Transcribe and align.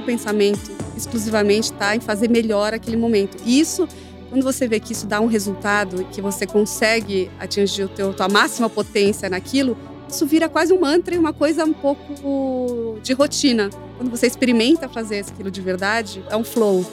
meu 0.00 0.06
pensamento 0.06 0.72
exclusivamente 0.96 1.72
está 1.72 1.94
em 1.94 2.00
fazer 2.00 2.28
melhor 2.28 2.74
aquele 2.74 2.96
momento. 2.96 3.36
Isso, 3.46 3.86
quando 4.28 4.42
você 4.42 4.66
vê 4.66 4.80
que 4.80 4.92
isso 4.92 5.06
dá 5.06 5.20
um 5.20 5.26
resultado, 5.26 6.04
que 6.10 6.20
você 6.20 6.46
consegue 6.46 7.30
atingir 7.38 7.84
o 7.84 7.88
teu, 7.88 8.12
tua 8.12 8.28
máxima 8.28 8.68
potência 8.68 9.28
naquilo, 9.28 9.76
isso 10.08 10.26
vira 10.26 10.48
quase 10.48 10.72
um 10.72 10.80
mantra 10.80 11.14
e 11.14 11.18
uma 11.18 11.32
coisa 11.32 11.64
um 11.64 11.72
pouco 11.72 12.98
de 13.02 13.12
rotina. 13.12 13.70
Quando 13.96 14.10
você 14.10 14.26
experimenta 14.26 14.88
fazer 14.88 15.20
aquilo 15.20 15.50
de 15.50 15.60
verdade, 15.60 16.24
é 16.28 16.36
um 16.36 16.42
flow. 16.42 16.84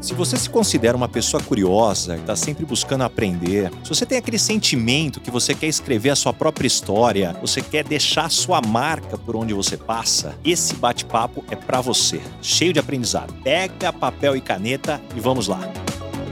Se 0.00 0.14
você 0.14 0.36
se 0.36 0.48
considera 0.48 0.96
uma 0.96 1.08
pessoa 1.08 1.42
curiosa 1.42 2.16
e 2.16 2.20
está 2.20 2.34
sempre 2.34 2.64
buscando 2.64 3.04
aprender, 3.04 3.70
se 3.84 3.88
você 3.90 4.06
tem 4.06 4.16
aquele 4.16 4.38
sentimento 4.38 5.20
que 5.20 5.30
você 5.30 5.54
quer 5.54 5.66
escrever 5.66 6.10
a 6.10 6.16
sua 6.16 6.32
própria 6.32 6.66
história, 6.66 7.36
você 7.40 7.60
quer 7.60 7.84
deixar 7.84 8.24
a 8.24 8.30
sua 8.30 8.62
marca 8.62 9.18
por 9.18 9.36
onde 9.36 9.52
você 9.52 9.76
passa, 9.76 10.34
esse 10.44 10.74
bate-papo 10.74 11.44
é 11.50 11.56
para 11.56 11.80
você, 11.80 12.20
cheio 12.40 12.72
de 12.72 12.78
aprendizado. 12.78 13.34
Pega 13.44 13.92
papel 13.92 14.36
e 14.36 14.40
caneta 14.40 15.00
e 15.14 15.20
vamos 15.20 15.48
lá. 15.48 15.60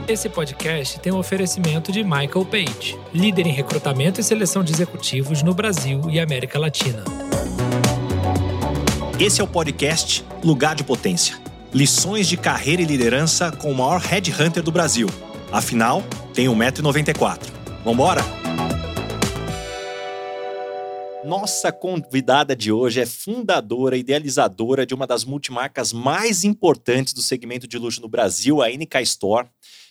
Esse 0.07 0.27
podcast 0.27 0.99
tem 0.99 1.13
um 1.13 1.19
oferecimento 1.19 1.91
de 1.91 2.03
Michael 2.03 2.43
Page, 2.43 2.97
líder 3.13 3.45
em 3.45 3.51
recrutamento 3.51 4.19
e 4.19 4.23
seleção 4.23 4.63
de 4.63 4.73
executivos 4.73 5.43
no 5.43 5.53
Brasil 5.53 6.01
e 6.09 6.19
América 6.19 6.57
Latina. 6.57 7.03
Esse 9.19 9.39
é 9.39 9.43
o 9.43 9.47
podcast 9.47 10.25
Lugar 10.43 10.73
de 10.73 10.83
Potência. 10.83 11.37
Lições 11.71 12.27
de 12.27 12.35
carreira 12.35 12.81
e 12.81 12.85
liderança 12.85 13.51
com 13.51 13.71
o 13.71 13.75
maior 13.75 14.01
headhunter 14.01 14.63
do 14.63 14.71
Brasil. 14.71 15.07
Afinal, 15.51 16.03
tem 16.33 16.47
1,94m. 16.47 17.39
Vambora? 17.85 18.21
Nossa 21.23 21.71
convidada 21.71 22.55
de 22.55 22.71
hoje 22.71 23.01
é 23.01 23.05
fundadora 23.05 23.95
e 23.95 23.99
idealizadora 23.99 24.83
de 24.83 24.95
uma 24.95 25.05
das 25.05 25.23
multimarcas 25.23 25.93
mais 25.93 26.43
importantes 26.43 27.13
do 27.13 27.21
segmento 27.21 27.67
de 27.67 27.77
luxo 27.77 28.01
no 28.01 28.09
Brasil, 28.09 28.63
a 28.63 28.69
NK 28.69 28.95
Store. 29.03 29.47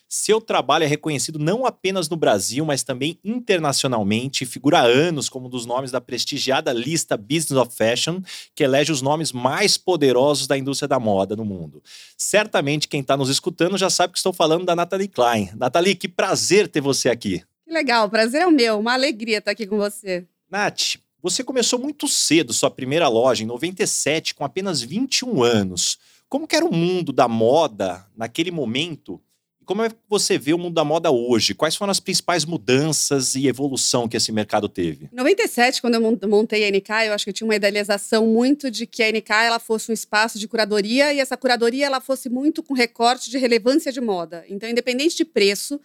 Seu 0.08 0.40
trabalho 0.40 0.84
é 0.84 0.86
reconhecido 0.86 1.38
não 1.38 1.66
apenas 1.66 2.08
no 2.08 2.16
Brasil, 2.16 2.64
mas 2.64 2.82
também 2.82 3.18
internacionalmente 3.22 4.42
e 4.42 4.46
figura 4.46 4.78
há 4.78 4.82
anos 4.82 5.28
como 5.28 5.48
um 5.48 5.50
dos 5.50 5.66
nomes 5.66 5.90
da 5.90 6.00
prestigiada 6.00 6.72
lista 6.72 7.14
Business 7.14 7.52
of 7.52 7.76
Fashion, 7.76 8.22
que 8.54 8.64
elege 8.64 8.90
os 8.90 9.02
nomes 9.02 9.32
mais 9.32 9.76
poderosos 9.76 10.46
da 10.46 10.56
indústria 10.56 10.88
da 10.88 10.98
moda 10.98 11.36
no 11.36 11.44
mundo. 11.44 11.82
Certamente 12.16 12.88
quem 12.88 13.02
está 13.02 13.18
nos 13.18 13.28
escutando 13.28 13.76
já 13.76 13.90
sabe 13.90 14.14
que 14.14 14.18
estou 14.18 14.32
falando 14.32 14.64
da 14.64 14.74
Natalie 14.74 15.08
Klein. 15.08 15.50
Natalie, 15.54 15.94
que 15.94 16.08
prazer 16.08 16.68
ter 16.68 16.80
você 16.80 17.10
aqui. 17.10 17.42
Que 17.66 17.70
legal, 17.70 18.08
prazer 18.08 18.40
é 18.40 18.46
o 18.46 18.50
meu, 18.50 18.80
uma 18.80 18.94
alegria 18.94 19.38
estar 19.38 19.50
aqui 19.50 19.66
com 19.66 19.76
você. 19.76 20.26
Nath, 20.50 20.96
você 21.22 21.44
começou 21.44 21.78
muito 21.78 22.08
cedo 22.08 22.54
sua 22.54 22.70
primeira 22.70 23.08
loja, 23.08 23.44
em 23.44 23.46
97, 23.46 24.34
com 24.34 24.42
apenas 24.42 24.80
21 24.80 25.42
anos. 25.42 25.98
Como 26.30 26.46
que 26.46 26.56
era 26.56 26.64
o 26.64 26.74
mundo 26.74 27.12
da 27.12 27.28
moda 27.28 28.06
naquele 28.16 28.50
momento 28.50 29.20
como 29.68 29.82
é 29.82 29.90
que 29.90 29.96
você 30.08 30.38
vê 30.38 30.54
o 30.54 30.58
mundo 30.58 30.72
da 30.72 30.82
moda 30.82 31.10
hoje? 31.10 31.52
Quais 31.52 31.76
foram 31.76 31.90
as 31.90 32.00
principais 32.00 32.46
mudanças 32.46 33.34
e 33.34 33.46
evolução 33.46 34.08
que 34.08 34.16
esse 34.16 34.32
mercado 34.32 34.66
teve? 34.66 35.10
Em 35.12 35.16
97, 35.16 35.82
quando 35.82 35.96
eu 35.96 36.18
montei 36.26 36.66
a 36.66 36.70
NK, 36.70 37.06
eu 37.06 37.12
acho 37.12 37.24
que 37.24 37.28
eu 37.28 37.34
tinha 37.34 37.46
uma 37.46 37.54
idealização 37.54 38.26
muito 38.26 38.70
de 38.70 38.86
que 38.86 39.02
a 39.02 39.12
NK 39.12 39.30
ela 39.30 39.58
fosse 39.58 39.90
um 39.90 39.94
espaço 39.94 40.38
de 40.38 40.48
curadoria 40.48 41.12
e 41.12 41.20
essa 41.20 41.36
curadoria 41.36 41.84
ela 41.84 42.00
fosse 42.00 42.30
muito 42.30 42.62
com 42.62 42.72
recorte 42.72 43.30
de 43.30 43.36
relevância 43.36 43.92
de 43.92 44.00
moda. 44.00 44.42
Então, 44.48 44.66
independente 44.66 45.14
de 45.14 45.26
preço, 45.26 45.78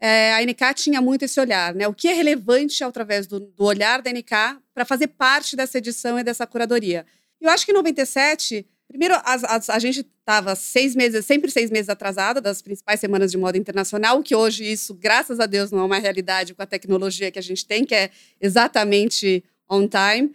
é, 0.00 0.34
a 0.34 0.42
NK 0.44 0.74
tinha 0.74 1.00
muito 1.00 1.24
esse 1.24 1.38
olhar, 1.38 1.72
né? 1.76 1.86
O 1.86 1.94
que 1.94 2.08
é 2.08 2.14
relevante 2.14 2.82
através 2.82 3.28
do, 3.28 3.38
do 3.38 3.64
olhar 3.64 4.02
da 4.02 4.10
NK 4.10 4.58
para 4.74 4.84
fazer 4.84 5.06
parte 5.06 5.54
dessa 5.54 5.78
edição 5.78 6.18
e 6.18 6.24
dessa 6.24 6.44
curadoria. 6.44 7.06
Eu 7.40 7.50
acho 7.50 7.64
que 7.64 7.70
em 7.70 7.74
97 7.74 8.66
Primeiro, 8.88 9.14
as, 9.22 9.44
as, 9.44 9.68
a 9.68 9.78
gente 9.78 10.00
estava 10.00 10.56
seis 10.56 10.96
meses, 10.96 11.24
sempre 11.26 11.50
seis 11.50 11.70
meses 11.70 11.90
atrasada 11.90 12.40
das 12.40 12.62
principais 12.62 12.98
semanas 12.98 13.30
de 13.30 13.36
moda 13.36 13.58
internacional, 13.58 14.22
que 14.22 14.34
hoje 14.34 14.64
isso, 14.64 14.94
graças 14.94 15.38
a 15.38 15.46
Deus, 15.46 15.70
não 15.70 15.80
é 15.80 15.84
uma 15.84 15.98
realidade 15.98 16.54
com 16.54 16.62
a 16.62 16.66
tecnologia 16.66 17.30
que 17.30 17.38
a 17.38 17.42
gente 17.42 17.66
tem, 17.66 17.84
que 17.84 17.94
é 17.94 18.10
exatamente 18.40 19.44
on 19.70 19.86
time. 19.86 20.28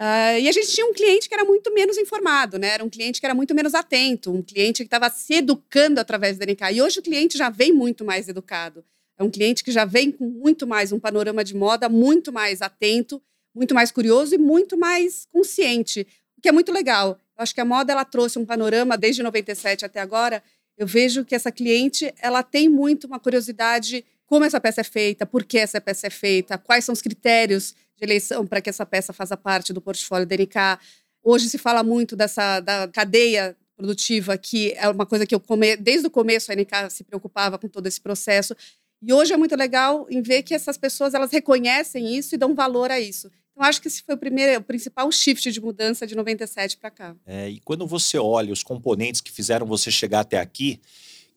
Uh, 0.00 0.38
e 0.40 0.48
a 0.48 0.52
gente 0.52 0.68
tinha 0.68 0.86
um 0.86 0.94
cliente 0.94 1.28
que 1.28 1.34
era 1.34 1.44
muito 1.44 1.74
menos 1.74 1.98
informado, 1.98 2.56
né? 2.56 2.68
Era 2.68 2.84
um 2.84 2.88
cliente 2.88 3.20
que 3.20 3.26
era 3.26 3.34
muito 3.34 3.54
menos 3.54 3.74
atento, 3.74 4.32
um 4.32 4.42
cliente 4.42 4.84
que 4.84 4.86
estava 4.86 5.10
se 5.10 5.34
educando 5.34 6.00
através 6.00 6.38
da 6.38 6.46
NK. 6.46 6.72
E 6.72 6.80
hoje 6.80 7.00
o 7.00 7.02
cliente 7.02 7.36
já 7.36 7.50
vem 7.50 7.72
muito 7.72 8.04
mais 8.04 8.28
educado. 8.28 8.84
É 9.18 9.24
um 9.24 9.30
cliente 9.30 9.64
que 9.64 9.72
já 9.72 9.84
vem 9.84 10.12
com 10.12 10.24
muito 10.24 10.66
mais 10.66 10.92
um 10.92 11.00
panorama 11.00 11.42
de 11.42 11.54
moda 11.54 11.88
muito 11.88 12.32
mais 12.32 12.62
atento, 12.62 13.20
muito 13.52 13.74
mais 13.74 13.90
curioso 13.90 14.34
e 14.34 14.38
muito 14.38 14.78
mais 14.78 15.26
consciente, 15.32 16.06
o 16.36 16.40
que 16.40 16.48
é 16.48 16.52
muito 16.52 16.72
legal. 16.72 17.18
Acho 17.38 17.54
que 17.54 17.60
a 17.60 17.64
moda 17.64 17.92
ela 17.92 18.04
trouxe 18.04 18.38
um 18.38 18.44
panorama 18.44 18.98
desde 18.98 19.22
97 19.22 19.84
até 19.84 20.00
agora. 20.00 20.42
Eu 20.76 20.86
vejo 20.86 21.24
que 21.24 21.34
essa 21.34 21.52
cliente 21.52 22.12
ela 22.20 22.42
tem 22.42 22.68
muito 22.68 23.06
uma 23.06 23.20
curiosidade 23.20 24.04
como 24.26 24.44
essa 24.44 24.60
peça 24.60 24.82
é 24.82 24.84
feita, 24.84 25.24
por 25.24 25.44
que 25.44 25.56
essa 25.56 25.80
peça 25.80 26.06
é 26.06 26.10
feita, 26.10 26.58
quais 26.58 26.84
são 26.84 26.92
os 26.92 27.00
critérios 27.00 27.74
de 27.96 28.04
eleição 28.04 28.46
para 28.46 28.60
que 28.60 28.68
essa 28.68 28.84
peça 28.84 29.12
faça 29.12 29.36
parte 29.36 29.72
do 29.72 29.80
portfólio 29.80 30.26
da 30.26 30.36
NK. 30.36 30.78
Hoje 31.22 31.48
se 31.48 31.56
fala 31.56 31.82
muito 31.82 32.14
dessa 32.14 32.60
da 32.60 32.86
cadeia 32.88 33.56
produtiva, 33.76 34.36
que 34.36 34.72
é 34.76 34.88
uma 34.88 35.06
coisa 35.06 35.24
que 35.24 35.34
eu 35.34 35.40
come... 35.40 35.76
desde 35.76 36.08
o 36.08 36.10
começo 36.10 36.52
a 36.52 36.54
NK 36.54 36.90
se 36.90 37.04
preocupava 37.04 37.58
com 37.58 37.68
todo 37.68 37.86
esse 37.86 38.00
processo. 38.00 38.54
E 39.00 39.12
hoje 39.12 39.32
é 39.32 39.36
muito 39.36 39.56
legal 39.56 40.06
em 40.10 40.20
ver 40.20 40.42
que 40.42 40.52
essas 40.52 40.76
pessoas 40.76 41.14
elas 41.14 41.30
reconhecem 41.30 42.16
isso 42.16 42.34
e 42.34 42.38
dão 42.38 42.54
valor 42.54 42.90
a 42.90 43.00
isso. 43.00 43.30
Então, 43.58 43.68
acho 43.68 43.82
que 43.82 43.88
esse 43.88 44.04
foi 44.04 44.14
o 44.14 44.18
primeiro, 44.18 44.60
o 44.60 44.62
principal 44.62 45.10
shift 45.10 45.50
de 45.50 45.60
mudança 45.60 46.06
de 46.06 46.14
97 46.14 46.76
para 46.76 46.92
cá. 46.92 47.16
É, 47.26 47.50
e 47.50 47.58
quando 47.58 47.88
você 47.88 48.16
olha 48.16 48.52
os 48.52 48.62
componentes 48.62 49.20
que 49.20 49.32
fizeram 49.32 49.66
você 49.66 49.90
chegar 49.90 50.20
até 50.20 50.38
aqui, 50.38 50.80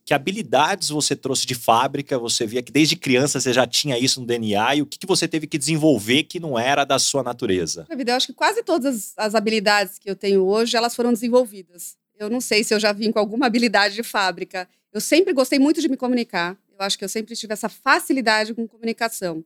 que 0.06 0.14
habilidades 0.14 0.90
você 0.90 1.16
trouxe 1.16 1.48
de 1.48 1.56
fábrica? 1.56 2.20
Você 2.20 2.46
via 2.46 2.62
que 2.62 2.72
desde 2.72 2.96
criança 2.96 3.40
você 3.40 3.52
já 3.52 3.66
tinha 3.66 3.98
isso 3.98 4.22
no 4.22 4.28
DNA 4.28 4.76
e 4.76 4.82
o 4.84 4.86
que, 4.86 5.00
que 5.00 5.08
você 5.08 5.28
teve 5.28 5.48
que 5.48 5.58
desenvolver 5.58 6.22
que 6.26 6.40
não 6.40 6.60
era 6.60 6.86
da 6.86 7.00
sua 7.00 7.24
natureza? 7.24 7.88
Eu 7.90 8.16
acho 8.16 8.28
que 8.28 8.34
quase 8.34 8.62
todas 8.62 8.96
as, 8.96 9.14
as 9.18 9.34
habilidades 9.34 9.98
que 9.98 10.08
eu 10.08 10.16
tenho 10.16 10.46
hoje 10.46 10.78
elas 10.78 10.96
foram 10.96 11.12
desenvolvidas. 11.12 11.98
Eu 12.20 12.30
não 12.30 12.40
sei 12.40 12.64
se 12.64 12.72
eu 12.72 12.80
já 12.80 12.94
vim 12.94 13.12
com 13.12 13.18
alguma 13.18 13.48
habilidade 13.48 13.96
de 13.96 14.04
fábrica. 14.04 14.70
Eu 14.94 15.02
sempre 15.02 15.34
gostei 15.34 15.58
muito 15.58 15.82
de 15.82 15.90
me 15.90 15.98
comunicar. 15.98 16.56
Eu 16.78 16.86
acho 16.86 17.00
que 17.00 17.04
eu 17.04 17.10
sempre 17.10 17.36
tive 17.36 17.54
essa 17.54 17.68
facilidade 17.68 18.54
com 18.54 18.68
comunicação 18.68 19.44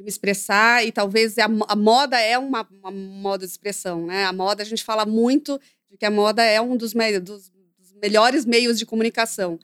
de 0.00 0.04
me 0.04 0.08
expressar 0.08 0.84
e 0.84 0.90
talvez 0.90 1.38
a, 1.38 1.44
a 1.68 1.76
moda 1.76 2.18
é 2.18 2.38
uma, 2.38 2.66
uma, 2.70 2.90
moda 2.90 3.46
de 3.46 3.52
expressão, 3.52 4.06
né? 4.06 4.24
A 4.24 4.32
moda 4.32 4.62
a 4.62 4.66
gente 4.66 4.82
fala 4.82 5.04
muito 5.04 5.60
de 5.90 5.96
que 5.96 6.06
a 6.06 6.10
moda 6.10 6.42
é 6.42 6.60
um 6.60 6.76
dos, 6.76 6.94
me, 6.94 7.20
dos, 7.20 7.50
dos 7.78 7.92
melhores 8.02 8.44
meios 8.44 8.78
de 8.78 8.86
comunicação. 8.86 9.58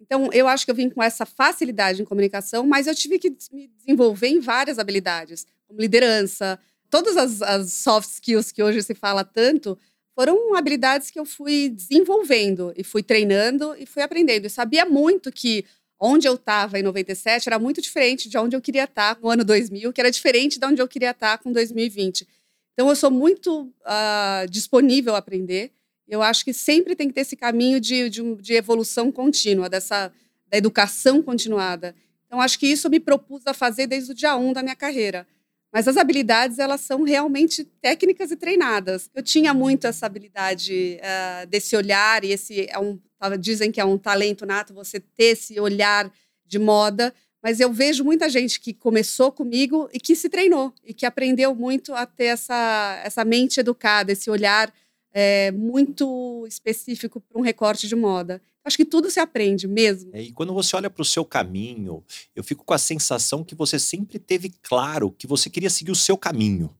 Então, 0.00 0.30
eu 0.32 0.48
acho 0.48 0.64
que 0.64 0.70
eu 0.70 0.74
vim 0.74 0.88
com 0.88 1.02
essa 1.02 1.26
facilidade 1.26 2.00
em 2.00 2.04
comunicação, 2.04 2.66
mas 2.66 2.86
eu 2.86 2.94
tive 2.94 3.18
que 3.18 3.36
me 3.52 3.68
desenvolver 3.68 4.28
em 4.28 4.40
várias 4.40 4.78
habilidades, 4.78 5.46
como 5.66 5.80
liderança, 5.80 6.58
todas 6.88 7.16
as, 7.16 7.42
as 7.42 7.72
soft 7.72 8.08
skills 8.08 8.50
que 8.50 8.62
hoje 8.62 8.82
se 8.82 8.94
fala 8.94 9.24
tanto, 9.24 9.76
foram 10.14 10.54
habilidades 10.54 11.10
que 11.10 11.18
eu 11.18 11.26
fui 11.26 11.68
desenvolvendo 11.68 12.72
e 12.76 12.82
fui 12.82 13.02
treinando 13.02 13.74
e 13.78 13.84
fui 13.84 14.02
aprendendo. 14.02 14.46
E 14.46 14.50
sabia 14.50 14.84
muito 14.84 15.30
que 15.30 15.64
onde 16.00 16.26
eu 16.26 16.34
estava 16.34 16.78
em 16.78 16.82
97 16.82 17.48
era 17.48 17.58
muito 17.58 17.82
diferente 17.82 18.28
de 18.28 18.38
onde 18.38 18.56
eu 18.56 18.60
queria 18.60 18.84
estar 18.84 19.18
no 19.20 19.28
ano 19.28 19.44
2000, 19.44 19.92
que 19.92 20.00
era 20.00 20.10
diferente 20.10 20.58
de 20.58 20.66
onde 20.66 20.80
eu 20.80 20.88
queria 20.88 21.10
estar 21.10 21.36
com 21.38 21.52
2020. 21.52 22.26
Então, 22.72 22.88
eu 22.88 22.96
sou 22.96 23.10
muito 23.10 23.64
uh, 23.64 24.48
disponível 24.48 25.14
a 25.14 25.18
aprender. 25.18 25.70
Eu 26.08 26.22
acho 26.22 26.42
que 26.44 26.54
sempre 26.54 26.96
tem 26.96 27.08
que 27.08 27.14
ter 27.14 27.20
esse 27.20 27.36
caminho 27.36 27.78
de, 27.78 28.08
de, 28.08 28.34
de 28.36 28.54
evolução 28.54 29.12
contínua, 29.12 29.68
dessa 29.68 30.10
da 30.48 30.56
educação 30.56 31.22
continuada. 31.22 31.94
Então, 32.26 32.40
acho 32.40 32.58
que 32.58 32.66
isso 32.66 32.86
eu 32.86 32.90
me 32.90 32.98
propus 32.98 33.46
a 33.46 33.54
fazer 33.54 33.86
desde 33.86 34.12
o 34.12 34.14
dia 34.14 34.36
1 34.36 34.52
da 34.52 34.62
minha 34.62 34.74
carreira. 34.74 35.26
Mas 35.72 35.86
as 35.86 35.96
habilidades, 35.96 36.58
elas 36.58 36.80
são 36.80 37.02
realmente 37.04 37.64
técnicas 37.80 38.30
e 38.30 38.36
treinadas. 38.36 39.08
Eu 39.14 39.22
tinha 39.22 39.54
muito 39.54 39.86
essa 39.86 40.04
habilidade 40.04 40.98
uh, 41.00 41.46
desse 41.46 41.76
olhar, 41.76 42.24
e 42.24 42.32
esse 42.32 42.66
é 42.68 42.78
um, 42.78 42.98
dizem 43.38 43.70
que 43.70 43.80
é 43.80 43.84
um 43.84 43.96
talento 43.96 44.44
nato 44.44 44.74
você 44.74 44.98
ter 44.98 45.32
esse 45.32 45.60
olhar 45.60 46.10
de 46.44 46.58
moda, 46.58 47.14
mas 47.42 47.60
eu 47.60 47.72
vejo 47.72 48.04
muita 48.04 48.28
gente 48.28 48.60
que 48.60 48.74
começou 48.74 49.30
comigo 49.30 49.88
e 49.92 50.00
que 50.00 50.16
se 50.16 50.28
treinou, 50.28 50.74
e 50.84 50.92
que 50.92 51.06
aprendeu 51.06 51.54
muito 51.54 51.94
a 51.94 52.04
ter 52.04 52.26
essa, 52.26 53.00
essa 53.04 53.24
mente 53.24 53.60
educada, 53.60 54.12
esse 54.12 54.28
olhar 54.28 54.72
é, 55.12 55.50
muito 55.52 56.44
específico 56.46 57.20
para 57.20 57.38
um 57.38 57.42
recorte 57.42 57.88
de 57.88 57.96
moda. 57.96 58.42
Acho 58.64 58.76
que 58.76 58.84
tudo 58.84 59.10
se 59.10 59.18
aprende 59.18 59.66
mesmo. 59.66 60.10
É, 60.14 60.22
e 60.22 60.32
quando 60.32 60.52
você 60.52 60.76
olha 60.76 60.90
para 60.90 61.02
o 61.02 61.04
seu 61.04 61.24
caminho, 61.24 62.04
eu 62.34 62.44
fico 62.44 62.64
com 62.64 62.74
a 62.74 62.78
sensação 62.78 63.42
que 63.42 63.54
você 63.54 63.78
sempre 63.78 64.18
teve 64.18 64.52
claro 64.62 65.10
que 65.12 65.26
você 65.26 65.48
queria 65.48 65.70
seguir 65.70 65.90
o 65.90 65.96
seu 65.96 66.16
caminho 66.16 66.74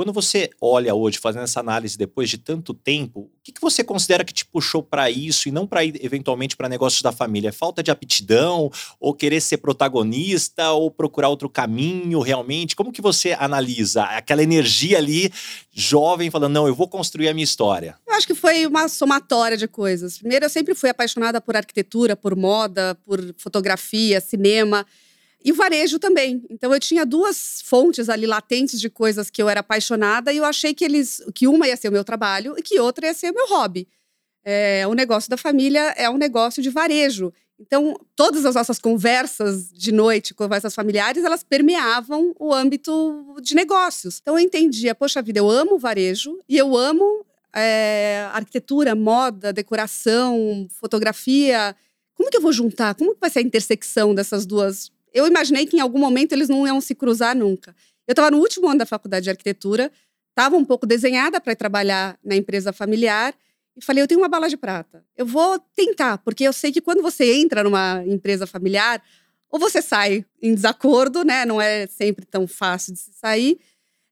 quando 0.00 0.14
você 0.14 0.48
olha 0.58 0.94
hoje, 0.94 1.18
fazendo 1.18 1.42
essa 1.42 1.60
análise 1.60 1.98
depois 1.98 2.30
de 2.30 2.38
tanto 2.38 2.72
tempo, 2.72 3.20
o 3.20 3.30
que, 3.42 3.52
que 3.52 3.60
você 3.60 3.84
considera 3.84 4.24
que 4.24 4.32
te 4.32 4.46
puxou 4.46 4.82
para 4.82 5.10
isso 5.10 5.46
e 5.46 5.52
não 5.52 5.66
para 5.66 5.84
eventualmente 5.84 6.56
para 6.56 6.70
negócios 6.70 7.02
da 7.02 7.12
família? 7.12 7.52
Falta 7.52 7.82
de 7.82 7.90
aptidão, 7.90 8.70
ou 8.98 9.12
querer 9.12 9.42
ser 9.42 9.58
protagonista, 9.58 10.70
ou 10.70 10.90
procurar 10.90 11.28
outro 11.28 11.50
caminho 11.50 12.20
realmente? 12.20 12.74
Como 12.74 12.90
que 12.90 13.02
você 13.02 13.36
analisa 13.38 14.04
aquela 14.04 14.42
energia 14.42 14.96
ali, 14.96 15.30
jovem, 15.70 16.30
falando, 16.30 16.54
não, 16.54 16.66
eu 16.66 16.74
vou 16.74 16.88
construir 16.88 17.28
a 17.28 17.34
minha 17.34 17.44
história? 17.44 17.94
Eu 18.08 18.14
acho 18.14 18.26
que 18.26 18.34
foi 18.34 18.64
uma 18.64 18.88
somatória 18.88 19.58
de 19.58 19.68
coisas. 19.68 20.16
Primeiro, 20.16 20.46
eu 20.46 20.50
sempre 20.50 20.74
fui 20.74 20.88
apaixonada 20.88 21.42
por 21.42 21.58
arquitetura, 21.58 22.16
por 22.16 22.34
moda, 22.34 22.96
por 23.04 23.20
fotografia, 23.36 24.18
cinema. 24.18 24.86
E 25.42 25.52
varejo 25.52 25.98
também. 25.98 26.44
Então 26.50 26.72
eu 26.72 26.78
tinha 26.78 27.06
duas 27.06 27.62
fontes 27.62 28.08
ali 28.08 28.26
latentes 28.26 28.80
de 28.80 28.90
coisas 28.90 29.30
que 29.30 29.42
eu 29.42 29.48
era 29.48 29.60
apaixonada 29.60 30.32
e 30.32 30.36
eu 30.36 30.44
achei 30.44 30.74
que 30.74 30.84
eles 30.84 31.22
que 31.34 31.48
uma 31.48 31.66
ia 31.66 31.76
ser 31.76 31.88
o 31.88 31.92
meu 31.92 32.04
trabalho 32.04 32.54
e 32.58 32.62
que 32.62 32.78
outra 32.78 33.06
ia 33.06 33.14
ser 33.14 33.30
o 33.30 33.34
meu 33.34 33.48
hobby. 33.48 33.88
É, 34.44 34.86
o 34.86 34.94
negócio 34.94 35.30
da 35.30 35.36
família 35.36 35.94
é 35.96 36.08
um 36.08 36.18
negócio 36.18 36.62
de 36.62 36.70
varejo. 36.70 37.32
Então, 37.58 37.94
todas 38.16 38.46
as 38.46 38.54
nossas 38.54 38.78
conversas 38.78 39.70
de 39.70 39.92
noite, 39.92 40.32
conversas 40.32 40.74
familiares, 40.74 41.24
elas 41.24 41.42
permeavam 41.42 42.34
o 42.38 42.54
âmbito 42.54 43.36
de 43.42 43.54
negócios. 43.54 44.18
Então, 44.20 44.38
eu 44.38 44.44
entendia, 44.44 44.94
poxa 44.94 45.20
vida, 45.20 45.40
eu 45.40 45.50
amo 45.50 45.78
varejo 45.78 46.38
e 46.48 46.56
eu 46.56 46.74
amo 46.74 47.04
é, 47.54 48.26
arquitetura, 48.32 48.94
moda, 48.94 49.52
decoração, 49.52 50.66
fotografia. 50.70 51.76
Como 52.14 52.30
que 52.30 52.38
eu 52.38 52.42
vou 52.42 52.52
juntar? 52.52 52.94
Como 52.94 53.14
que 53.14 53.20
vai 53.20 53.28
ser 53.28 53.40
a 53.40 53.42
intersecção 53.42 54.14
dessas 54.14 54.46
duas 54.46 54.90
eu 55.12 55.26
imaginei 55.26 55.66
que 55.66 55.76
em 55.76 55.80
algum 55.80 55.98
momento 55.98 56.32
eles 56.32 56.48
não 56.48 56.66
iam 56.66 56.80
se 56.80 56.94
cruzar 56.94 57.36
nunca. 57.36 57.74
Eu 58.06 58.12
estava 58.12 58.30
no 58.30 58.38
último 58.38 58.68
ano 58.68 58.78
da 58.78 58.86
faculdade 58.86 59.24
de 59.24 59.30
arquitetura, 59.30 59.90
estava 60.30 60.56
um 60.56 60.64
pouco 60.64 60.86
desenhada 60.86 61.40
para 61.40 61.54
trabalhar 61.54 62.18
na 62.24 62.36
empresa 62.36 62.72
familiar 62.72 63.34
e 63.76 63.84
falei: 63.84 64.02
eu 64.02 64.08
tenho 64.08 64.20
uma 64.20 64.28
bala 64.28 64.48
de 64.48 64.56
prata. 64.56 65.04
Eu 65.16 65.26
vou 65.26 65.58
tentar, 65.74 66.18
porque 66.18 66.44
eu 66.44 66.52
sei 66.52 66.72
que 66.72 66.80
quando 66.80 67.02
você 67.02 67.32
entra 67.34 67.62
numa 67.62 68.02
empresa 68.06 68.46
familiar, 68.46 69.02
ou 69.50 69.58
você 69.58 69.82
sai 69.82 70.24
em 70.40 70.54
desacordo, 70.54 71.24
né? 71.24 71.44
Não 71.44 71.60
é 71.60 71.86
sempre 71.86 72.24
tão 72.24 72.46
fácil 72.46 72.92
de 72.92 73.00
se 73.00 73.12
sair. 73.12 73.58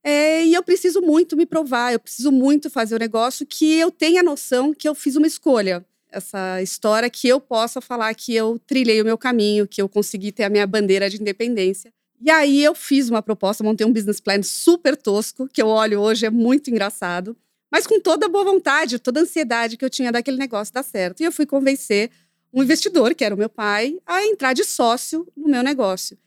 É, 0.03 0.45
e 0.45 0.55
eu 0.55 0.63
preciso 0.63 1.01
muito 1.03 1.37
me 1.37 1.45
provar, 1.45 1.93
eu 1.93 2.01
preciso 2.01 2.31
muito 2.33 2.71
fazer 2.71 2.95
o 2.95 2.99
negócio 2.99 3.47
que 3.47 3.75
eu 3.75 3.91
tenha 3.91 4.23
noção 4.23 4.73
que 4.73 4.89
eu 4.89 4.95
fiz 4.95 5.17
uma 5.17 5.27
escolha 5.27 5.85
essa 6.11 6.63
história 6.63 7.09
que 7.11 7.29
eu 7.29 7.41
possa 7.41 7.81
falar 7.81 8.15
que 8.15 8.35
eu 8.35 8.59
trilhei 8.67 9.01
o 9.01 9.05
meu 9.05 9.19
caminho, 9.19 9.67
que 9.67 9.81
eu 9.81 9.89
consegui 9.89 10.33
ter 10.33 10.45
a 10.45 10.49
minha 10.49 10.67
bandeira 10.67 11.09
de 11.09 11.21
independência. 11.21 11.93
E 12.21 12.31
aí 12.31 12.65
eu 12.65 12.75
fiz 12.75 13.09
uma 13.09 13.23
proposta, 13.23 13.63
montei 13.63 13.87
um 13.87 13.93
business 13.93 14.21
plan 14.21 14.43
super 14.43 14.97
tosco, 14.97 15.49
que 15.49 15.63
eu 15.63 15.69
olho 15.69 16.01
hoje, 16.01 16.27
é 16.27 16.31
muito 16.31 16.69
engraçado, 16.71 17.37
mas 17.71 17.87
com 17.87 18.01
toda 18.01 18.27
a 18.27 18.29
boa 18.29 18.45
vontade, 18.45 18.99
toda 18.99 19.21
a 19.21 19.23
ansiedade 19.23 19.77
que 19.77 19.85
eu 19.85 19.91
tinha 19.91 20.11
daquele 20.11 20.37
negócio 20.37 20.75
dar 20.75 20.83
certo. 20.83 21.21
E 21.21 21.25
eu 21.25 21.33
fui 21.33 21.47
convencer 21.47 22.11
um 22.53 22.63
investidor, 22.63 23.15
que 23.15 23.25
era 23.25 23.35
o 23.35 23.39
meu 23.39 23.49
pai, 23.49 23.99
a 24.07 24.25
entrar 24.25 24.53
de 24.53 24.65
sócio 24.65 25.29
no 25.37 25.49
meu 25.49 25.63
negócio. 25.63 26.19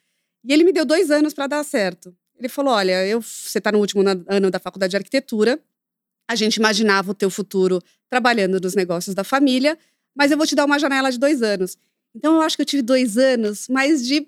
E 0.44 0.54
ele 0.54 0.64
me 0.64 0.72
deu 0.72 0.86
dois 0.86 1.12
anos 1.12 1.34
para 1.34 1.48
dar 1.48 1.64
certo. 1.64 2.16
Ele 2.38 2.50
falou: 2.50 2.74
Olha, 2.74 3.06
eu, 3.06 3.22
você 3.22 3.58
está 3.58 3.72
no 3.72 3.80
último 3.80 4.04
ano 4.28 4.50
da 4.50 4.60
faculdade 4.60 4.92
de 4.92 4.98
arquitetura, 4.98 5.60
a 6.32 6.36
gente 6.36 6.56
imaginava 6.56 7.12
o 7.12 7.14
teu 7.14 7.30
futuro 7.30 7.82
trabalhando 8.10 8.60
nos 8.60 8.74
negócios 8.74 9.14
da 9.14 9.24
família, 9.24 9.78
mas 10.16 10.32
eu 10.32 10.38
vou 10.38 10.48
te 10.48 10.56
dar 10.56 10.66
uma 10.66 10.80
janela 10.80 11.12
de 11.12 11.20
dois 11.20 11.42
anos. 11.42 11.78
Então 12.16 12.36
eu 12.36 12.42
acho 12.42 12.56
que 12.56 12.62
eu 12.62 12.66
tive 12.66 12.82
dois 12.82 13.18
anos, 13.18 13.68
mas 13.70 14.06
de. 14.06 14.26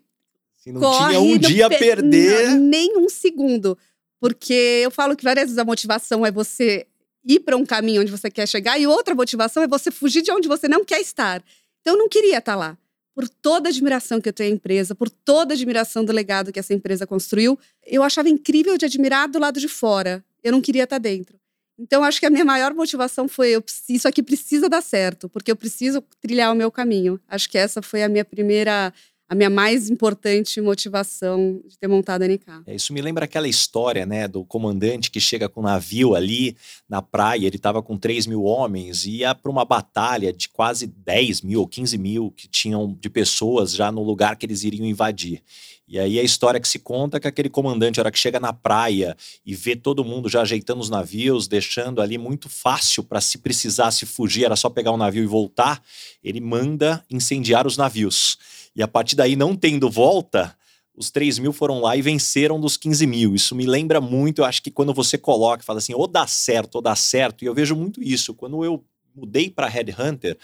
Se 0.57 0.71
não 0.71 0.81
corre, 0.81 1.13
tinha 1.13 1.21
um 1.21 1.37
dia 1.37 1.65
a 1.67 1.69
perder. 1.69 2.49
Não, 2.49 2.59
nem 2.59 2.97
um 2.97 3.07
segundo. 3.07 3.77
Porque 4.19 4.81
eu 4.83 4.91
falo 4.91 5.15
que 5.15 5.23
várias 5.23 5.45
vezes 5.45 5.57
a 5.57 5.65
motivação 5.65 6.25
é 6.25 6.31
você 6.31 6.85
ir 7.25 7.39
para 7.39 7.55
um 7.55 7.65
caminho 7.65 8.01
onde 8.01 8.11
você 8.11 8.29
quer 8.29 8.47
chegar, 8.47 8.77
e 8.77 8.85
outra 8.85 9.15
motivação 9.15 9.63
é 9.63 9.67
você 9.67 9.89
fugir 9.89 10.21
de 10.21 10.31
onde 10.31 10.47
você 10.47 10.67
não 10.67 10.83
quer 10.83 10.99
estar. 10.99 11.41
Então 11.81 11.93
eu 11.93 11.97
não 11.97 12.09
queria 12.09 12.37
estar 12.37 12.55
lá. 12.55 12.77
Por 13.15 13.29
toda 13.29 13.69
a 13.69 13.71
admiração 13.71 14.19
que 14.19 14.27
eu 14.27 14.33
tenho 14.33 14.51
à 14.51 14.55
empresa, 14.55 14.93
por 14.93 15.09
toda 15.09 15.53
a 15.53 15.55
admiração 15.55 16.03
do 16.03 16.11
legado 16.11 16.51
que 16.51 16.59
essa 16.59 16.73
empresa 16.73 17.07
construiu, 17.07 17.57
eu 17.85 18.03
achava 18.03 18.27
incrível 18.27 18.77
de 18.77 18.85
admirar 18.85 19.29
do 19.29 19.39
lado 19.39 19.59
de 19.59 19.69
fora. 19.69 20.23
Eu 20.43 20.51
não 20.51 20.59
queria 20.59 20.83
estar 20.83 20.97
dentro. 20.97 21.37
Então, 21.77 22.03
acho 22.03 22.19
que 22.19 22.25
a 22.25 22.29
minha 22.29 22.45
maior 22.45 22.73
motivação 22.73 23.27
foi: 23.27 23.49
eu, 23.49 23.63
isso 23.89 24.07
aqui 24.07 24.21
precisa 24.21 24.69
dar 24.69 24.81
certo, 24.81 25.27
porque 25.27 25.51
eu 25.51 25.55
preciso 25.55 26.01
trilhar 26.21 26.51
o 26.51 26.55
meu 26.55 26.71
caminho. 26.71 27.19
Acho 27.27 27.49
que 27.49 27.57
essa 27.57 27.81
foi 27.81 28.03
a 28.03 28.09
minha 28.09 28.25
primeira 28.25 28.93
a 29.27 29.35
minha 29.35 29.49
mais 29.49 29.89
importante 29.89 30.61
motivação 30.61 31.61
de 31.65 31.77
ter 31.77 31.87
montado 31.87 32.23
a 32.23 32.27
NK. 32.27 32.63
É, 32.67 32.75
isso 32.75 32.93
me 32.93 33.01
lembra 33.01 33.25
aquela 33.25 33.47
história, 33.47 34.05
né, 34.05 34.27
do 34.27 34.45
comandante 34.45 35.09
que 35.09 35.19
chega 35.19 35.49
com 35.49 35.61
o 35.61 35.63
navio 35.63 36.13
ali 36.15 36.55
na 36.87 37.01
praia, 37.01 37.47
ele 37.47 37.55
estava 37.55 37.81
com 37.81 37.97
3 37.97 38.27
mil 38.27 38.43
homens 38.43 39.05
e 39.05 39.17
ia 39.17 39.33
para 39.33 39.51
uma 39.51 39.65
batalha 39.65 40.31
de 40.31 40.49
quase 40.49 40.87
10 40.87 41.41
mil 41.41 41.61
ou 41.61 41.67
15 41.67 41.97
mil 41.97 42.31
que 42.31 42.47
tinham 42.47 42.97
de 42.99 43.09
pessoas 43.09 43.73
já 43.73 43.91
no 43.91 44.03
lugar 44.03 44.35
que 44.35 44.45
eles 44.45 44.63
iriam 44.63 44.85
invadir. 44.85 45.41
E 45.87 45.99
aí 45.99 46.19
a 46.19 46.23
história 46.23 46.59
que 46.59 46.67
se 46.67 46.79
conta 46.79 47.17
é 47.17 47.19
que 47.19 47.27
aquele 47.27 47.49
comandante, 47.49 47.99
a 47.99 48.03
hora 48.03 48.11
que 48.11 48.17
chega 48.17 48.39
na 48.39 48.53
praia 48.53 49.15
e 49.45 49.53
vê 49.53 49.75
todo 49.75 50.03
mundo 50.03 50.29
já 50.29 50.41
ajeitando 50.41 50.81
os 50.81 50.89
navios, 50.89 51.47
deixando 51.47 52.01
ali 52.01 52.17
muito 52.17 52.49
fácil 52.49 53.03
para 53.03 53.19
se 53.19 53.37
precisasse 53.37 54.05
fugir, 54.05 54.45
era 54.45 54.55
só 54.55 54.69
pegar 54.69 54.91
o 54.91 54.95
um 54.95 54.97
navio 54.97 55.23
e 55.23 55.27
voltar, 55.27 55.83
ele 56.23 56.39
manda 56.39 57.03
incendiar 57.09 57.67
os 57.67 57.77
navios. 57.77 58.37
E 58.75 58.81
a 58.81 58.87
partir 58.87 59.15
daí, 59.15 59.35
não 59.35 59.55
tendo 59.55 59.89
volta, 59.89 60.55
os 60.95 61.09
3 61.09 61.39
mil 61.39 61.53
foram 61.53 61.79
lá 61.79 61.97
e 61.97 62.01
venceram 62.01 62.59
dos 62.59 62.77
15 62.77 63.05
mil. 63.07 63.35
Isso 63.35 63.55
me 63.55 63.65
lembra 63.65 63.99
muito, 63.99 64.39
eu 64.39 64.45
acho 64.45 64.61
que 64.61 64.71
quando 64.71 64.93
você 64.93 65.17
coloca, 65.17 65.63
fala 65.63 65.79
assim, 65.79 65.93
ou 65.93 66.07
dá 66.07 66.27
certo, 66.27 66.75
ou 66.75 66.81
dá 66.81 66.95
certo, 66.95 67.43
e 67.43 67.47
eu 67.47 67.53
vejo 67.53 67.75
muito 67.75 68.01
isso. 68.01 68.33
Quando 68.33 68.63
eu 68.63 68.83
mudei 69.15 69.49
para 69.49 69.67
Headhunter, 69.67 70.37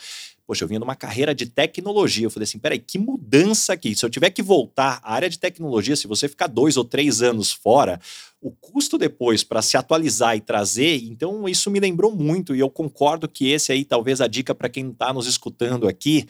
poxa, 0.45 0.63
eu 0.63 0.67
vinha 0.67 0.79
numa 0.79 0.95
carreira 0.95 1.33
de 1.35 1.45
tecnologia. 1.45 2.25
Eu 2.25 2.31
falei 2.31 2.45
assim, 2.45 2.57
peraí, 2.57 2.79
que 2.79 2.97
mudança 2.97 3.73
aqui. 3.73 3.95
Se 3.95 4.03
eu 4.03 4.09
tiver 4.09 4.31
que 4.31 4.41
voltar 4.41 4.99
à 5.03 5.13
área 5.13 5.29
de 5.29 5.37
tecnologia, 5.37 5.95
se 5.95 6.07
você 6.07 6.27
ficar 6.27 6.47
dois 6.47 6.75
ou 6.75 6.83
três 6.83 7.21
anos 7.21 7.51
fora, 7.51 7.99
o 8.41 8.49
custo 8.49 8.97
depois 8.97 9.43
para 9.43 9.61
se 9.61 9.77
atualizar 9.77 10.35
e 10.35 10.41
trazer, 10.41 11.03
então 11.03 11.47
isso 11.47 11.69
me 11.69 11.79
lembrou 11.79 12.15
muito. 12.15 12.55
E 12.55 12.59
eu 12.59 12.69
concordo 12.69 13.27
que 13.27 13.49
esse 13.51 13.71
aí, 13.71 13.85
talvez 13.85 14.21
a 14.21 14.27
dica 14.27 14.55
para 14.55 14.69
quem 14.69 14.89
está 14.89 15.13
nos 15.13 15.27
escutando 15.27 15.87
aqui, 15.87 16.25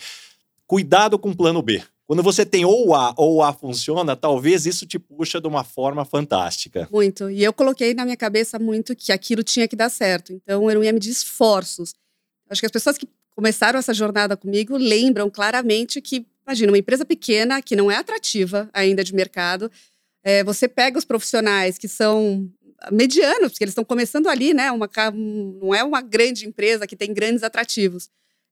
Cuidado 0.70 1.18
com 1.18 1.32
o 1.32 1.36
plano 1.36 1.64
B. 1.64 1.82
Quando 2.06 2.22
você 2.22 2.46
tem 2.46 2.64
ou 2.64 2.94
A 2.94 3.12
ou 3.18 3.42
A 3.42 3.52
funciona, 3.52 4.16
talvez 4.16 4.68
isso 4.68 4.86
te 4.86 5.00
puxa 5.00 5.42
de 5.42 5.48
uma 5.48 5.64
forma 5.64 6.06
fantástica. 6.06 6.88
Muito. 6.92 7.28
E 7.28 7.44
eu 7.44 7.52
coloquei 7.52 7.96
na 7.96 8.06
minha 8.06 8.16
cabeça 8.16 8.60
muito 8.60 8.96
que 8.96 9.12
aquilo 9.12 9.42
tinha 9.42 9.68
que 9.68 9.76
dar 9.76 9.90
certo. 9.90 10.32
Então 10.32 10.70
eu 10.70 10.84
ia 10.84 10.94
medir 10.94 11.10
esforços. 11.10 11.96
Acho 12.48 12.62
que 12.62 12.68
as 12.68 12.72
pessoas 12.72 13.00
que 13.00 13.10
começaram 13.36 13.80
essa 13.80 13.96
jornada 13.96 14.38
comigo 14.38 14.78
lembram 14.78 15.28
claramente 15.28 16.00
que, 16.02 16.24
imagina, 16.46 16.72
uma 16.72 16.78
empresa 16.78 17.04
pequena 17.04 17.64
que 17.64 17.76
não 17.76 17.90
é 17.90 17.96
atrativa 17.96 18.70
ainda 18.72 19.04
de 19.04 19.16
mercado, 19.16 19.72
é, 20.24 20.44
você 20.44 20.68
pega 20.68 21.00
os 21.00 21.06
profissionais 21.06 21.80
que 21.80 21.88
são 21.88 22.48
medianos, 22.92 23.54
porque 23.54 23.64
eles 23.64 23.72
estão 23.72 23.84
começando 23.84 24.28
ali, 24.28 24.54
né? 24.54 24.72
Uma, 24.72 24.88
não 25.12 25.74
é 25.74 25.84
uma 25.84 26.04
grande 26.04 26.48
empresa 26.48 26.86
que 26.86 26.96
tem 26.96 27.12
grandes 27.12 27.42
atrativos. 27.42 28.08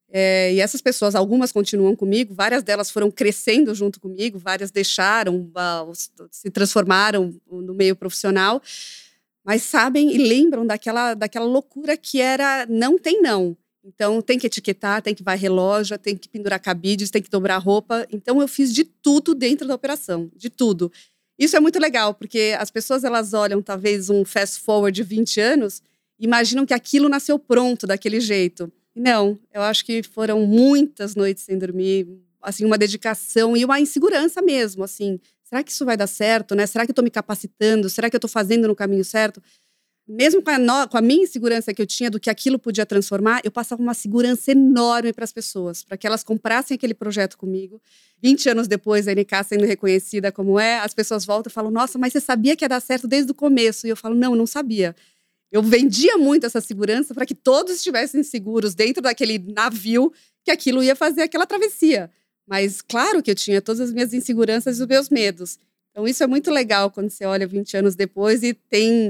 É, 0.09 0.53
e 0.53 0.61
essas 0.61 0.81
pessoas, 0.81 1.15
algumas 1.15 1.51
continuam 1.51 1.95
comigo, 1.95 2.33
várias 2.33 2.63
delas 2.63 2.89
foram 2.89 3.11
crescendo 3.11 3.75
junto 3.75 3.99
comigo, 3.99 4.39
várias 4.39 4.71
deixaram, 4.71 5.51
uh, 5.51 5.91
se 6.31 6.49
transformaram 6.49 7.35
no 7.49 7.73
meio 7.73 7.95
profissional, 7.95 8.61
mas 9.43 9.63
sabem 9.63 10.13
e 10.13 10.17
lembram 10.17 10.65
daquela, 10.65 11.13
daquela 11.13 11.45
loucura 11.45 11.97
que 11.97 12.21
era 12.21 12.65
não 12.69 12.97
tem 12.97 13.21
não. 13.21 13.55
Então 13.83 14.21
tem 14.21 14.37
que 14.37 14.47
etiquetar, 14.47 15.01
tem 15.01 15.15
que 15.15 15.23
varrer 15.23 15.51
loja, 15.51 15.97
tem 15.97 16.15
que 16.15 16.27
pendurar 16.27 16.59
cabides, 16.59 17.09
tem 17.09 17.21
que 17.21 17.29
dobrar 17.29 17.57
roupa. 17.57 18.05
Então 18.11 18.41
eu 18.41 18.47
fiz 18.47 18.73
de 18.73 18.83
tudo 18.83 19.33
dentro 19.33 19.65
da 19.65 19.73
operação, 19.73 20.29
de 20.35 20.49
tudo. 20.49 20.91
Isso 21.39 21.55
é 21.55 21.59
muito 21.59 21.79
legal, 21.79 22.13
porque 22.13 22.55
as 22.59 22.69
pessoas 22.69 23.03
elas 23.03 23.33
olham 23.33 23.61
talvez 23.61 24.09
um 24.09 24.25
fast 24.25 24.59
forward 24.59 24.95
de 24.95 25.03
20 25.03 25.39
anos, 25.39 25.81
imaginam 26.19 26.65
que 26.65 26.73
aquilo 26.73 27.07
nasceu 27.07 27.39
pronto 27.39 27.87
daquele 27.87 28.19
jeito. 28.19 28.71
Não, 28.99 29.39
eu 29.53 29.61
acho 29.61 29.85
que 29.85 30.01
foram 30.01 30.45
muitas 30.47 31.13
noites 31.13 31.43
sem 31.43 31.55
dormir, 31.55 32.07
assim, 32.41 32.65
uma 32.65 32.79
dedicação 32.79 33.55
e 33.55 33.63
uma 33.63 33.79
insegurança 33.79 34.41
mesmo, 34.41 34.83
assim. 34.83 35.19
Será 35.43 35.63
que 35.63 35.71
isso 35.71 35.85
vai 35.85 35.95
dar 35.95 36.07
certo, 36.07 36.55
né? 36.55 36.65
Será 36.65 36.83
que 36.83 36.89
eu 36.89 36.93
estou 36.93 37.03
me 37.03 37.11
capacitando? 37.11 37.89
Será 37.91 38.09
que 38.09 38.15
eu 38.15 38.17
estou 38.17 38.29
fazendo 38.29 38.67
no 38.67 38.75
caminho 38.75 39.05
certo? 39.05 39.39
Mesmo 40.07 40.41
com 40.41 40.49
a, 40.49 40.57
no, 40.57 40.87
com 40.87 40.97
a 40.97 41.01
minha 41.01 41.23
insegurança 41.23 41.73
que 41.73 41.81
eu 41.81 41.85
tinha 41.85 42.09
do 42.09 42.19
que 42.19 42.29
aquilo 42.29 42.57
podia 42.57 42.85
transformar, 42.85 43.41
eu 43.43 43.51
passava 43.51 43.81
uma 43.81 43.93
segurança 43.93 44.51
enorme 44.51 45.13
para 45.13 45.25
as 45.25 45.33
pessoas, 45.33 45.83
para 45.83 45.97
que 45.97 46.07
elas 46.07 46.23
comprassem 46.23 46.75
aquele 46.75 46.93
projeto 46.93 47.37
comigo. 47.37 47.79
20 48.23 48.49
anos 48.49 48.67
depois, 48.67 49.07
a 49.07 49.11
NK 49.11 49.43
sendo 49.45 49.65
reconhecida 49.65 50.31
como 50.31 50.59
é, 50.59 50.79
as 50.79 50.93
pessoas 50.93 51.23
voltam 51.23 51.51
e 51.51 51.53
falam: 51.53 51.69
Nossa, 51.69 51.99
mas 51.99 52.13
você 52.13 52.21
sabia 52.21 52.55
que 52.55 52.63
ia 52.65 52.69
dar 52.69 52.79
certo 52.79 53.07
desde 53.07 53.31
o 53.31 53.35
começo? 53.35 53.85
E 53.85 53.89
eu 53.91 53.97
falo: 53.97 54.15
Não, 54.15 54.33
não 54.35 54.47
sabia. 54.47 54.95
Eu 55.51 55.63
vendia 55.63 56.17
muito 56.17 56.45
essa 56.45 56.59
segurança 56.59 57.13
para 57.13 57.25
que 57.25 57.35
todos 57.35 57.75
estivessem 57.75 58.21
seguros 58.23 58.75
dentro 58.75 59.01
daquele 59.01 59.39
navio 59.39 60.11
que 60.43 60.51
aquilo 60.51 60.83
ia 60.83 60.95
fazer 60.95 61.21
aquela 61.21 61.45
travessia. 61.45 62.11
Mas 62.47 62.81
claro 62.81 63.21
que 63.21 63.31
eu 63.31 63.35
tinha 63.35 63.61
todas 63.61 63.81
as 63.81 63.93
minhas 63.93 64.13
inseguranças 64.13 64.79
e 64.79 64.81
os 64.81 64.87
meus 64.87 65.09
medos. 65.09 65.57
Então 65.91 66.07
isso 66.07 66.23
é 66.23 66.27
muito 66.27 66.51
legal 66.51 66.91
quando 66.91 67.09
você 67.09 67.25
olha 67.25 67.47
20 67.47 67.77
anos 67.77 67.95
depois 67.95 68.43
e 68.43 68.53
tem 68.53 69.09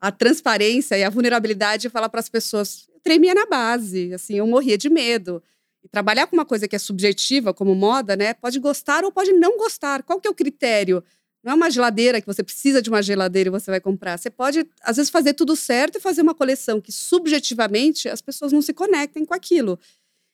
a 0.00 0.12
transparência 0.12 0.96
e 0.96 1.02
a 1.02 1.10
vulnerabilidade 1.10 1.82
de 1.82 1.88
falar 1.90 2.08
para 2.08 2.20
as 2.20 2.28
pessoas. 2.28 2.86
Eu 2.92 3.00
tremia 3.00 3.34
na 3.34 3.46
base, 3.46 4.12
assim, 4.14 4.34
eu 4.36 4.46
morria 4.46 4.78
de 4.78 4.88
medo. 4.88 5.42
E 5.82 5.88
trabalhar 5.88 6.26
com 6.26 6.36
uma 6.36 6.44
coisa 6.44 6.66
que 6.66 6.76
é 6.76 6.78
subjetiva, 6.78 7.52
como 7.54 7.74
moda, 7.74 8.16
né? 8.16 8.34
Pode 8.34 8.58
gostar 8.58 9.04
ou 9.04 9.12
pode 9.12 9.32
não 9.32 9.56
gostar. 9.56 10.02
Qual 10.02 10.20
que 10.20 10.26
é 10.26 10.30
o 10.30 10.34
critério? 10.34 11.02
Não 11.42 11.52
é 11.52 11.54
uma 11.54 11.70
geladeira 11.70 12.20
que 12.20 12.26
você 12.26 12.42
precisa 12.42 12.82
de 12.82 12.90
uma 12.90 13.02
geladeira 13.02 13.48
e 13.48 13.50
você 13.50 13.70
vai 13.70 13.80
comprar. 13.80 14.18
Você 14.18 14.30
pode, 14.30 14.66
às 14.82 14.96
vezes, 14.96 15.10
fazer 15.10 15.34
tudo 15.34 15.54
certo 15.54 15.96
e 15.96 16.00
fazer 16.00 16.22
uma 16.22 16.34
coleção 16.34 16.80
que, 16.80 16.90
subjetivamente, 16.90 18.08
as 18.08 18.20
pessoas 18.20 18.52
não 18.52 18.60
se 18.60 18.72
conectem 18.72 19.24
com 19.24 19.34
aquilo. 19.34 19.78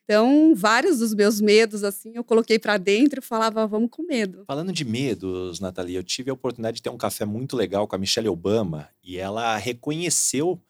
Então, 0.05 0.55
vários 0.55 0.99
dos 0.99 1.15
meus 1.15 1.41
medos, 1.41 1.83
assim, 1.83 2.13
eu 2.15 2.23
coloquei 2.23 2.59
para 2.59 2.77
dentro 2.77 3.21
e 3.21 3.23
falava, 3.23 3.67
vamos 3.67 3.89
com 3.91 4.03
medo. 4.03 4.45
Falando 4.47 4.71
de 4.71 4.85
medos, 4.85 5.61
Nathalie, 5.61 5.97
eu 5.97 6.05
tive 6.05 6.31
a 6.31 6.35
oportunidade 6.35 6.77
de 6.77 6.83
ter 6.83 6.91
um 6.91 6.99
café 6.99 7.25
muito 7.25 7.57
legal 7.57 7.89
com 7.89 7.97
a 7.97 7.99
Michelle 7.99 8.29
Obama 8.29 8.89
e 9.03 9.17
ela 9.17 9.57
reconheceu 9.57 10.61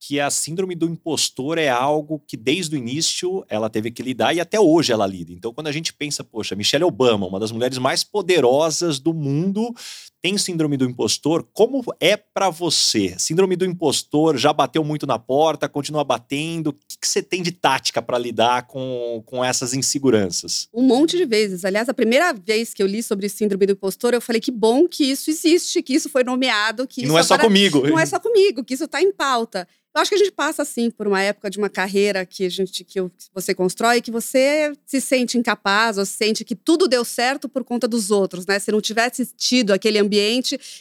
que 0.00 0.20
a 0.20 0.30
síndrome 0.30 0.74
do 0.74 0.86
impostor 0.86 1.58
é 1.58 1.68
algo 1.68 2.22
que 2.26 2.36
desde 2.36 2.76
o 2.76 2.78
início 2.78 3.44
ela 3.48 3.70
teve 3.70 3.90
que 3.90 4.02
lidar 4.02 4.34
e 4.34 4.40
até 4.40 4.60
hoje 4.60 4.92
ela 4.92 5.06
lida. 5.06 5.32
Então, 5.32 5.52
quando 5.52 5.68
a 5.68 5.72
gente 5.72 5.92
pensa, 5.92 6.22
poxa, 6.22 6.54
Michelle 6.54 6.84
Obama, 6.84 7.26
uma 7.26 7.40
das 7.40 7.50
mulheres 7.50 7.78
mais 7.78 8.04
poderosas 8.04 8.98
do 8.98 9.14
mundo, 9.14 9.74
tem 10.24 10.38
síndrome 10.38 10.78
do 10.78 10.86
impostor, 10.86 11.46
como 11.52 11.84
é 12.00 12.16
para 12.16 12.48
você? 12.48 13.14
Síndrome 13.18 13.56
do 13.56 13.64
impostor 13.66 14.38
já 14.38 14.54
bateu 14.54 14.82
muito 14.82 15.06
na 15.06 15.18
porta, 15.18 15.68
continua 15.68 16.02
batendo? 16.02 16.68
O 16.68 16.72
que, 16.72 16.96
que 16.98 17.06
você 17.06 17.22
tem 17.22 17.42
de 17.42 17.52
tática 17.52 18.00
para 18.00 18.16
lidar 18.16 18.66
com, 18.66 19.22
com 19.26 19.44
essas 19.44 19.74
inseguranças? 19.74 20.66
Um 20.72 20.80
monte 20.80 21.18
de 21.18 21.26
vezes. 21.26 21.62
Aliás, 21.62 21.90
a 21.90 21.94
primeira 21.94 22.32
vez 22.32 22.72
que 22.72 22.82
eu 22.82 22.86
li 22.86 23.02
sobre 23.02 23.28
síndrome 23.28 23.66
do 23.66 23.72
impostor, 23.72 24.14
eu 24.14 24.20
falei 24.22 24.40
que 24.40 24.50
bom 24.50 24.88
que 24.88 25.04
isso 25.04 25.28
existe, 25.28 25.82
que 25.82 25.92
isso 25.92 26.08
foi 26.08 26.24
nomeado, 26.24 26.86
que 26.86 27.02
e 27.02 27.06
não 27.06 27.18
é 27.18 27.22
só 27.22 27.36
comigo. 27.36 27.86
Não 27.86 27.98
é 27.98 28.06
só 28.06 28.18
comigo, 28.18 28.64
que 28.64 28.72
isso 28.72 28.84
está 28.84 29.02
em 29.02 29.12
pauta. 29.12 29.68
Eu 29.94 30.00
acho 30.00 30.08
que 30.08 30.16
a 30.16 30.18
gente 30.18 30.32
passa 30.32 30.62
assim 30.62 30.90
por 30.90 31.06
uma 31.06 31.22
época 31.22 31.48
de 31.48 31.56
uma 31.56 31.70
carreira 31.70 32.26
que 32.26 32.44
a 32.44 32.48
gente 32.48 32.82
que 32.82 32.98
você 33.32 33.54
constrói 33.54 34.02
que 34.02 34.10
você 34.10 34.72
se 34.84 35.00
sente 35.00 35.38
incapaz 35.38 35.98
ou 35.98 36.04
sente 36.04 36.44
que 36.44 36.56
tudo 36.56 36.88
deu 36.88 37.04
certo 37.04 37.48
por 37.48 37.62
conta 37.62 37.86
dos 37.86 38.10
outros, 38.10 38.44
né? 38.44 38.58
Se 38.58 38.72
não 38.72 38.80
tivesse 38.80 39.24
tido 39.36 39.72
aquele 39.72 40.00
ambiente, 40.00 40.13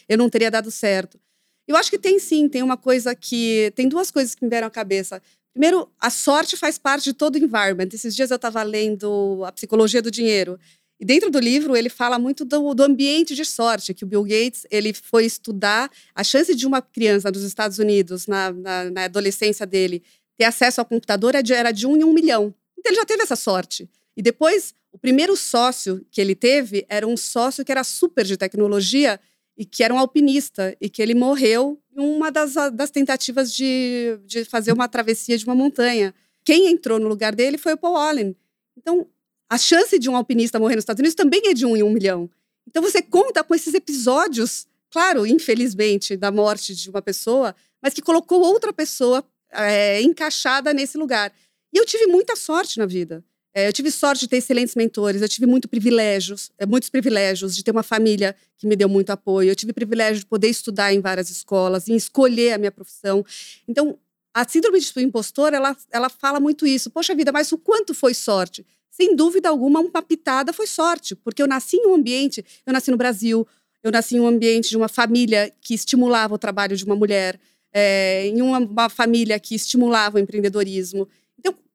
eu 0.08 0.18
não 0.18 0.30
teria 0.30 0.52
dado 0.52 0.72
certo. 0.72 1.20
Eu 1.68 1.76
acho 1.76 1.90
que 1.90 1.98
tem 1.98 2.20
sim, 2.20 2.50
tem 2.50 2.62
uma 2.62 2.78
coisa 2.78 3.16
que 3.16 3.72
tem 3.76 3.88
duas 3.88 4.12
coisas 4.12 4.36
que 4.36 4.44
me 4.44 4.50
vieram 4.50 4.68
à 4.68 4.72
cabeça. 4.72 5.22
Primeiro, 5.54 5.90
a 6.00 6.10
sorte 6.10 6.58
faz 6.58 6.78
parte 6.78 7.06
de 7.06 7.14
todo 7.14 7.36
o 7.36 7.38
environment. 7.38 7.90
Esses 7.94 8.16
dias 8.16 8.32
eu 8.32 8.36
estava 8.36 8.64
lendo 8.64 9.44
a 9.46 9.52
psicologia 9.52 10.02
do 10.02 10.12
dinheiro 10.12 10.60
e 11.04 11.06
dentro 11.06 11.30
do 11.30 11.40
livro 11.40 11.76
ele 11.76 11.90
fala 11.90 12.18
muito 12.18 12.46
do, 12.46 12.74
do, 12.74 12.84
ambiente 12.84 13.36
de 13.36 13.44
sorte, 13.44 13.94
que 13.94 14.06
o 14.06 14.08
Bill 14.08 14.24
Gates 14.24 14.66
ele 14.72 14.94
foi 14.94 15.26
estudar 15.26 15.92
a 16.16 16.24
chance 16.24 16.56
de 16.56 16.66
uma 16.66 16.82
criança 16.82 17.30
dos 17.30 17.44
Estados 17.44 17.78
Unidos, 17.78 18.26
na, 18.26 18.52
na, 18.54 18.90
na 18.90 19.04
adolescência 19.04 19.66
dele, 19.66 20.02
ter 20.38 20.46
acesso 20.46 20.80
ao 20.80 20.86
computador 20.86 21.36
era 21.36 21.72
de 21.72 21.86
um 21.86 21.98
em 21.98 22.04
um 22.04 22.14
milhão. 22.14 22.54
Então 22.80 22.92
ele 22.92 23.00
já 23.00 23.06
teve 23.06 23.22
essa 23.22 23.36
sorte. 23.36 23.90
E 24.16 24.22
depois, 24.22 24.74
o 24.94 24.98
primeiro 25.00 25.36
sócio 25.36 26.06
que 26.12 26.22
ele 26.22 26.36
teve 26.36 26.86
era 26.88 27.08
um 27.08 27.18
sócio 27.18 27.66
que 27.66 27.72
era 27.72 27.84
super 27.84 28.24
de 28.24 28.38
tecnologia 28.38 29.20
e 29.58 29.66
que 29.66 29.84
era 29.84 29.94
um 29.94 30.00
alpinista, 30.00 30.76
e 30.80 30.90
que 30.90 31.02
ele 31.02 31.14
morreu 31.14 31.80
em 31.96 32.00
uma 32.00 32.32
das, 32.32 32.54
das 32.74 32.90
tentativas 32.90 33.54
de, 33.54 34.18
de 34.26 34.46
fazer 34.46 34.72
uma 34.72 34.88
travessia 34.88 35.38
de 35.38 35.46
uma 35.46 35.56
montanha. 35.56 36.14
Quem 36.44 36.72
entrou 36.72 37.00
no 37.00 37.08
lugar 37.08 37.36
dele 37.36 37.58
foi 37.58 37.74
o 37.74 37.78
Paul 37.78 37.98
Allen. 37.98 38.36
Então, 38.78 39.08
a 39.50 39.58
chance 39.58 39.98
de 40.00 40.10
um 40.10 40.16
alpinista 40.16 40.60
morrer 40.60 40.76
nos 40.76 40.84
Estados 40.84 41.00
Unidos 41.00 41.16
também 41.16 41.42
é 41.46 41.54
de 41.54 41.66
um 41.66 41.76
em 41.76 41.84
um 41.84 41.92
milhão. 41.92 42.30
Então 42.68 42.82
você 42.82 43.02
conta 43.02 43.44
com 43.44 43.54
esses 43.54 43.74
episódios, 43.74 44.68
claro, 44.90 45.26
infelizmente, 45.28 46.16
da 46.16 46.32
morte 46.32 46.74
de 46.74 46.90
uma 46.90 47.02
pessoa, 47.02 47.56
mas 47.82 47.94
que 47.94 48.02
colocou 48.02 48.42
outra 48.42 48.72
pessoa 48.74 49.24
é, 49.52 50.02
encaixada 50.02 50.74
nesse 50.74 50.98
lugar. 50.98 51.32
E 51.72 51.78
eu 51.78 51.86
tive 51.86 52.08
muita 52.08 52.36
sorte 52.36 52.80
na 52.80 52.86
vida. 52.86 53.24
É, 53.54 53.68
eu 53.68 53.74
tive 53.74 53.92
sorte 53.92 54.22
de 54.22 54.28
ter 54.28 54.38
excelentes 54.38 54.76
mentores, 54.76 55.22
eu 55.22 55.30
tive 55.30 55.46
muito 55.46 55.68
privilégios, 55.68 56.52
é, 56.58 56.66
muitos 56.66 56.90
privilégios 56.90 57.56
de 57.56 57.64
ter 57.64 57.72
uma 57.72 57.84
família 57.84 58.36
que 58.58 58.66
me 58.66 58.76
deu 58.76 58.90
muito 58.90 59.12
apoio, 59.12 59.50
eu 59.50 59.56
tive 59.56 59.74
privilégio 59.74 60.22
de 60.22 60.26
poder 60.26 60.50
estudar 60.50 60.94
em 60.94 61.00
várias 61.00 61.30
escolas, 61.30 61.88
em 61.88 61.96
escolher 61.96 62.54
a 62.54 62.58
minha 62.58 62.72
profissão. 62.72 63.24
Então, 63.68 63.98
a 64.34 64.48
síndrome 64.48 64.80
do 64.80 65.02
impostor, 65.02 65.54
ela, 65.54 65.78
ela 65.92 66.10
fala 66.10 66.40
muito 66.40 66.66
isso. 66.66 66.90
Poxa 66.90 67.14
vida, 67.14 67.32
mas 67.32 67.52
o 67.52 67.58
quanto 67.58 67.94
foi 67.94 68.16
sorte? 68.16 68.66
sem 68.94 69.16
dúvida 69.16 69.50
alguma, 69.50 69.80
uma 69.80 70.02
pitada 70.04 70.54
foi 70.54 70.68
sorte, 70.68 71.16
porque 71.16 71.42
eu 71.42 71.48
nasci 71.48 71.78
em 71.78 71.88
um 71.88 71.96
ambiente, 71.96 72.46
eu 72.64 72.72
nasci 72.72 72.92
no 72.92 72.98
Brasil, 72.98 73.46
eu 73.82 73.92
nasci 73.92 74.18
em 74.18 74.20
um 74.20 74.28
ambiente 74.28 74.70
de 74.70 74.78
uma 74.78 74.88
família 74.88 75.52
que 75.62 75.74
estimulava 75.74 76.36
o 76.36 76.38
trabalho 76.38 76.78
de 76.78 76.86
uma 76.86 76.96
mulher, 76.96 77.40
é, 77.74 78.28
em 78.28 78.40
uma, 78.40 78.60
uma, 78.60 78.90
família 78.90 79.40
que 79.40 79.56
estimulava 79.56 80.18
o 80.18 80.20
empreendedorismo. 80.20 81.08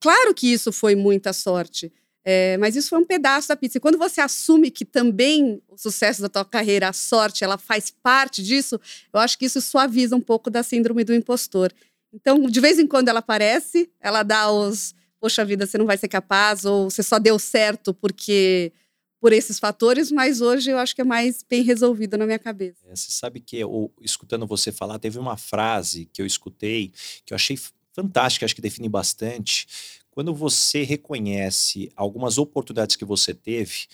Claro 0.00 0.34
que 0.34 0.52
isso 0.52 0.72
foi 0.72 0.94
muita 0.94 1.32
sorte, 1.32 1.92
é, 2.24 2.56
mas 2.58 2.76
isso 2.76 2.90
foi 2.90 2.98
um 2.98 3.04
pedaço 3.04 3.48
da 3.48 3.56
pizza. 3.56 3.78
E 3.78 3.80
quando 3.80 3.98
você 3.98 4.20
assume 4.20 4.70
que 4.70 4.84
também 4.84 5.62
o 5.68 5.76
sucesso 5.76 6.22
da 6.22 6.28
tua 6.28 6.44
carreira, 6.44 6.88
a 6.88 6.92
sorte, 6.92 7.42
ela 7.42 7.58
faz 7.58 7.90
parte 7.90 8.42
disso, 8.42 8.80
eu 9.12 9.20
acho 9.20 9.38
que 9.38 9.46
isso 9.46 9.60
suaviza 9.60 10.14
um 10.14 10.20
pouco 10.20 10.50
da 10.50 10.62
síndrome 10.62 11.04
do 11.04 11.14
impostor. 11.14 11.72
Então, 12.12 12.42
de 12.48 12.60
vez 12.60 12.78
em 12.78 12.86
quando 12.86 13.08
ela 13.08 13.18
aparece, 13.20 13.90
ela 14.00 14.22
dá 14.22 14.50
os 14.50 14.94
poxa 15.20 15.44
vida, 15.44 15.66
você 15.66 15.76
não 15.76 15.86
vai 15.86 15.96
ser 15.96 16.08
capaz, 16.08 16.64
ou 16.64 16.90
você 16.90 17.02
só 17.02 17.18
deu 17.18 17.38
certo 17.38 17.92
porque 17.92 18.72
por 19.20 19.32
esses 19.32 19.58
fatores, 19.58 20.12
mas 20.12 20.40
hoje 20.40 20.70
eu 20.70 20.78
acho 20.78 20.94
que 20.94 21.00
é 21.00 21.04
mais 21.04 21.42
bem 21.42 21.62
resolvido 21.62 22.16
na 22.16 22.24
minha 22.24 22.38
cabeça. 22.38 22.78
É, 22.86 22.94
você 22.94 23.10
sabe 23.10 23.40
que, 23.40 23.56
eu, 23.56 23.92
escutando 24.00 24.46
você 24.46 24.70
falar, 24.70 24.98
teve 25.00 25.18
uma 25.18 25.36
frase 25.36 26.08
que 26.12 26.22
eu 26.22 26.26
escutei 26.26 26.92
que 27.24 27.32
eu 27.32 27.34
achei 27.34 27.58
fantástica, 27.98 28.46
acho 28.46 28.54
que 28.54 28.62
define 28.62 28.88
bastante. 28.88 29.66
Quando 30.10 30.32
você 30.32 30.84
reconhece 30.84 31.90
algumas 31.96 32.38
oportunidades 32.38 32.94
que 32.94 33.04
você 33.04 33.34
teve, 33.34 33.86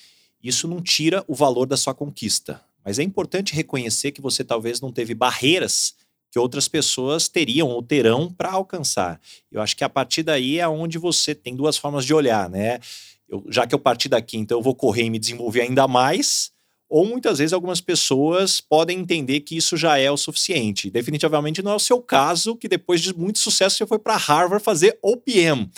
isso 0.43 0.67
não 0.67 0.81
tira 0.81 1.23
o 1.27 1.33
valor 1.33 1.65
da 1.65 1.75
sua 1.75 1.93
conquista. 1.93 2.61
Mas 2.83 2.99
é 2.99 3.03
importante 3.03 3.55
reconhecer 3.55 4.11
que 4.11 4.21
você 4.21 4.43
talvez 4.43 4.79
não 4.79 4.91
teve 4.91 5.15
barreiras 5.15 5.95
que 6.31 6.37
outras 6.37 6.67
pessoas 6.67 7.27
teriam 7.27 7.69
ou 7.69 7.81
terão 7.81 8.31
para 8.31 8.51
alcançar. 8.51 9.19
Eu 9.51 9.61
acho 9.61 9.75
que 9.75 9.83
a 9.83 9.89
partir 9.89 10.21
daí 10.21 10.59
é 10.59 10.67
onde 10.67 10.97
você 10.97 11.33
tem 11.33 11.55
duas 11.55 11.77
formas 11.77 12.05
de 12.05 12.13
olhar, 12.13 12.49
né? 12.49 12.79
Eu, 13.27 13.43
já 13.49 13.65
que 13.65 13.73
eu 13.73 13.79
parti 13.79 14.07
daqui, 14.07 14.37
então 14.37 14.59
eu 14.59 14.61
vou 14.61 14.75
correr 14.75 15.03
e 15.03 15.09
me 15.09 15.17
desenvolver 15.17 15.61
ainda 15.61 15.87
mais, 15.87 16.51
ou 16.95 17.05
muitas 17.05 17.39
vezes 17.39 17.51
algumas 17.51 17.81
pessoas 17.81 18.61
podem 18.61 18.99
entender 18.99 19.41
que 19.41 19.57
isso 19.57 19.75
já 19.75 19.97
é 19.97 20.09
o 20.09 20.15
suficiente. 20.15 20.89
Definitivamente 20.89 21.61
não 21.61 21.73
é 21.73 21.75
o 21.75 21.79
seu 21.79 22.01
caso, 22.01 22.55
que 22.55 22.69
depois 22.69 23.01
de 23.01 23.13
muito 23.13 23.37
sucesso 23.37 23.75
você 23.75 23.85
foi 23.85 23.99
para 23.99 24.15
Harvard 24.15 24.63
fazer 24.63 24.97
OPM. 25.01 25.69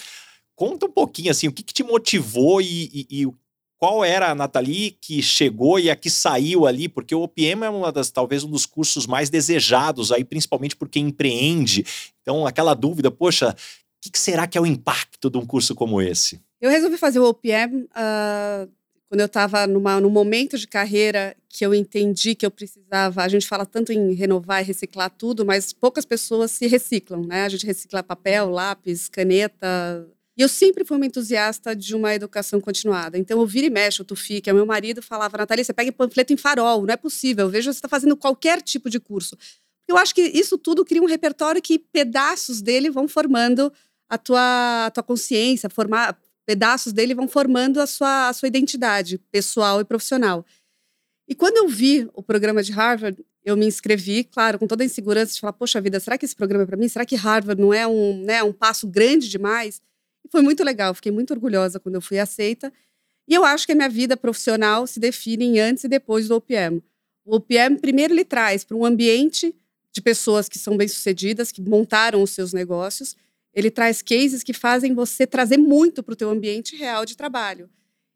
Conta 0.55 0.85
um 0.85 0.91
pouquinho 0.91 1.31
assim, 1.31 1.47
o 1.47 1.51
que, 1.51 1.63
que 1.63 1.73
te 1.73 1.81
motivou 1.81 2.61
e, 2.61 2.67
e, 2.93 3.07
e 3.23 3.27
qual 3.79 4.05
era 4.05 4.29
a 4.29 4.35
Nathalie 4.35 4.91
que 4.91 5.19
chegou 5.23 5.79
e 5.79 5.89
a 5.89 5.95
que 5.95 6.07
saiu 6.07 6.67
ali, 6.67 6.87
porque 6.87 7.15
o 7.15 7.23
OPM 7.23 7.63
é 7.65 7.69
uma 7.71 7.91
das, 7.91 8.11
talvez 8.11 8.43
um 8.43 8.51
dos 8.51 8.67
cursos 8.67 9.07
mais 9.07 9.27
desejados 9.27 10.11
aí, 10.11 10.23
principalmente 10.23 10.75
por 10.75 10.87
quem 10.87 11.07
empreende. 11.07 11.83
Então, 12.21 12.45
aquela 12.45 12.75
dúvida, 12.75 13.09
poxa, 13.09 13.55
o 14.05 14.11
que, 14.11 14.19
será 14.19 14.45
que 14.45 14.55
é 14.55 14.61
o 14.61 14.67
impacto 14.67 15.31
de 15.31 15.37
um 15.39 15.47
curso 15.47 15.73
como 15.73 15.99
esse? 15.99 16.39
Eu 16.61 16.69
resolvi 16.69 16.95
fazer 16.95 17.17
o 17.17 17.27
OPM 17.27 17.85
uh, 17.85 17.89
ah, 17.95 18.67
quando 19.09 19.21
eu 19.21 19.25
estava 19.25 19.65
num 19.65 20.09
momento 20.09 20.57
de 20.57 20.67
carreira 20.67 21.35
que 21.49 21.65
eu 21.65 21.73
entendi 21.73 22.35
que 22.35 22.45
eu 22.45 22.51
precisava. 22.51 23.23
A 23.23 23.27
gente 23.27 23.47
fala 23.47 23.65
tanto 23.65 23.91
em 23.91 24.13
renovar 24.13 24.61
e 24.61 24.65
reciclar 24.65 25.09
tudo, 25.09 25.45
mas 25.45 25.71
poucas 25.73 26.05
pessoas 26.05 26.51
se 26.51 26.67
reciclam, 26.67 27.25
né? 27.25 27.43
A 27.43 27.49
gente 27.49 27.65
recicla 27.65 28.03
papel, 28.03 28.49
lápis, 28.49 29.07
caneta, 29.07 30.07
e 30.37 30.41
eu 30.41 30.47
sempre 30.47 30.85
fui 30.85 30.95
uma 30.95 31.05
entusiasta 31.07 31.75
de 31.75 31.95
uma 31.95 32.13
educação 32.13 32.61
continuada. 32.61 33.17
Então, 33.17 33.39
eu 33.39 33.45
vira 33.47 33.65
e 33.65 33.71
mexe, 33.71 34.03
o 34.03 34.05
Tufi, 34.05 34.39
que 34.39 34.51
é 34.51 34.53
meu 34.53 34.67
marido, 34.67 35.01
falava, 35.01 35.35
Natália, 35.35 35.63
você 35.63 35.73
pega 35.73 35.91
panfleto 35.91 36.31
em 36.31 36.37
farol, 36.37 36.85
não 36.85 36.93
é 36.93 36.97
possível. 36.97 37.45
Eu 37.45 37.49
vejo 37.49 37.73
você 37.73 37.77
está 37.79 37.87
fazendo 37.87 38.15
qualquer 38.15 38.61
tipo 38.61 38.87
de 38.87 38.99
curso. 38.99 39.35
Eu 39.87 39.97
acho 39.97 40.13
que 40.13 40.21
isso 40.21 40.55
tudo 40.55 40.85
cria 40.85 41.01
um 41.01 41.07
repertório 41.07 41.59
que 41.59 41.79
pedaços 41.79 42.61
dele 42.61 42.91
vão 42.91 43.07
formando 43.07 43.73
a 44.07 44.17
tua, 44.17 44.85
a 44.85 44.91
tua 44.91 45.01
consciência, 45.01 45.71
formar, 45.71 46.15
pedaços 46.47 46.93
dele 46.93 47.13
vão 47.13 47.27
formando 47.27 47.81
a 47.81 47.85
sua, 47.85 48.29
a 48.29 48.33
sua 48.33 48.47
identidade 48.47 49.17
pessoal 49.29 49.81
e 49.81 49.85
profissional. 49.85 50.45
E 51.27 51.35
quando 51.35 51.57
eu 51.57 51.67
vi 51.67 52.09
o 52.13 52.23
programa 52.23 52.63
de 52.63 52.71
Harvard, 52.71 53.21
eu 53.43 53.57
me 53.57 53.65
inscrevi, 53.65 54.23
claro, 54.23 54.57
com 54.57 54.65
toda 54.65 54.81
a 54.81 54.85
insegurança 54.85 55.33
de 55.33 55.41
falar, 55.41 55.51
poxa 55.51 55.81
vida, 55.81 55.99
será 55.99 56.17
que 56.17 56.23
esse 56.23 56.35
programa 56.35 56.63
é 56.63 56.67
para 56.67 56.77
mim? 56.77 56.87
Será 56.87 57.05
que 57.05 57.17
Harvard 57.17 57.61
não 57.61 57.73
é 57.73 57.85
um, 57.85 58.23
né, 58.23 58.41
um 58.41 58.53
passo 58.53 58.87
grande 58.87 59.27
demais? 59.29 59.81
foi 60.29 60.41
muito 60.41 60.61
legal, 60.61 60.93
fiquei 60.93 61.11
muito 61.11 61.31
orgulhosa 61.31 61.79
quando 61.79 61.95
eu 61.95 62.01
fui 62.01 62.19
aceita. 62.19 62.71
E 63.27 63.33
eu 63.33 63.45
acho 63.45 63.65
que 63.65 63.71
a 63.71 63.75
minha 63.75 63.89
vida 63.89 64.17
profissional 64.17 64.85
se 64.85 64.99
define 64.99 65.45
em 65.45 65.59
antes 65.59 65.85
e 65.85 65.87
depois 65.87 66.27
do 66.27 66.35
OPM. 66.35 66.81
O 67.25 67.35
OPM, 67.35 67.77
primeiro, 67.79 68.13
ele 68.13 68.25
traz 68.25 68.65
para 68.65 68.75
um 68.75 68.85
ambiente 68.85 69.55
de 69.91 70.01
pessoas 70.01 70.49
que 70.49 70.59
são 70.59 70.75
bem-sucedidas, 70.75 71.51
que 71.51 71.61
montaram 71.61 72.21
os 72.21 72.31
seus 72.31 72.51
negócios. 72.51 73.15
Ele 73.57 73.71
traz 73.71 74.03
cases 74.03 74.43
que 74.43 74.53
fazem 74.53 74.93
você 74.93 75.25
trazer 75.25 75.57
muito 75.57 76.03
para 76.03 76.13
o 76.13 76.15
teu 76.15 76.29
ambiente 76.29 76.75
real 76.75 77.03
de 77.03 77.17
trabalho. 77.17 77.67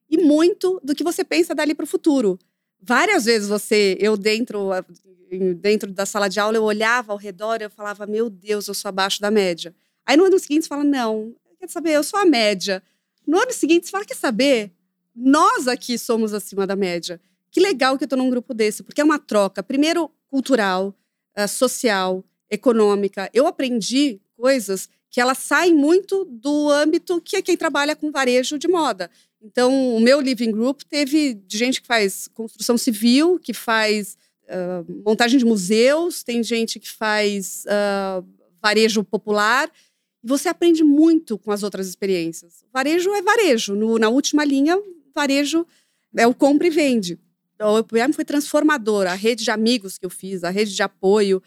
E 0.07 0.15
muito 0.15 0.79
do 0.83 0.93
que 0.93 1.03
você 1.03 1.23
pensa 1.23 1.55
dali 1.55 1.73
para 1.73 1.83
o 1.83 1.87
futuro. 1.87 2.37
várias 2.79 3.25
vezes 3.25 3.49
você, 3.49 3.97
eu 3.99 4.15
dentro, 4.15 4.69
dentro 5.59 5.91
da 5.91 6.05
sala 6.05 6.27
de 6.27 6.39
aula, 6.39 6.57
eu 6.57 6.63
olhava 6.63 7.11
ao 7.11 7.17
redor 7.17 7.59
e 7.59 7.63
eu 7.63 7.71
falava, 7.71 8.05
meu 8.05 8.29
Deus, 8.29 8.67
eu 8.67 8.75
sou 8.75 8.89
abaixo 8.89 9.19
da 9.19 9.31
média. 9.31 9.73
Aí 10.05 10.15
no 10.15 10.25
ano 10.25 10.37
seguinte 10.37 10.65
você 10.65 10.69
fala, 10.69 10.83
não, 10.83 11.33
quer 11.59 11.67
saber, 11.67 11.93
eu 11.93 12.03
sou 12.03 12.19
a 12.19 12.25
média. 12.25 12.83
No 13.25 13.39
ano 13.39 13.51
seguinte 13.51 13.87
você 13.87 13.91
fala, 13.91 14.05
quer 14.05 14.17
saber, 14.17 14.71
nós 15.15 15.67
aqui 15.67 15.97
somos 15.97 16.35
acima 16.35 16.67
da 16.67 16.75
média. 16.75 17.19
Que 17.49 17.59
legal 17.59 17.97
que 17.97 18.03
eu 18.03 18.05
estou 18.05 18.19
num 18.19 18.29
grupo 18.29 18.53
desse, 18.53 18.83
porque 18.83 19.01
é 19.01 19.03
uma 19.03 19.17
troca, 19.17 19.63
primeiro, 19.63 20.11
cultural, 20.27 20.95
uh, 21.35 21.47
social, 21.47 22.23
econômica. 22.47 23.27
Eu 23.33 23.47
aprendi 23.47 24.21
coisas 24.37 24.87
que 25.11 25.19
elas 25.19 25.37
saem 25.39 25.75
muito 25.75 26.25
do 26.25 26.69
âmbito 26.69 27.21
que 27.21 27.35
é 27.35 27.41
quem 27.41 27.57
trabalha 27.57 27.95
com 27.95 28.11
varejo 28.11 28.57
de 28.57 28.67
moda. 28.67 29.11
Então, 29.41 29.95
o 29.95 29.99
meu 29.99 30.21
living 30.21 30.51
group 30.51 30.81
teve 30.83 31.41
gente 31.49 31.81
que 31.81 31.87
faz 31.87 32.29
construção 32.29 32.77
civil, 32.77 33.37
que 33.37 33.53
faz 33.53 34.17
uh, 34.45 35.01
montagem 35.03 35.37
de 35.37 35.45
museus, 35.45 36.23
tem 36.23 36.41
gente 36.41 36.79
que 36.79 36.89
faz 36.89 37.65
uh, 37.65 38.25
varejo 38.61 39.03
popular. 39.03 39.69
Você 40.23 40.47
aprende 40.47 40.83
muito 40.83 41.37
com 41.37 41.51
as 41.51 41.61
outras 41.61 41.87
experiências. 41.87 42.63
Varejo 42.71 43.13
é 43.13 43.21
varejo. 43.21 43.75
No, 43.75 43.97
na 43.99 44.07
última 44.07 44.45
linha, 44.45 44.79
varejo 45.13 45.65
é 46.15 46.25
o 46.25 46.33
compra 46.33 46.67
e 46.67 46.69
vende. 46.69 47.19
Então, 47.55 47.73
o 47.73 47.79
EPM 47.79 48.13
foi 48.13 48.23
transformador. 48.23 49.07
A 49.07 49.13
rede 49.13 49.43
de 49.43 49.51
amigos 49.51 49.97
que 49.97 50.05
eu 50.05 50.09
fiz, 50.09 50.43
a 50.43 50.49
rede 50.49 50.73
de 50.73 50.83
apoio. 50.83 51.41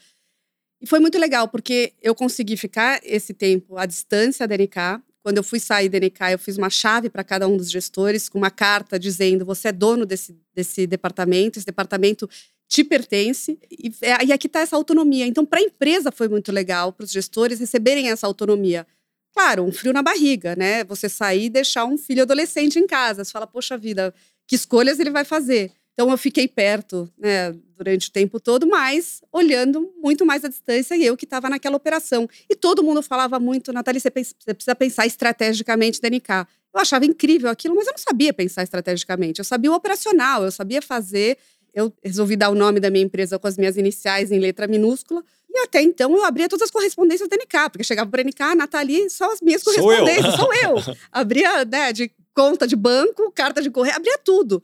E 0.85 0.87
foi 0.87 1.01
muito 1.01 1.17
legal, 1.17 1.49
porque 1.49 1.95
eu 2.03 2.15
consegui 2.15 2.59
ficar 2.59 3.01
esse 3.03 3.33
tempo 3.33 3.79
à 3.79 3.87
distância 3.87 4.47
da 4.47 4.55
NK. 4.55 5.03
Quando 5.23 5.39
eu 5.39 5.43
fui 5.43 5.59
sair 5.59 5.89
da 5.89 5.97
NK, 5.99 6.33
eu 6.33 6.39
fiz 6.39 6.59
uma 6.59 6.69
chave 6.69 7.09
para 7.09 7.25
cada 7.25 7.49
um 7.49 7.57
dos 7.57 7.71
gestores, 7.71 8.29
com 8.29 8.37
uma 8.37 8.51
carta 8.51 8.99
dizendo: 8.99 9.47
você 9.47 9.69
é 9.69 9.73
dono 9.73 10.05
desse, 10.05 10.39
desse 10.55 10.87
departamento, 10.87 11.59
esse 11.59 11.65
departamento 11.65 12.29
te 12.69 12.85
pertence. 12.85 13.59
E, 13.71 13.91
é, 14.03 14.27
e 14.27 14.33
aqui 14.35 14.47
está 14.47 14.61
essa 14.61 14.77
autonomia. 14.77 15.27
Então, 15.27 15.47
para 15.47 15.59
a 15.59 15.63
empresa 15.63 16.13
foi 16.13 16.29
muito 16.29 16.53
legal, 16.53 16.93
para 16.93 17.05
os 17.05 17.11
gestores 17.11 17.61
receberem 17.61 18.11
essa 18.11 18.27
autonomia. 18.27 18.87
Claro, 19.33 19.63
um 19.65 19.73
frio 19.73 19.95
na 19.95 20.03
barriga, 20.03 20.55
né? 20.55 20.85
Você 20.85 21.09
sair 21.09 21.47
e 21.47 21.49
deixar 21.49 21.87
um 21.87 21.97
filho 21.97 22.25
adolescente 22.25 22.79
em 22.79 22.87
casa. 22.87 23.25
Você 23.25 23.33
fala, 23.33 23.47
poxa 23.47 23.79
vida, 23.79 24.13
que 24.47 24.55
escolhas 24.55 25.01
ele 25.01 25.11
vai 25.11 25.25
fazer? 25.25 25.73
Então 25.95 26.11
eu 26.11 26.19
fiquei 26.19 26.49
perto, 26.49 27.09
né, 27.17 27.55
durante 27.77 28.09
o 28.09 28.13
tempo 28.13 28.41
todo, 28.41 28.67
mas 28.67 29.23
olhando 29.33 29.93
muito 30.03 30.27
mais 30.27 30.45
à 30.45 30.49
distância 30.49 30.97
e 30.97 31.05
eu 31.05 31.17
que 31.17 31.25
estava 31.25 31.49
naquela 31.49 31.77
operação. 31.77 32.29
E 32.51 32.57
todo 32.57 32.83
mundo 32.83 33.01
falava 33.01 33.39
muito, 33.39 33.73
Natália, 33.73 34.01
você, 34.01 34.11
precisa 34.11 34.75
pensar 34.75 35.07
estrategicamente 35.07 36.01
da 36.01 36.09
NK. 36.09 36.49
Eu 36.75 36.81
achava 36.81 37.07
incrível 37.07 37.49
aquilo, 37.49 37.77
mas 37.77 37.87
eu 37.87 37.93
não 37.93 37.99
sabia 37.99 38.35
pensar 38.35 38.65
estrategicamente. 38.65 39.39
Eu 39.39 39.45
sabia 39.45 39.71
o 39.71 39.75
operacional, 39.75 40.43
eu 40.43 40.51
sabia 40.51 40.83
fazer. 40.83 41.39
Eu 41.73 41.93
resolvi 42.03 42.35
dar 42.35 42.51
o 42.51 42.55
nome 42.57 42.81
da 42.81 42.91
minha 42.91 43.05
empresa 43.05 43.39
com 43.39 43.47
as 43.47 43.57
minhas 43.57 43.77
iniciais 43.77 44.33
em 44.33 44.41
letra 44.41 44.67
minúscula. 44.67 45.23
E 45.49 45.59
até 45.61 45.81
então 45.81 46.13
eu 46.17 46.25
abria 46.25 46.49
todas 46.49 46.65
as 46.65 46.71
correspondências 46.73 47.29
da 47.29 47.37
NK, 47.37 47.71
porque 47.71 47.85
chegava 47.85 48.11
para 48.11 48.21
a 48.21 48.25
NK, 48.25 48.57
Nathalie, 48.57 49.09
só 49.09 49.33
as 49.33 49.41
minhas 49.41 49.63
correspondências, 49.63 50.35
sou 50.35 50.53
eu. 50.53 50.81
Sou 50.81 50.93
eu. 50.93 50.97
Abria 51.13 51.65
né, 51.65 51.93
de 51.93 52.11
conta 52.35 52.67
de 52.67 52.75
banco, 52.75 53.31
carta 53.31 53.63
de 53.63 53.71
correio, 53.71 53.95
abria 53.95 54.19
tudo. 54.19 54.61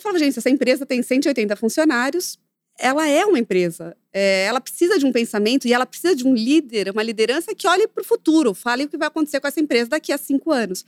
Eu 0.00 0.02
falava, 0.02 0.18
gente, 0.18 0.38
essa 0.38 0.48
empresa 0.48 0.86
tem 0.86 1.02
180 1.02 1.54
funcionários, 1.56 2.38
ela 2.78 3.06
é 3.06 3.26
uma 3.26 3.38
empresa. 3.38 3.94
É, 4.10 4.44
ela 4.44 4.58
precisa 4.58 4.98
de 4.98 5.04
um 5.04 5.12
pensamento 5.12 5.68
e 5.68 5.74
ela 5.74 5.84
precisa 5.84 6.16
de 6.16 6.26
um 6.26 6.34
líder, 6.34 6.90
uma 6.90 7.02
liderança 7.02 7.54
que 7.54 7.68
olhe 7.68 7.86
para 7.86 8.00
o 8.00 8.04
futuro, 8.04 8.54
fale 8.54 8.84
o 8.84 8.88
que 8.88 8.96
vai 8.96 9.08
acontecer 9.08 9.38
com 9.40 9.46
essa 9.46 9.60
empresa 9.60 9.90
daqui 9.90 10.10
a 10.10 10.16
cinco 10.16 10.50
anos. 10.50 10.86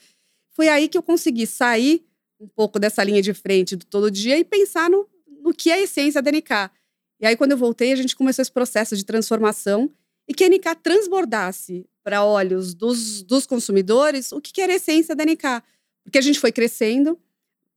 Foi 0.52 0.66
aí 0.68 0.88
que 0.88 0.96
eu 0.96 1.02
consegui 1.02 1.46
sair 1.46 2.02
um 2.40 2.48
pouco 2.48 2.78
dessa 2.78 3.04
linha 3.04 3.20
de 3.20 3.34
frente 3.34 3.76
do 3.76 3.84
todo 3.84 4.10
dia 4.10 4.38
e 4.38 4.44
pensar 4.44 4.88
no, 4.88 5.06
no 5.42 5.52
que 5.52 5.70
é 5.70 5.74
a 5.74 5.82
essência 5.82 6.22
da 6.22 6.30
NK. 6.32 6.70
E 7.20 7.26
aí, 7.26 7.36
quando 7.36 7.52
eu 7.52 7.58
voltei, 7.58 7.92
a 7.92 7.96
gente 7.96 8.16
começou 8.16 8.42
esse 8.42 8.50
processo 8.50 8.96
de 8.96 9.04
transformação 9.04 9.90
e 10.26 10.32
que 10.32 10.42
a 10.42 10.48
NK 10.48 10.74
transbordasse 10.82 11.86
para 12.02 12.24
olhos 12.24 12.72
dos, 12.72 13.22
dos 13.22 13.46
consumidores 13.46 14.32
o 14.32 14.40
que, 14.40 14.54
que 14.54 14.62
era 14.62 14.72
a 14.72 14.76
essência 14.76 15.14
da 15.14 15.22
NK. 15.22 15.62
Porque 16.02 16.18
a 16.18 16.22
gente 16.22 16.40
foi 16.40 16.50
crescendo, 16.50 17.18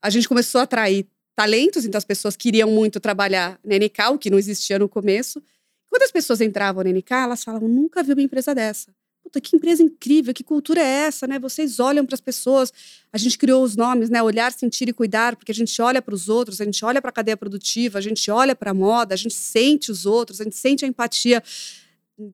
a 0.01 0.09
gente 0.09 0.29
começou 0.29 0.61
a 0.61 0.63
atrair 0.63 1.05
talentos, 1.35 1.85
então 1.85 1.97
as 1.97 2.05
pessoas 2.05 2.35
queriam 2.35 2.69
muito 2.69 2.99
trabalhar 2.99 3.59
na 3.63 3.75
NK, 3.75 4.13
o 4.13 4.17
que 4.17 4.29
não 4.29 4.37
existia 4.37 4.79
no 4.79 4.87
começo. 4.87 5.41
Quando 5.89 6.03
as 6.03 6.11
pessoas 6.11 6.41
entravam 6.41 6.83
na 6.83 6.89
NK, 6.91 7.11
elas 7.11 7.43
falavam: 7.43 7.67
nunca 7.67 8.01
vi 8.01 8.13
uma 8.13 8.21
empresa 8.21 8.55
dessa. 8.55 8.93
Puta, 9.23 9.41
que 9.41 9.55
empresa 9.55 9.81
incrível, 9.81 10.33
que 10.35 10.43
cultura 10.43 10.79
é 10.79 11.07
essa, 11.07 11.25
né? 11.25 11.39
Vocês 11.39 11.79
olham 11.79 12.05
para 12.05 12.13
as 12.13 12.21
pessoas. 12.21 12.71
A 13.11 13.17
gente 13.17 13.37
criou 13.39 13.63
os 13.63 13.75
nomes, 13.75 14.07
né? 14.09 14.21
Olhar, 14.21 14.51
sentir 14.53 14.87
e 14.87 14.93
cuidar, 14.93 15.35
porque 15.35 15.51
a 15.51 15.55
gente 15.55 15.81
olha 15.81 15.99
para 15.99 16.13
os 16.13 16.29
outros, 16.29 16.61
a 16.61 16.65
gente 16.65 16.85
olha 16.85 17.01
para 17.01 17.09
a 17.09 17.11
cadeia 17.11 17.35
produtiva, 17.35 17.97
a 17.97 18.01
gente 18.01 18.29
olha 18.29 18.55
para 18.55 18.69
a 18.69 18.73
moda, 18.73 19.15
a 19.15 19.17
gente 19.17 19.33
sente 19.33 19.91
os 19.91 20.05
outros, 20.05 20.39
a 20.39 20.43
gente 20.43 20.55
sente 20.55 20.85
a 20.85 20.87
empatia 20.87 21.41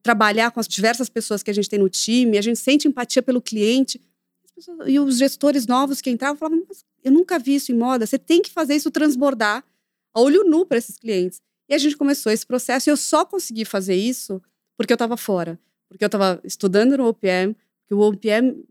trabalhar 0.02 0.50
com 0.50 0.60
as 0.60 0.68
diversas 0.68 1.08
pessoas 1.08 1.42
que 1.42 1.50
a 1.50 1.54
gente 1.54 1.68
tem 1.68 1.78
no 1.78 1.88
time, 1.88 2.38
a 2.38 2.42
gente 2.42 2.58
sente 2.58 2.86
empatia 2.86 3.22
pelo 3.22 3.40
cliente. 3.40 4.00
E 4.86 5.00
os 5.00 5.18
gestores 5.18 5.66
novos 5.66 6.00
que 6.00 6.10
entravam 6.10 6.36
falavam: 6.36 6.66
eu 7.02 7.12
nunca 7.12 7.38
vi 7.38 7.54
isso 7.54 7.72
em 7.72 7.74
moda, 7.74 8.06
você 8.06 8.18
tem 8.18 8.42
que 8.42 8.50
fazer 8.50 8.74
isso 8.74 8.90
transbordar 8.90 9.64
a 10.14 10.20
olho 10.20 10.44
nu 10.44 10.66
para 10.66 10.78
esses 10.78 10.96
clientes. 10.96 11.40
E 11.68 11.74
a 11.74 11.78
gente 11.78 11.96
começou 11.96 12.30
esse 12.30 12.46
processo 12.46 12.88
e 12.88 12.90
eu 12.90 12.96
só 12.96 13.24
consegui 13.24 13.64
fazer 13.64 13.94
isso 13.94 14.42
porque 14.76 14.92
eu 14.92 14.96
estava 14.96 15.16
fora, 15.16 15.58
porque 15.88 16.04
eu 16.04 16.06
estava 16.06 16.40
estudando 16.44 16.96
no 16.96 17.06
OPM, 17.06 17.56
que 17.86 17.94
o 17.94 18.00
OPM 18.00 18.64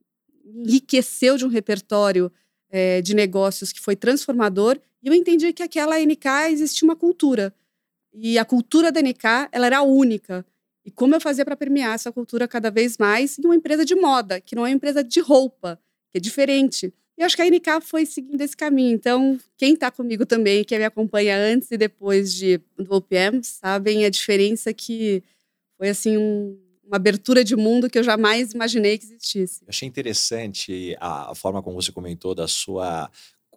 enriqueceu 0.46 1.38
de 1.38 1.46
um 1.46 1.50
repertório 1.50 2.32
é, 2.70 3.02
de 3.02 3.16
negócios 3.16 3.72
que 3.72 3.80
foi 3.80 3.96
transformador 3.96 4.80
e 5.04 5.08
eu 5.08 5.14
entendi 5.14 5.52
que 5.52 5.64
aquela 5.64 6.00
NK 6.00 6.52
existia 6.52 6.88
uma 6.88 6.96
cultura. 6.96 7.54
E 8.14 8.38
a 8.38 8.46
cultura 8.46 8.92
da 8.92 9.02
NK, 9.02 9.50
ela 9.52 9.66
era 9.66 9.82
única. 9.82 10.46
E 10.86 10.92
como 10.92 11.16
eu 11.16 11.22
fazia 11.22 11.46
para 11.46 11.56
permear 11.56 11.94
essa 11.94 12.12
cultura 12.12 12.48
cada 12.48 12.72
vez 12.72 12.98
mais 12.98 13.38
em 13.38 13.46
uma 13.46 13.56
empresa 13.56 13.86
de 13.86 13.96
moda, 13.96 14.42
que 14.42 14.56
não 14.56 14.66
é 14.66 14.70
uma 14.70 14.76
empresa 14.76 15.04
de 15.04 15.20
roupa, 15.20 15.80
que 16.12 16.18
é 16.18 16.22
diferente. 16.22 16.94
E 17.18 17.24
acho 17.24 17.36
que 17.36 17.42
a 17.42 17.46
NK 17.46 17.82
foi 17.82 18.06
seguindo 18.06 18.42
esse 18.42 18.58
caminho. 18.58 18.96
Então, 18.96 19.40
quem 19.58 19.74
está 19.74 19.92
comigo 19.92 20.26
também, 20.26 20.64
que 20.64 20.78
me 20.78 20.86
acompanha 20.86 21.38
antes 21.38 21.70
e 21.70 21.78
depois 21.78 22.34
de, 22.34 22.60
do 22.78 22.96
OPM, 22.96 23.44
sabem 23.44 24.06
a 24.06 24.10
diferença 24.10 24.74
que 24.74 25.22
foi 25.78 25.90
assim 25.90 26.18
um, 26.18 26.60
uma 26.84 26.96
abertura 26.96 27.44
de 27.44 27.56
mundo 27.56 27.90
que 27.90 28.00
eu 28.00 28.04
jamais 28.04 28.54
imaginei 28.54 28.98
que 28.98 29.06
existisse. 29.06 29.62
Eu 29.62 29.70
achei 29.70 29.88
interessante 29.88 30.96
a, 31.00 31.32
a 31.32 31.36
forma 31.36 31.62
como 31.62 31.80
você 31.80 31.92
comentou 31.92 32.34
da 32.34 32.48
sua 32.48 33.10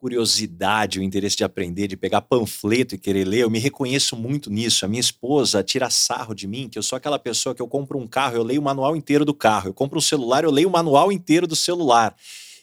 curiosidade, 0.05 1.01
o 1.01 1.03
interesse 1.03 1.35
de 1.35 1.45
aprender, 1.45 1.89
de 1.89 1.97
pegar 1.97 2.21
panfleto 2.21 2.95
e 2.95 2.99
querer 2.99 3.25
ler, 3.25 3.39
eu 3.39 3.49
me 3.49 3.59
reconheço 3.59 4.15
muito 4.15 4.51
nisso. 4.51 4.85
A 4.85 4.89
minha 4.89 5.01
esposa 5.01 5.65
tira 5.65 5.89
sarro 5.89 6.35
de 6.35 6.47
mim, 6.47 6.69
que 6.69 6.79
eu 6.79 6.83
sou 6.83 6.95
aquela 6.95 7.19
pessoa 7.19 7.55
que 7.55 7.63
eu 7.63 7.67
compro 7.67 7.99
um 7.99 8.07
carro, 8.07 8.37
eu 8.37 8.43
leio 8.43 8.61
o 8.61 8.65
manual 8.65 8.95
inteiro 8.95 9.25
do 9.25 9.33
carro. 9.33 9.71
Eu 9.71 9.73
compro 9.73 9.97
um 9.97 10.03
celular, 10.03 10.45
eu 10.45 10.51
leio 10.51 10.69
o 10.69 10.71
manual 10.71 11.11
inteiro 11.11 11.47
do 11.47 11.57
celular. 11.57 12.15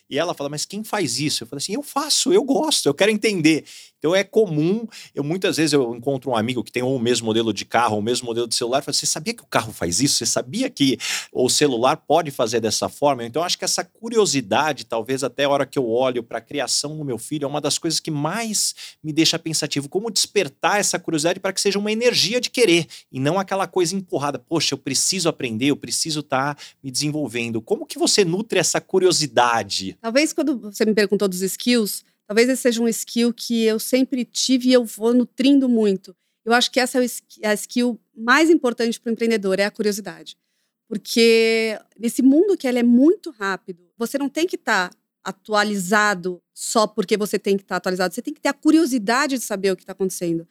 E 0.08 0.16
ela 0.16 0.34
fala, 0.34 0.50
mas 0.50 0.64
quem 0.64 0.84
faz 0.84 1.18
isso? 1.18 1.42
Eu 1.42 1.48
falei 1.48 1.60
assim, 1.60 1.74
eu 1.74 1.82
faço, 1.82 2.32
eu 2.32 2.44
gosto, 2.44 2.86
eu 2.86 2.94
quero 2.94 3.10
entender. 3.10 3.64
Então 4.02 4.16
é 4.16 4.24
comum, 4.24 4.84
eu 5.14 5.22
muitas 5.22 5.58
vezes 5.58 5.72
eu 5.72 5.94
encontro 5.94 6.32
um 6.32 6.36
amigo 6.36 6.64
que 6.64 6.72
tem 6.72 6.82
o 6.82 6.98
mesmo 6.98 7.24
modelo 7.26 7.52
de 7.52 7.64
carro, 7.64 7.98
o 7.98 8.02
mesmo 8.02 8.26
modelo 8.26 8.48
de 8.48 8.54
celular, 8.56 8.80
e 8.80 8.82
falo, 8.82 8.92
você 8.92 9.06
sabia 9.06 9.32
que 9.32 9.44
o 9.44 9.46
carro 9.46 9.72
faz 9.72 10.00
isso? 10.00 10.16
Você 10.16 10.26
sabia 10.26 10.68
que 10.68 10.98
o 11.32 11.48
celular 11.48 11.96
pode 11.96 12.32
fazer 12.32 12.58
dessa 12.58 12.88
forma? 12.88 13.24
Então 13.24 13.44
acho 13.44 13.56
que 13.56 13.64
essa 13.64 13.84
curiosidade, 13.84 14.86
talvez 14.86 15.22
até 15.22 15.44
a 15.44 15.48
hora 15.48 15.64
que 15.64 15.78
eu 15.78 15.88
olho 15.88 16.20
para 16.20 16.38
a 16.38 16.40
criação 16.40 16.98
do 16.98 17.04
meu 17.04 17.16
filho, 17.16 17.44
é 17.44 17.46
uma 17.46 17.60
das 17.60 17.78
coisas 17.78 18.00
que 18.00 18.10
mais 18.10 18.74
me 19.04 19.12
deixa 19.12 19.38
pensativo, 19.38 19.88
como 19.88 20.10
despertar 20.10 20.80
essa 20.80 20.98
curiosidade 20.98 21.38
para 21.38 21.52
que 21.52 21.60
seja 21.60 21.78
uma 21.78 21.92
energia 21.92 22.40
de 22.40 22.50
querer 22.50 22.88
e 23.12 23.20
não 23.20 23.38
aquela 23.38 23.68
coisa 23.68 23.94
empurrada, 23.94 24.36
poxa, 24.36 24.74
eu 24.74 24.78
preciso 24.78 25.28
aprender, 25.28 25.66
eu 25.66 25.76
preciso 25.76 26.20
estar 26.20 26.56
tá 26.56 26.62
me 26.82 26.90
desenvolvendo. 26.90 27.62
Como 27.62 27.86
que 27.86 28.00
você 28.00 28.24
nutre 28.24 28.58
essa 28.58 28.80
curiosidade? 28.80 29.96
Talvez 30.00 30.32
quando 30.32 30.58
você 30.58 30.84
me 30.84 30.92
perguntou 30.92 31.28
dos 31.28 31.40
skills, 31.40 32.02
Talvez 32.26 32.48
esse 32.48 32.62
seja 32.62 32.82
um 32.82 32.88
skill 32.88 33.32
que 33.32 33.64
eu 33.64 33.78
sempre 33.78 34.24
tive 34.24 34.70
e 34.70 34.72
eu 34.72 34.84
vou 34.84 35.12
nutrindo 35.12 35.68
muito. 35.68 36.16
Eu 36.44 36.52
acho 36.52 36.70
que 36.70 36.80
essa 36.80 36.98
é 37.40 37.48
a 37.48 37.54
skill 37.54 38.00
mais 38.14 38.50
importante 38.50 39.00
para 39.00 39.10
o 39.10 39.12
empreendedor, 39.12 39.58
é 39.58 39.64
a 39.64 39.70
curiosidade. 39.70 40.36
Porque 40.88 41.78
nesse 41.98 42.22
mundo 42.22 42.56
que 42.56 42.66
ele 42.66 42.78
é 42.78 42.82
muito 42.82 43.30
rápido, 43.30 43.90
você 43.96 44.18
não 44.18 44.28
tem 44.28 44.46
que 44.46 44.56
estar 44.56 44.90
tá 44.90 44.96
atualizado 45.24 46.42
só 46.52 46.86
porque 46.86 47.16
você 47.16 47.38
tem 47.38 47.56
que 47.56 47.62
estar 47.62 47.76
tá 47.76 47.78
atualizado. 47.78 48.14
Você 48.14 48.22
tem 48.22 48.34
que 48.34 48.40
ter 48.40 48.48
a 48.48 48.54
curiosidade 48.54 49.38
de 49.38 49.44
saber 49.44 49.70
o 49.70 49.76
que 49.76 49.82
está 49.82 49.92
acontecendo. 49.92 50.46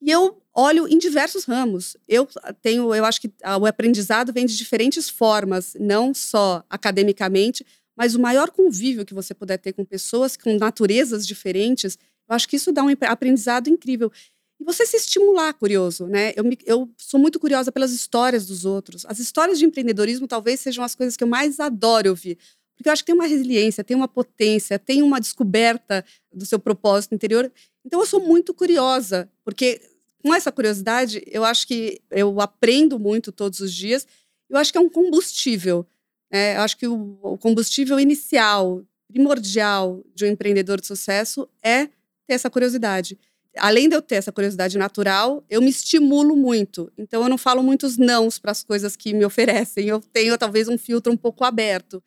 E 0.00 0.10
eu 0.10 0.40
olho 0.54 0.86
em 0.86 0.96
diversos 0.96 1.44
ramos. 1.44 1.96
Eu 2.06 2.28
tenho, 2.62 2.94
eu 2.94 3.04
acho 3.04 3.20
que 3.20 3.32
o 3.60 3.66
aprendizado 3.66 4.32
vem 4.32 4.46
de 4.46 4.56
diferentes 4.56 5.08
formas, 5.08 5.74
não 5.78 6.14
só 6.14 6.64
academicamente, 6.70 7.66
mas 7.98 8.14
o 8.14 8.20
maior 8.20 8.48
convívio 8.52 9.04
que 9.04 9.12
você 9.12 9.34
puder 9.34 9.58
ter 9.58 9.72
com 9.72 9.84
pessoas 9.84 10.36
com 10.36 10.56
naturezas 10.56 11.26
diferentes, 11.26 11.98
eu 12.28 12.36
acho 12.36 12.48
que 12.48 12.54
isso 12.54 12.70
dá 12.70 12.84
um 12.84 12.94
aprendizado 13.08 13.68
incrível. 13.68 14.12
E 14.60 14.64
você 14.64 14.86
se 14.86 14.96
estimular, 14.96 15.52
curioso, 15.54 16.06
né? 16.06 16.32
Eu, 16.36 16.44
me, 16.44 16.56
eu 16.64 16.88
sou 16.96 17.18
muito 17.18 17.40
curiosa 17.40 17.72
pelas 17.72 17.90
histórias 17.90 18.46
dos 18.46 18.64
outros. 18.64 19.04
As 19.04 19.18
histórias 19.18 19.58
de 19.58 19.64
empreendedorismo 19.64 20.28
talvez 20.28 20.60
sejam 20.60 20.84
as 20.84 20.94
coisas 20.94 21.16
que 21.16 21.24
eu 21.24 21.28
mais 21.28 21.58
adoro 21.58 22.10
ouvir. 22.10 22.38
Porque 22.76 22.88
eu 22.88 22.92
acho 22.92 23.02
que 23.02 23.06
tem 23.06 23.14
uma 23.16 23.26
resiliência, 23.26 23.82
tem 23.82 23.96
uma 23.96 24.06
potência, 24.06 24.78
tem 24.78 25.02
uma 25.02 25.20
descoberta 25.20 26.04
do 26.32 26.46
seu 26.46 26.60
propósito 26.60 27.16
interior. 27.16 27.50
Então 27.84 27.98
eu 27.98 28.06
sou 28.06 28.20
muito 28.20 28.54
curiosa, 28.54 29.28
porque 29.44 29.80
com 30.22 30.32
essa 30.32 30.52
curiosidade, 30.52 31.20
eu 31.26 31.44
acho 31.44 31.66
que 31.66 32.00
eu 32.12 32.40
aprendo 32.40 32.96
muito 32.96 33.32
todos 33.32 33.58
os 33.58 33.74
dias. 33.74 34.06
Eu 34.48 34.56
acho 34.56 34.70
que 34.70 34.78
é 34.78 34.80
um 34.80 34.88
combustível. 34.88 35.84
Eu 36.30 36.62
acho 36.62 36.76
que 36.76 36.86
o, 36.86 37.18
o 37.22 37.38
combustível 37.38 37.98
inicial, 37.98 38.82
primordial 39.08 40.02
de 40.14 40.24
um 40.24 40.28
empreendedor 40.28 40.80
de 40.80 40.86
sucesso 40.86 41.48
é 41.62 41.86
ter 41.86 42.34
essa 42.34 42.50
curiosidade. 42.50 43.18
Além 43.56 43.88
de 43.88 43.96
eu 43.96 44.02
ter 44.02 44.16
essa 44.16 44.30
curiosidade 44.30 44.76
natural, 44.76 45.42
eu 45.48 45.60
me 45.60 45.70
estimulo 45.70 46.36
muito. 46.36 46.92
Então, 46.96 47.22
eu 47.22 47.28
não 47.28 47.38
falo 47.38 47.62
muitos 47.62 47.96
nãos 47.96 48.38
para 48.38 48.52
as 48.52 48.62
coisas 48.62 48.94
que 48.94 49.14
me 49.14 49.24
oferecem. 49.24 49.86
Eu 49.86 50.00
tenho, 50.00 50.36
talvez, 50.36 50.68
um 50.68 50.78
filtro 50.78 51.12
um 51.12 51.16
pouco 51.16 51.44
aberto. 51.44 52.02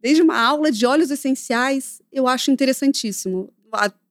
Desde 0.00 0.22
uma 0.22 0.38
aula 0.38 0.70
de 0.70 0.84
óleos 0.84 1.10
essenciais, 1.10 2.02
eu 2.12 2.28
acho 2.28 2.50
interessantíssimo 2.50 3.52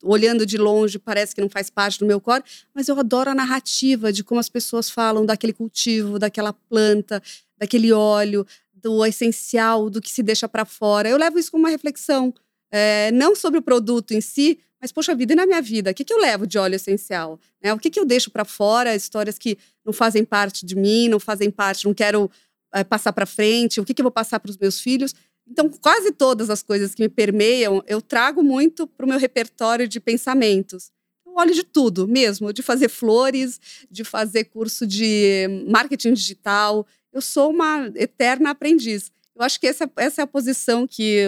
olhando 0.04 0.46
de 0.46 0.58
longe, 0.58 0.98
parece 0.98 1.36
que 1.36 1.42
não 1.42 1.50
faz 1.50 1.70
parte 1.70 2.00
do 2.00 2.06
meu 2.06 2.20
core, 2.20 2.44
mas 2.74 2.88
eu 2.88 3.00
adoro 3.00 3.30
a 3.30 3.36
narrativa 3.36 4.12
de 4.12 4.24
como 4.24 4.40
as 4.40 4.50
pessoas 4.50 4.90
falam 4.90 5.26
daquele 5.26 5.54
cultivo, 5.54 6.18
daquela 6.18 6.52
planta, 6.52 7.22
daquele 7.58 7.92
óleo, 7.94 8.46
do 8.82 9.06
essencial, 9.06 9.90
do 9.90 10.02
que 10.02 10.12
se 10.12 10.24
deixa 10.24 10.48
para 10.48 10.66
fora. 10.66 11.10
Eu 11.10 11.18
levo 11.18 11.38
isso 11.38 11.52
como 11.52 11.64
uma 11.64 11.70
reflexão, 11.70 12.34
é, 12.72 13.12
não 13.12 13.36
sobre 13.36 13.60
o 13.60 13.62
produto 13.62 14.12
em 14.12 14.22
si, 14.22 14.60
mas, 14.82 14.92
poxa 14.92 15.14
vida, 15.14 15.34
e 15.34 15.36
na 15.36 15.46
minha 15.46 15.62
vida? 15.62 15.92
O 15.92 15.94
que, 15.94 16.04
que 16.04 16.12
eu 16.12 16.18
levo 16.18 16.48
de 16.48 16.58
óleo 16.58 16.74
essencial? 16.74 17.40
Né? 17.64 17.72
O 17.72 17.78
que, 17.78 17.92
que 17.92 18.00
eu 18.00 18.06
deixo 18.06 18.32
para 18.32 18.44
fora? 18.44 18.96
Histórias 18.96 19.38
que 19.38 19.56
não 19.86 19.94
fazem 19.94 20.26
parte 20.26 20.66
de 20.66 20.76
mim, 20.76 21.08
não 21.08 21.20
fazem 21.20 21.52
parte, 21.52 21.86
não 21.86 21.94
quero 21.94 22.32
é, 22.74 22.84
passar 22.84 23.14
para 23.14 23.28
frente. 23.28 23.80
O 23.80 23.86
que, 23.86 23.94
que 23.94 24.02
eu 24.02 24.06
vou 24.06 24.12
passar 24.12 24.40
para 24.40 24.50
os 24.50 24.58
meus 24.58 24.80
filhos? 24.80 25.14
Então, 25.48 25.70
quase 25.70 26.12
todas 26.12 26.50
as 26.50 26.64
coisas 26.64 26.96
que 26.96 27.04
me 27.04 27.10
permeiam, 27.10 27.84
eu 27.86 28.02
trago 28.02 28.42
muito 28.42 28.88
para 28.88 29.06
o 29.06 29.10
meu 29.10 29.20
repertório 29.20 29.88
de 29.88 30.00
pensamentos. 30.00 30.92
Eu 31.26 31.34
olho 31.36 31.54
de 31.54 31.64
tudo 31.64 32.08
mesmo, 32.08 32.52
de 32.52 32.64
fazer 32.64 32.90
flores, 32.90 33.60
de 33.90 34.04
fazer 34.04 34.46
curso 34.46 34.88
de 34.88 35.48
marketing 35.68 36.14
digital. 36.14 36.88
Eu 37.12 37.22
sou 37.22 37.50
uma 37.52 37.92
eterna 37.96 38.52
aprendiz. 38.52 39.12
Eu 39.36 39.44
acho 39.44 39.60
que 39.60 39.68
essa, 39.68 39.90
essa 39.98 40.22
é 40.22 40.24
a 40.24 40.28
posição 40.28 40.88
que 40.88 41.26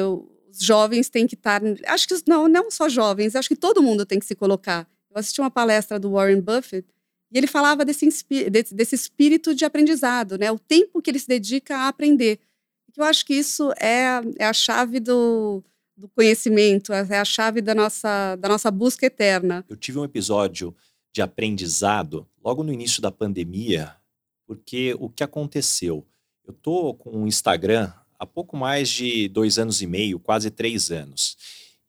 os 0.49 0.59
jovens 0.59 1.09
têm 1.09 1.27
que 1.27 1.35
estar. 1.35 1.61
Acho 1.87 2.07
que 2.07 2.15
não, 2.27 2.47
não 2.47 2.71
só 2.71 2.87
jovens, 2.87 3.35
acho 3.35 3.49
que 3.49 3.55
todo 3.55 3.83
mundo 3.83 4.05
tem 4.05 4.19
que 4.19 4.25
se 4.25 4.35
colocar. 4.35 4.87
Eu 5.09 5.19
assisti 5.19 5.41
uma 5.41 5.51
palestra 5.51 5.99
do 5.99 6.11
Warren 6.11 6.41
Buffett 6.41 6.87
e 7.31 7.37
ele 7.37 7.47
falava 7.47 7.83
desse, 7.83 8.07
desse, 8.49 8.73
desse 8.73 8.95
espírito 8.95 9.53
de 9.53 9.65
aprendizado, 9.65 10.37
né? 10.37 10.51
O 10.51 10.59
tempo 10.59 11.01
que 11.01 11.09
ele 11.09 11.19
se 11.19 11.27
dedica 11.27 11.75
a 11.77 11.87
aprender 11.87 12.39
eu 12.97 13.03
acho 13.03 13.25
que 13.25 13.33
isso 13.33 13.71
é, 13.79 14.21
é 14.37 14.45
a 14.45 14.53
chave 14.53 14.99
do, 14.99 15.63
do 15.97 16.07
conhecimento, 16.09 16.93
é 16.93 17.19
a 17.19 17.25
chave 17.25 17.61
da 17.61 17.73
nossa, 17.73 18.35
da 18.35 18.47
nossa 18.47 18.69
busca 18.69 19.05
eterna. 19.05 19.65
Eu 19.67 19.75
tive 19.75 19.97
um 19.99 20.03
episódio 20.03 20.75
de 21.11 21.21
aprendizado 21.21 22.27
logo 22.43 22.63
no 22.63 22.71
início 22.71 23.01
da 23.01 23.11
pandemia, 23.11 23.95
porque 24.53 24.95
o 24.99 25.09
que 25.09 25.23
aconteceu? 25.23 26.05
Eu 26.45 26.53
tô 26.53 26.93
com 26.93 27.23
o 27.23 27.27
Instagram 27.27 27.91
há 28.19 28.25
pouco 28.25 28.55
mais 28.55 28.87
de 28.89 29.27
dois 29.27 29.57
anos 29.57 29.81
e 29.81 29.87
meio, 29.87 30.19
quase 30.19 30.51
três 30.51 30.91
anos. 30.91 31.35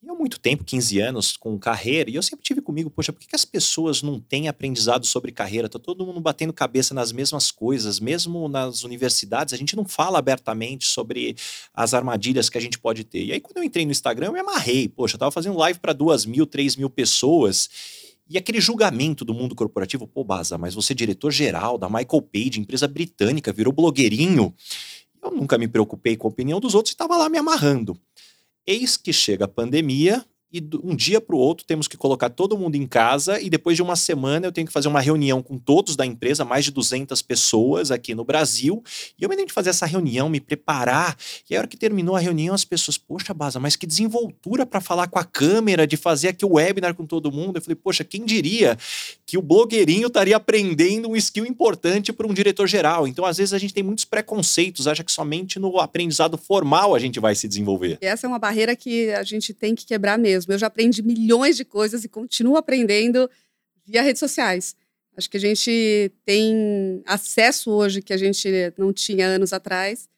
E 0.03 0.11
há 0.11 0.15
muito 0.15 0.39
tempo, 0.39 0.65
15 0.65 1.01
anos, 1.01 1.37
com 1.37 1.59
carreira, 1.59 2.11
e 2.11 2.15
eu 2.15 2.23
sempre 2.23 2.45
tive 2.45 2.61
comigo, 2.61 2.91
poxa, 2.91 3.11
por 3.11 3.21
que, 3.21 3.27
que 3.27 3.35
as 3.35 3.45
pessoas 3.45 4.03
não 4.03 4.21
têm 4.21 4.49
aprendizado 4.49 5.07
sobre 5.07 5.33
carreira? 5.33 5.67
Tá 5.67 5.79
todo 5.79 6.05
mundo 6.05 6.21
batendo 6.21 6.53
cabeça 6.53 6.93
nas 6.93 7.11
mesmas 7.11 7.51
coisas, 7.51 7.99
mesmo 7.99 8.47
nas 8.47 8.83
universidades, 8.83 9.55
a 9.55 9.57
gente 9.57 9.75
não 9.75 9.87
fala 9.87 10.19
abertamente 10.19 10.87
sobre 10.87 11.35
as 11.73 11.95
armadilhas 11.95 12.51
que 12.51 12.59
a 12.59 12.61
gente 12.61 12.79
pode 12.79 13.03
ter. 13.03 13.25
E 13.25 13.33
aí, 13.33 13.41
quando 13.41 13.57
eu 13.59 13.65
entrei 13.65 13.87
no 13.87 13.93
Instagram, 13.93 14.27
eu 14.27 14.33
me 14.33 14.41
amarrei, 14.41 14.89
poxa, 14.89 15.15
eu 15.15 15.19
tava 15.19 15.31
fazendo 15.31 15.57
live 15.57 15.79
para 15.79 15.95
duas 15.95 16.27
mil, 16.27 16.45
três 16.45 16.77
mil 16.77 16.91
pessoas. 16.91 17.71
E 18.29 18.39
aquele 18.39 18.61
julgamento 18.61 19.25
do 19.25 19.35
mundo 19.35 19.55
corporativo, 19.55 20.07
pô, 20.07 20.25
Baza, 20.25 20.57
mas 20.57 20.75
você 20.75 20.93
é 20.93 20.97
diretor-geral 20.97 21.77
da 21.77 21.89
Michael 21.89 22.23
Page, 22.23 22.61
empresa 22.61 22.89
britânica, 22.89 23.53
virou 23.53 23.73
blogueirinho. 23.73 24.55
Eu 25.23 25.31
nunca 25.31 25.59
me 25.59 25.69
preocupei 25.69 26.17
com 26.17 26.27
a 26.27 26.31
opinião 26.31 26.59
dos 26.59 26.75
outros 26.75 26.93
e 26.93 26.95
estava 26.95 27.17
lá 27.17 27.29
me 27.29 27.39
amarrando. 27.39 27.99
Eis 28.67 28.97
que 28.97 29.13
chega 29.13 29.45
a 29.45 29.49
pandemia 29.49 30.25
e 30.55 30.63
um 30.85 30.95
dia 30.95 31.21
para 31.21 31.35
o 31.35 31.39
outro 31.39 31.67
temos 31.67 31.89
que 31.89 31.97
colocar 31.97 32.31
todo 32.31 32.57
mundo 32.57 32.77
em 32.77 32.87
casa 32.87 33.41
e 33.41 33.51
depois 33.51 33.75
de 33.75 33.83
uma 33.83 33.97
semana 33.97 34.47
eu 34.47 34.53
tenho 34.53 34.69
que 34.69 34.73
fazer 34.73 34.87
uma 34.87 35.01
reunião 35.01 35.43
com 35.43 35.59
todos 35.59 35.97
da 35.97 36.07
empresa, 36.07 36.45
mais 36.45 36.65
de 36.65 36.71
200 36.71 37.21
pessoas 37.23 37.91
aqui 37.91 38.15
no 38.15 38.25
Brasil, 38.25 38.81
e 39.19 39.25
eu 39.25 39.29
me 39.29 39.35
tenho 39.35 39.49
que 39.49 39.53
fazer 39.53 39.71
essa 39.71 39.85
reunião, 39.85 40.29
me 40.29 40.39
preparar, 40.39 41.17
e 41.51 41.57
a 41.57 41.59
hora 41.59 41.67
que 41.67 41.77
terminou 41.77 42.15
a 42.15 42.21
reunião 42.21 42.55
as 42.55 42.65
pessoas, 42.65 42.97
poxa 42.97 43.35
Baza, 43.35 43.59
mas 43.59 43.75
que 43.75 43.85
desenvoltura 43.85 44.65
para 44.65 44.81
falar 44.81 45.09
com 45.09 45.19
a 45.19 45.25
câmera, 45.25 45.89
de 45.89 45.97
fazer 45.97 46.29
aqui 46.29 46.45
o 46.45 46.53
webinar 46.53 46.95
com 46.95 47.05
todo 47.05 47.33
mundo, 47.33 47.57
eu 47.57 47.63
falei, 47.63 47.75
poxa, 47.75 48.05
quem 48.05 48.25
diria 48.25 48.79
que 49.27 49.37
o 49.37 49.43
blogueirinho 49.43 50.07
estaria 50.07 50.37
aprendendo 50.37 51.09
um 51.09 51.17
skill 51.17 51.47
importante 51.47 52.13
para 52.13 52.29
um 52.29 52.33
diretor 52.33 52.69
geral, 52.69 53.09
então 53.09 53.25
às 53.25 53.39
vezes 53.39 53.53
a 53.53 53.59
gente 53.59 53.75
tem 53.75 53.83
muitos 53.83 54.05
preconceitos, 54.05 54.87
acha 54.87 55.03
que 55.03 55.11
somente 55.11 55.59
no 55.59 55.81
aprendizado 55.81 56.39
formal 56.39 56.95
a 56.95 57.01
gente 57.01 57.19
vai 57.19 57.35
se 57.35 57.49
desenvolver. 57.49 57.99
E 58.01 58.07
essa 58.07 58.25
é 58.25 58.29
uma 58.29 58.39
barreira 58.39 58.77
que 58.77 59.11
a 59.11 59.25
gente 59.25 59.53
tem 59.53 59.75
que 59.75 59.85
quebrar 59.85 60.17
mesmo 60.17 60.44
mesmo. 60.47 60.55
Eu 60.55 60.61
já 60.61 60.67
aprendi 60.67 61.03
milhões 61.03 61.57
de 61.57 61.65
coisas 61.65 62.05
e 62.05 62.09
continuo 62.09 62.57
aprendendo 62.57 63.31
via 63.85 64.03
redes 64.03 64.21
sociais. 64.21 64.77
Acho 65.17 65.31
que 65.31 65.37
a 65.37 65.41
gente 65.41 66.13
tem 66.25 67.03
acesso 67.07 67.71
hoje 67.71 68.03
que 68.03 68.13
a 68.13 68.17
gente 68.17 68.49
não 68.77 68.93
tinha 68.93 69.27
anos 69.27 69.53
atrás. 69.53 70.09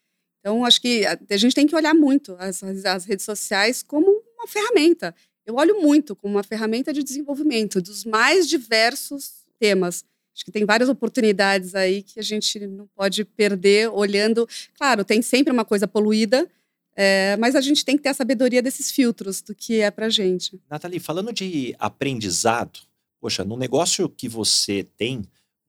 Então, 0.40 0.64
acho 0.64 0.80
que 0.80 1.04
a 1.04 1.36
gente 1.36 1.54
tem 1.54 1.66
que 1.66 1.74
olhar 1.74 1.94
muito 1.94 2.36
as, 2.38 2.62
as 2.62 3.04
redes 3.04 3.24
sociais 3.24 3.82
como 3.82 4.06
uma 4.36 4.46
ferramenta. 4.46 5.14
Eu 5.44 5.56
olho 5.56 5.80
muito 5.80 6.16
como 6.16 6.34
uma 6.34 6.42
ferramenta 6.42 6.92
de 6.92 7.02
desenvolvimento 7.02 7.80
dos 7.80 8.04
mais 8.04 8.48
diversos 8.48 9.44
temas. 9.58 10.04
Acho 10.34 10.44
que 10.44 10.52
tem 10.52 10.64
várias 10.64 10.88
oportunidades 10.88 11.74
aí 11.74 12.02
que 12.02 12.20
a 12.20 12.22
gente 12.22 12.58
não 12.66 12.86
pode 12.94 13.24
perder 13.24 13.88
olhando. 13.90 14.46
Claro, 14.76 15.04
tem 15.04 15.22
sempre 15.22 15.52
uma 15.52 15.64
coisa 15.64 15.88
poluída, 15.88 16.48
é, 16.96 17.36
mas 17.36 17.54
a 17.54 17.60
gente 17.60 17.84
tem 17.84 17.96
que 17.96 18.02
ter 18.02 18.08
a 18.08 18.14
sabedoria 18.14 18.62
desses 18.62 18.90
filtros 18.90 19.42
do 19.42 19.54
que 19.54 19.80
é 19.80 19.90
para 19.90 20.08
gente. 20.08 20.58
Nathalie, 20.70 20.98
falando 20.98 21.32
de 21.32 21.76
aprendizado, 21.78 22.80
poxa, 23.20 23.44
no 23.44 23.56
negócio 23.56 24.08
que 24.08 24.28
você 24.28 24.86
tem, 24.96 25.22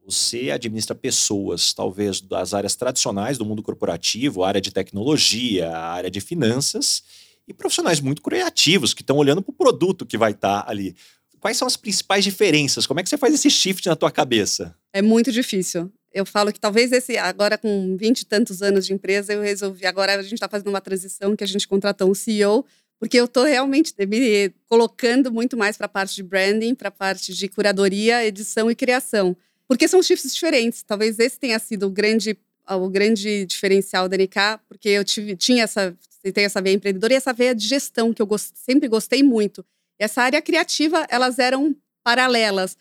você 0.06 0.52
administra 0.52 0.96
pessoas, 0.96 1.74
talvez 1.74 2.22
das 2.22 2.54
áreas 2.54 2.78
tradicionais 2.78 3.38
do 3.38 3.46
mundo 3.46 3.62
corporativo, 3.62 4.46
área 4.46 4.62
de 4.62 4.72
tecnologia, 4.72 5.70
área 5.76 6.10
de 6.10 6.22
finanças, 6.22 7.04
e 7.46 7.54
profissionais 7.54 8.00
muito 8.00 8.22
criativos 8.22 8.94
que 8.94 9.02
estão 9.02 9.18
olhando 9.18 9.42
para 9.42 9.52
o 9.52 9.56
produto 9.56 10.06
que 10.06 10.18
vai 10.18 10.32
estar 10.32 10.64
tá 10.64 10.72
ali. 10.72 10.96
Quais 11.40 11.58
são 11.58 11.68
as 11.68 11.78
principais 11.78 12.24
diferenças? 12.24 12.88
Como 12.88 13.00
é 13.00 13.04
que 13.04 13.10
você 13.10 13.18
faz 13.18 13.34
esse 13.34 13.50
shift 13.50 13.88
na 13.88 13.96
tua 13.96 14.12
cabeça? 14.12 14.76
É 14.94 15.02
muito 15.02 15.32
difícil 15.32 15.92
eu 16.14 16.26
falo 16.26 16.52
que 16.52 16.60
talvez 16.60 16.92
esse, 16.92 17.18
agora 17.18 17.58
com 17.58 17.96
vinte 17.98 18.22
e 18.22 18.26
tantos 18.26 18.62
anos 18.62 18.86
de 18.86 18.94
empresa, 18.94 19.34
eu 19.34 19.42
resolvi. 19.42 19.86
Agora 19.86 20.16
a 20.16 20.24
gente 20.24 20.34
está 20.34 20.48
fazendo 20.48 20.70
uma 20.70 20.82
transição 20.82 21.36
que 21.36 21.44
a 21.44 21.48
gente 21.48 21.68
contratou 21.68 22.10
um 22.10 22.16
CEO, 22.16 22.66
porque 23.00 23.20
eu 23.20 23.26
estou 23.26 23.44
realmente 23.44 23.94
me 24.08 24.50
colocando 24.68 25.32
muito 25.32 25.56
mais 25.56 25.78
para 25.78 25.86
a 25.86 25.90
parte 25.90 26.16
de 26.16 26.24
branding, 26.24 26.74
para 26.74 26.88
a 26.88 26.92
parte 26.92 27.34
de 27.34 27.48
curadoria, 27.48 28.26
edição 28.26 28.72
e 28.72 28.76
criação. 28.76 29.36
Porque 29.68 29.88
são 29.88 30.02
shifts 30.02 30.34
diferentes. 30.34 30.82
Talvez 30.82 31.20
esse 31.20 31.38
tenha 31.38 31.60
sido 31.60 31.88
o 31.88 31.90
grande, 31.90 32.38
o 32.68 32.90
grande 32.90 33.46
diferencial 33.46 34.10
da 34.10 34.18
NK, 34.18 34.62
porque 34.68 34.90
eu 34.90 35.04
tive, 35.04 35.36
tinha 35.36 35.64
essa, 35.64 35.96
tenho 36.34 36.46
essa 36.46 36.62
veia 36.62 36.74
empreendedora 36.74 37.14
e 37.14 37.18
essa 37.18 37.34
veia 37.34 37.54
de 37.54 37.68
gestão, 37.68 38.14
que 38.14 38.22
eu 38.22 38.26
gost, 38.26 38.54
sempre 38.56 38.88
gostei 38.88 39.22
muito. 39.22 39.64
E 40.00 40.04
essa 40.04 40.22
área 40.22 40.42
criativa, 40.42 41.06
elas 41.10 41.38
eram 41.38 41.76
paralelas. 42.04 42.78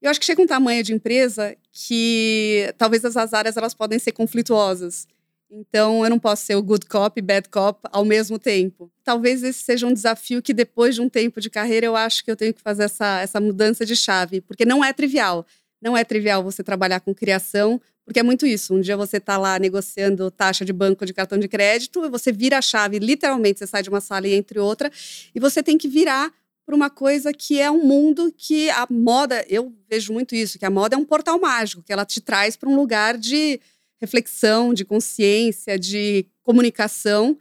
Eu 0.00 0.10
acho 0.10 0.18
que 0.18 0.26
chega 0.26 0.42
um 0.42 0.46
tamanho 0.46 0.82
de 0.82 0.94
empresa 0.94 1.56
que 1.86 2.74
talvez 2.76 3.04
as 3.04 3.32
áreas 3.32 3.56
elas 3.56 3.72
podem 3.72 4.00
ser 4.00 4.10
conflituosas. 4.10 5.06
Então, 5.48 6.04
eu 6.04 6.10
não 6.10 6.18
posso 6.18 6.44
ser 6.44 6.56
o 6.56 6.62
good 6.62 6.86
cop 6.86 7.16
e 7.16 7.22
bad 7.22 7.48
cop 7.48 7.80
ao 7.92 8.04
mesmo 8.04 8.36
tempo. 8.36 8.90
Talvez 9.04 9.44
esse 9.44 9.62
seja 9.62 9.86
um 9.86 9.92
desafio 9.92 10.42
que 10.42 10.52
depois 10.52 10.96
de 10.96 11.00
um 11.00 11.08
tempo 11.08 11.40
de 11.40 11.48
carreira 11.48 11.86
eu 11.86 11.94
acho 11.94 12.24
que 12.24 12.30
eu 12.30 12.36
tenho 12.36 12.52
que 12.52 12.60
fazer 12.60 12.82
essa, 12.82 13.20
essa 13.20 13.40
mudança 13.40 13.86
de 13.86 13.94
chave, 13.94 14.40
porque 14.40 14.64
não 14.64 14.84
é 14.84 14.92
trivial. 14.92 15.46
Não 15.80 15.96
é 15.96 16.02
trivial 16.02 16.42
você 16.42 16.64
trabalhar 16.64 16.98
com 16.98 17.14
criação, 17.14 17.80
porque 18.04 18.18
é 18.18 18.24
muito 18.24 18.44
isso. 18.44 18.74
Um 18.74 18.80
dia 18.80 18.96
você 18.96 19.18
está 19.18 19.38
lá 19.38 19.56
negociando 19.58 20.30
taxa 20.32 20.64
de 20.64 20.72
banco 20.72 21.06
de 21.06 21.14
cartão 21.14 21.38
de 21.38 21.46
crédito, 21.46 22.10
você 22.10 22.32
vira 22.32 22.58
a 22.58 22.62
chave, 22.62 22.98
literalmente, 22.98 23.60
você 23.60 23.68
sai 23.68 23.84
de 23.84 23.88
uma 23.88 24.00
sala 24.00 24.26
e 24.26 24.34
entre 24.34 24.58
outra, 24.58 24.90
e 25.32 25.38
você 25.38 25.62
tem 25.62 25.78
que 25.78 25.86
virar 25.86 26.32
para 26.68 26.76
uma 26.76 26.90
coisa 26.90 27.32
que 27.32 27.58
é 27.58 27.70
um 27.70 27.82
mundo 27.82 28.30
que 28.36 28.68
a 28.68 28.86
moda, 28.90 29.42
eu 29.48 29.72
vejo 29.88 30.12
muito 30.12 30.34
isso, 30.34 30.58
que 30.58 30.66
a 30.66 30.70
moda 30.70 30.94
é 30.94 30.98
um 30.98 31.04
portal 31.04 31.40
mágico, 31.40 31.82
que 31.82 31.90
ela 31.90 32.04
te 32.04 32.20
traz 32.20 32.58
para 32.58 32.68
um 32.68 32.76
lugar 32.76 33.16
de 33.16 33.58
reflexão, 33.98 34.74
de 34.74 34.84
consciência, 34.84 35.78
de 35.78 36.26
comunicação, 36.42 37.38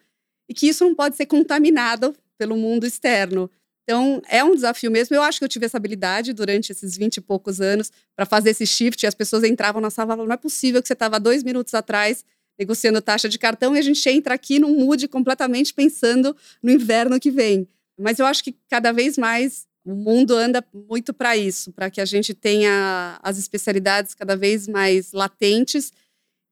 e 0.48 0.54
que 0.54 0.70
isso 0.70 0.86
não 0.86 0.96
pode 0.96 1.18
ser 1.18 1.26
contaminado 1.26 2.16
pelo 2.38 2.56
mundo 2.56 2.88
externo. 2.88 3.52
Então, 3.84 4.22
é 4.30 4.42
um 4.46 4.56
desafio 4.56 4.90
mesmo. 4.90 5.14
Eu 5.14 5.22
acho 5.22 5.40
que 5.40 5.44
eu 5.44 5.50
tive 5.50 5.66
essa 5.66 5.76
habilidade 5.76 6.32
durante 6.32 6.72
esses 6.72 6.96
20 6.96 7.18
e 7.18 7.22
poucos 7.22 7.60
anos 7.60 7.92
para 8.16 8.26
fazer 8.26 8.52
esse 8.52 8.66
shift. 8.66 9.04
E 9.04 9.08
as 9.08 9.14
pessoas 9.14 9.44
entravam 9.44 9.82
na 9.82 9.90
sala 9.90 10.06
e 10.06 10.10
falavam: 10.12 10.26
não 10.26 10.34
é 10.36 10.38
possível 10.38 10.82
que 10.82 10.88
você 10.88 10.94
estava 10.94 11.20
dois 11.20 11.44
minutos 11.44 11.74
atrás 11.74 12.24
negociando 12.58 13.02
taxa 13.02 13.28
de 13.28 13.38
cartão 13.38 13.76
e 13.76 13.80
a 13.80 13.82
gente 13.82 14.10
entra 14.10 14.34
aqui 14.34 14.58
num 14.58 14.74
mood 14.80 15.06
completamente 15.10 15.74
pensando 15.74 16.34
no 16.64 16.72
inverno 16.72 17.20
que 17.20 17.30
vem. 17.30 17.68
Mas 18.00 18.20
eu 18.20 18.26
acho 18.26 18.44
que 18.44 18.56
cada 18.70 18.92
vez 18.92 19.18
mais 19.18 19.66
O 19.86 19.96
mundo 19.96 20.36
anda 20.36 20.62
muito 20.74 21.14
para 21.14 21.38
isso, 21.38 21.72
para 21.72 21.90
que 21.90 22.02
a 22.02 22.06
gente 22.06 22.34
tenha 22.34 23.18
as 23.24 23.38
especialidades 23.38 24.14
cada 24.14 24.36
vez 24.36 24.68
mais 24.68 25.14
latentes. 25.14 25.94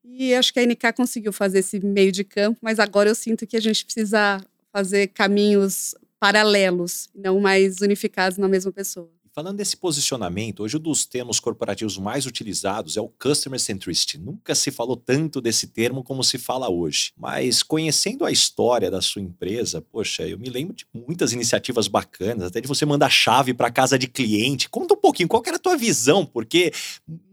E 0.05 0.33
acho 0.35 0.53
que 0.53 0.59
a 0.59 0.63
NK 0.65 0.93
conseguiu 0.95 1.33
fazer 1.33 1.59
esse 1.59 1.79
meio 1.81 2.11
de 2.13 2.23
campo, 2.23 2.59
mas 2.61 2.79
agora 2.79 3.09
eu 3.09 3.15
sinto 3.15 3.45
que 3.47 3.57
a 3.57 3.59
gente 3.61 3.83
precisa 3.85 4.39
fazer 4.71 5.07
caminhos 5.09 5.95
paralelos, 6.19 7.09
não 7.15 7.39
mais 7.41 7.81
unificados 7.81 8.37
na 8.37 8.47
mesma 8.47 8.71
pessoa. 8.71 9.11
Falando 9.35 9.57
desse 9.57 9.75
posicionamento, 9.75 10.63
hoje 10.63 10.77
um 10.77 10.79
dos 10.79 11.05
termos 11.05 11.41
corporativos 11.41 11.97
mais 11.97 12.25
utilizados 12.25 12.95
é 12.95 13.01
o 13.01 13.09
Customer 13.09 13.59
Centricity. 13.59 14.17
Nunca 14.17 14.55
se 14.55 14.71
falou 14.71 14.95
tanto 14.95 15.41
desse 15.41 15.67
termo 15.67 16.05
como 16.05 16.23
se 16.23 16.37
fala 16.37 16.69
hoje. 16.69 17.11
Mas 17.17 17.61
conhecendo 17.61 18.23
a 18.23 18.31
história 18.31 18.89
da 18.89 19.01
sua 19.01 19.21
empresa, 19.21 19.81
poxa, 19.81 20.25
eu 20.25 20.39
me 20.39 20.49
lembro 20.49 20.73
de 20.73 20.87
muitas 20.93 21.33
iniciativas 21.33 21.89
bacanas, 21.89 22.47
até 22.47 22.61
de 22.61 22.67
você 22.69 22.85
mandar 22.85 23.09
chave 23.09 23.53
para 23.53 23.69
casa 23.69 23.99
de 23.99 24.07
cliente. 24.07 24.69
Conta 24.69 24.93
um 24.93 24.97
pouquinho, 24.97 25.27
qual 25.27 25.43
era 25.45 25.57
a 25.57 25.59
tua 25.59 25.75
visão? 25.75 26.25
Porque 26.25 26.71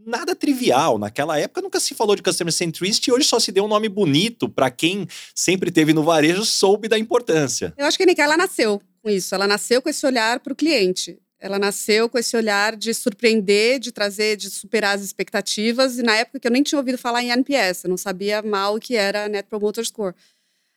nada 0.04 0.34
trivial. 0.34 0.98
Naquela 0.98 1.38
época 1.38 1.62
nunca 1.62 1.78
se 1.78 1.94
falou 1.94 2.16
de 2.16 2.22
Customer 2.24 2.52
Centricity 2.52 3.10
e 3.10 3.12
hoje 3.12 3.28
só 3.28 3.38
se 3.38 3.52
deu 3.52 3.64
um 3.64 3.68
nome 3.68 3.88
bonito 3.88 4.48
para 4.48 4.72
quem 4.72 5.06
sempre 5.36 5.70
teve 5.70 5.94
no 5.94 6.02
varejo 6.02 6.44
soube 6.44 6.88
da 6.88 6.98
importância. 6.98 7.72
Eu 7.78 7.86
acho 7.86 7.96
que 7.96 8.02
a 8.02 8.06
Nica, 8.06 8.24
ela 8.24 8.36
nasceu 8.36 8.82
com 9.00 9.08
isso. 9.08 9.32
Ela 9.36 9.46
nasceu 9.46 9.80
com 9.80 9.88
esse 9.88 10.04
olhar 10.04 10.40
para 10.40 10.52
o 10.52 10.56
cliente. 10.56 11.16
Ela 11.42 11.58
nasceu 11.58 12.08
com 12.08 12.16
esse 12.16 12.36
olhar 12.36 12.76
de 12.76 12.94
surpreender, 12.94 13.80
de 13.80 13.90
trazer, 13.90 14.36
de 14.36 14.48
superar 14.48 14.94
as 14.94 15.02
expectativas. 15.02 15.98
E 15.98 16.02
na 16.02 16.14
época 16.14 16.38
que 16.38 16.46
eu 16.46 16.52
nem 16.52 16.62
tinha 16.62 16.78
ouvido 16.78 16.96
falar 16.96 17.20
em 17.20 17.30
NPS, 17.30 17.82
eu 17.82 17.90
não 17.90 17.96
sabia 17.96 18.40
mal 18.42 18.76
o 18.76 18.78
que 18.78 18.94
era 18.94 19.28
Net 19.28 19.48
Promoter 19.48 19.84
Score. 19.84 20.14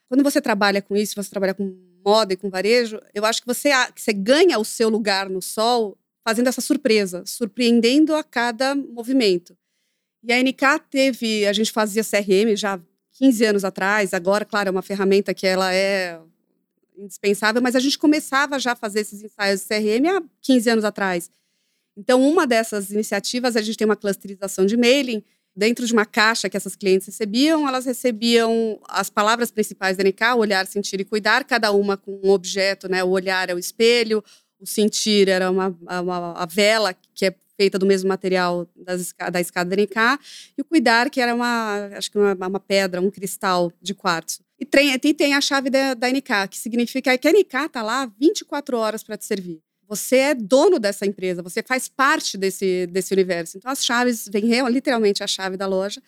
Quando 0.09 0.23
você 0.23 0.41
trabalha 0.41 0.81
com 0.81 0.95
isso, 0.95 1.13
você 1.15 1.29
trabalha 1.29 1.53
com 1.53 1.71
moda 2.03 2.33
e 2.33 2.37
com 2.37 2.49
varejo, 2.49 2.99
eu 3.13 3.23
acho 3.25 3.41
que 3.41 3.47
você, 3.47 3.69
que 3.93 4.01
você 4.01 4.11
ganha 4.11 4.57
o 4.57 4.65
seu 4.65 4.89
lugar 4.89 5.29
no 5.29 5.39
sol 5.39 5.95
fazendo 6.27 6.47
essa 6.47 6.61
surpresa, 6.61 7.23
surpreendendo 7.27 8.15
a 8.15 8.23
cada 8.23 8.73
movimento. 8.73 9.55
E 10.23 10.33
a 10.33 10.41
NK 10.41 10.79
teve, 10.89 11.45
a 11.45 11.53
gente 11.53 11.71
fazia 11.71 12.03
CRM 12.03 12.55
já 12.55 12.79
15 13.19 13.45
anos 13.45 13.63
atrás, 13.63 14.15
agora, 14.15 14.43
claro, 14.43 14.69
é 14.69 14.71
uma 14.71 14.81
ferramenta 14.81 15.31
que 15.31 15.45
ela 15.45 15.71
é 15.71 16.19
indispensável, 16.97 17.61
mas 17.61 17.75
a 17.75 17.79
gente 17.79 17.97
começava 17.97 18.59
já 18.59 18.73
a 18.73 18.75
fazer 18.75 19.01
esses 19.01 19.23
ensaios 19.23 19.61
de 19.61 19.67
CRM 19.67 20.17
há 20.17 20.23
15 20.41 20.69
anos 20.69 20.85
atrás. 20.85 21.29
Então, 21.97 22.21
uma 22.27 22.45
dessas 22.45 22.91
iniciativas, 22.91 23.55
a 23.55 23.61
gente 23.61 23.77
tem 23.77 23.85
uma 23.85 23.95
clusterização 23.95 24.65
de 24.65 24.75
mailing. 24.75 25.23
Dentro 25.57 25.85
de 25.87 25.93
uma 25.93 26.05
caixa 26.05 26.49
que 26.49 26.57
essas 26.57 26.75
clientes 26.75 27.07
recebiam, 27.07 27.65
elas 27.65 27.85
recebiam 27.85 28.77
as 28.89 29.09
palavras 29.09 29.51
principais 29.51 29.95
da 29.95 30.03
NK, 30.03 30.35
olhar, 30.37 30.67
sentir 30.67 30.99
e 30.99 31.05
cuidar, 31.05 31.45
cada 31.45 31.71
uma 31.71 31.95
com 31.95 32.19
um 32.21 32.29
objeto, 32.31 32.89
né? 32.89 33.01
O 33.05 33.09
olhar 33.11 33.49
é 33.49 33.53
o 33.53 33.57
espelho, 33.57 34.21
o 34.59 34.65
sentir 34.67 35.29
era 35.29 35.49
uma, 35.49 35.67
uma 36.01 36.33
a 36.33 36.45
vela, 36.45 36.93
que 37.13 37.27
é 37.27 37.35
feita 37.55 37.79
do 37.79 37.85
mesmo 37.85 38.09
material 38.09 38.67
das, 38.75 39.13
da 39.31 39.39
escada 39.39 39.73
da 39.73 39.81
NK, 39.81 40.19
e 40.57 40.61
o 40.61 40.65
cuidar, 40.65 41.09
que 41.09 41.21
era 41.21 41.33
uma, 41.33 41.89
acho 41.93 42.11
que 42.11 42.17
uma, 42.17 42.33
uma 42.33 42.59
pedra, 42.59 42.99
um 42.99 43.09
cristal 43.09 43.71
de 43.81 43.93
quartzo. 43.93 44.44
E 44.59 44.65
tem, 44.65 44.93
e 44.93 45.13
tem 45.13 45.33
a 45.33 45.41
chave 45.41 45.69
da, 45.69 45.93
da 45.93 46.09
NK, 46.09 46.47
que 46.49 46.57
significa 46.57 47.17
que 47.17 47.27
a 47.27 47.31
NK 47.31 47.65
está 47.65 47.81
lá 47.83 48.05
24 48.19 48.77
horas 48.77 49.03
para 49.03 49.17
te 49.17 49.25
servir. 49.25 49.61
Você 49.87 50.15
é 50.17 50.33
dono 50.33 50.79
dessa 50.79 51.05
empresa, 51.05 51.43
você 51.43 51.61
faz 51.61 51.87
parte 51.87 52.37
desse, 52.37 52.87
desse 52.87 53.13
universo. 53.13 53.57
Então, 53.57 53.71
as 53.71 53.85
chaves, 53.85 54.27
vem 54.31 54.45
literalmente 54.67 55.23
a 55.23 55.27
chave 55.27 55.57
da 55.57 55.67
loja. 55.67 56.01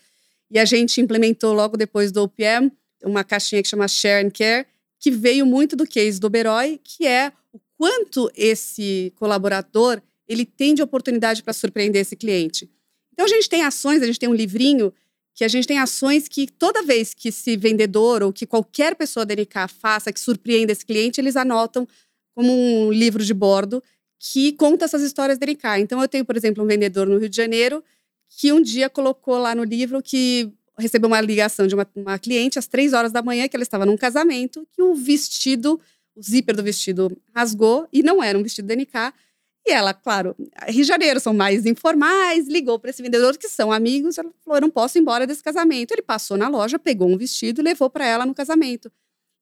E 0.50 0.58
a 0.58 0.66
gente 0.66 1.00
implementou 1.02 1.54
logo 1.54 1.78
depois 1.78 2.12
do 2.12 2.24
OPM 2.24 2.72
uma 3.04 3.24
caixinha 3.24 3.62
que 3.62 3.70
chama 3.70 3.88
Share 3.88 4.26
and 4.26 4.32
Care, 4.32 4.66
que 5.00 5.12
veio 5.12 5.46
muito 5.46 5.76
do 5.76 5.86
case 5.86 6.20
do 6.20 6.30
Beroy, 6.30 6.80
que 6.84 7.06
é 7.06 7.32
o 7.54 7.60
quanto 7.78 8.32
esse 8.36 9.14
colaborador 9.16 10.02
ele 10.28 10.46
tem 10.46 10.74
de 10.74 10.82
oportunidade 10.82 11.44
para 11.44 11.54
surpreender 11.54 12.02
esse 12.02 12.16
cliente. 12.16 12.70
Então, 13.14 13.26
a 13.26 13.30
gente 13.30 13.48
tem 13.48 13.64
ações, 13.64 14.02
a 14.02 14.06
gente 14.06 14.20
tem 14.20 14.30
um 14.30 14.34
livrinho 14.34 14.92
que 15.38 15.43
a 15.43 15.47
gente 15.47 15.67
tem 15.67 15.78
ações 15.78 16.28
que 16.28 16.47
toda 16.47 16.82
vez 16.82 17.13
que 17.13 17.30
esse 17.30 17.56
vendedor 17.56 18.23
ou 18.23 18.34
que 18.34 18.43
qualquer 18.47 18.95
pessoa 18.95 19.23
da 19.23 19.36
NK 19.36 19.67
faça, 19.80 20.12
que 20.12 20.19
surpreenda 20.19 20.71
esse 20.71 20.84
cliente, 20.84 21.21
eles 21.21 21.36
anotam 21.36 21.88
como 22.34 22.52
um 22.52 22.91
livro 22.91 23.23
de 23.23 23.36
bordo 23.36 23.84
que 24.19 24.54
conta 24.54 24.86
essas 24.86 25.04
histórias 25.04 25.38
da 25.38 25.45
NK. 25.45 25.80
Então, 25.80 26.02
eu 26.02 26.08
tenho, 26.08 26.26
por 26.26 26.36
exemplo, 26.36 26.63
um 26.63 26.67
vendedor 26.67 27.06
no 27.06 27.19
Rio 27.19 27.30
de 27.30 27.38
Janeiro 27.38 27.84
que 28.28 28.52
um 28.52 28.60
dia 28.60 28.89
colocou 28.89 29.38
lá 29.38 29.54
no 29.54 29.63
livro 29.63 30.02
que 30.02 30.52
recebeu 30.76 31.08
uma 31.08 31.21
ligação 31.21 31.67
de 31.67 31.76
uma, 31.76 31.88
uma 31.95 32.17
cliente 32.17 32.58
às 32.58 32.65
três 32.65 32.93
horas 32.93 33.12
da 33.12 33.21
manhã, 33.21 33.47
que 33.47 33.56
ela 33.56 33.63
estava 33.63 33.86
num 33.86 33.95
casamento, 33.95 34.67
que 34.73 34.82
o 34.82 34.95
vestido, 34.95 35.80
o 36.15 36.21
zíper 36.21 36.56
do 36.56 36.63
vestido 36.63 37.15
rasgou, 37.36 37.88
e 37.93 38.02
não 38.02 38.23
era 38.23 38.36
um 38.39 38.41
vestido 38.41 38.67
da 38.67 38.76
NK, 38.76 39.13
e 39.68 39.72
ela, 39.72 39.94
claro, 39.94 40.36
Rio 40.68 40.82
de 40.82 40.88
Janeiro 40.88 41.20
são 41.20 41.34
mais 41.34 41.66
informais, 41.66 42.48
ligou 42.48 42.80
para 42.80 42.90
esse 42.90 43.02
vendedor 43.02 43.38
que 43.38 43.50
são 43.50 43.72
amigos, 43.72 44.18
ela 44.18 44.32
falou: 44.44 44.58
eu 44.58 44.62
não 44.62 44.70
posso 44.70 44.98
ir 44.98 45.02
embora 45.02 45.28
desse 45.28 45.44
casamento. 45.44 45.92
Ele 45.92 46.02
passou 46.02 46.38
na 46.38 46.48
loja, 46.48 46.80
pegou 46.80 47.10
um 47.10 47.18
vestido 47.18 47.60
e 47.60 47.64
levou 47.64 47.90
para 47.90 48.06
ela 48.06 48.26
no 48.26 48.34
casamento. 48.34 48.92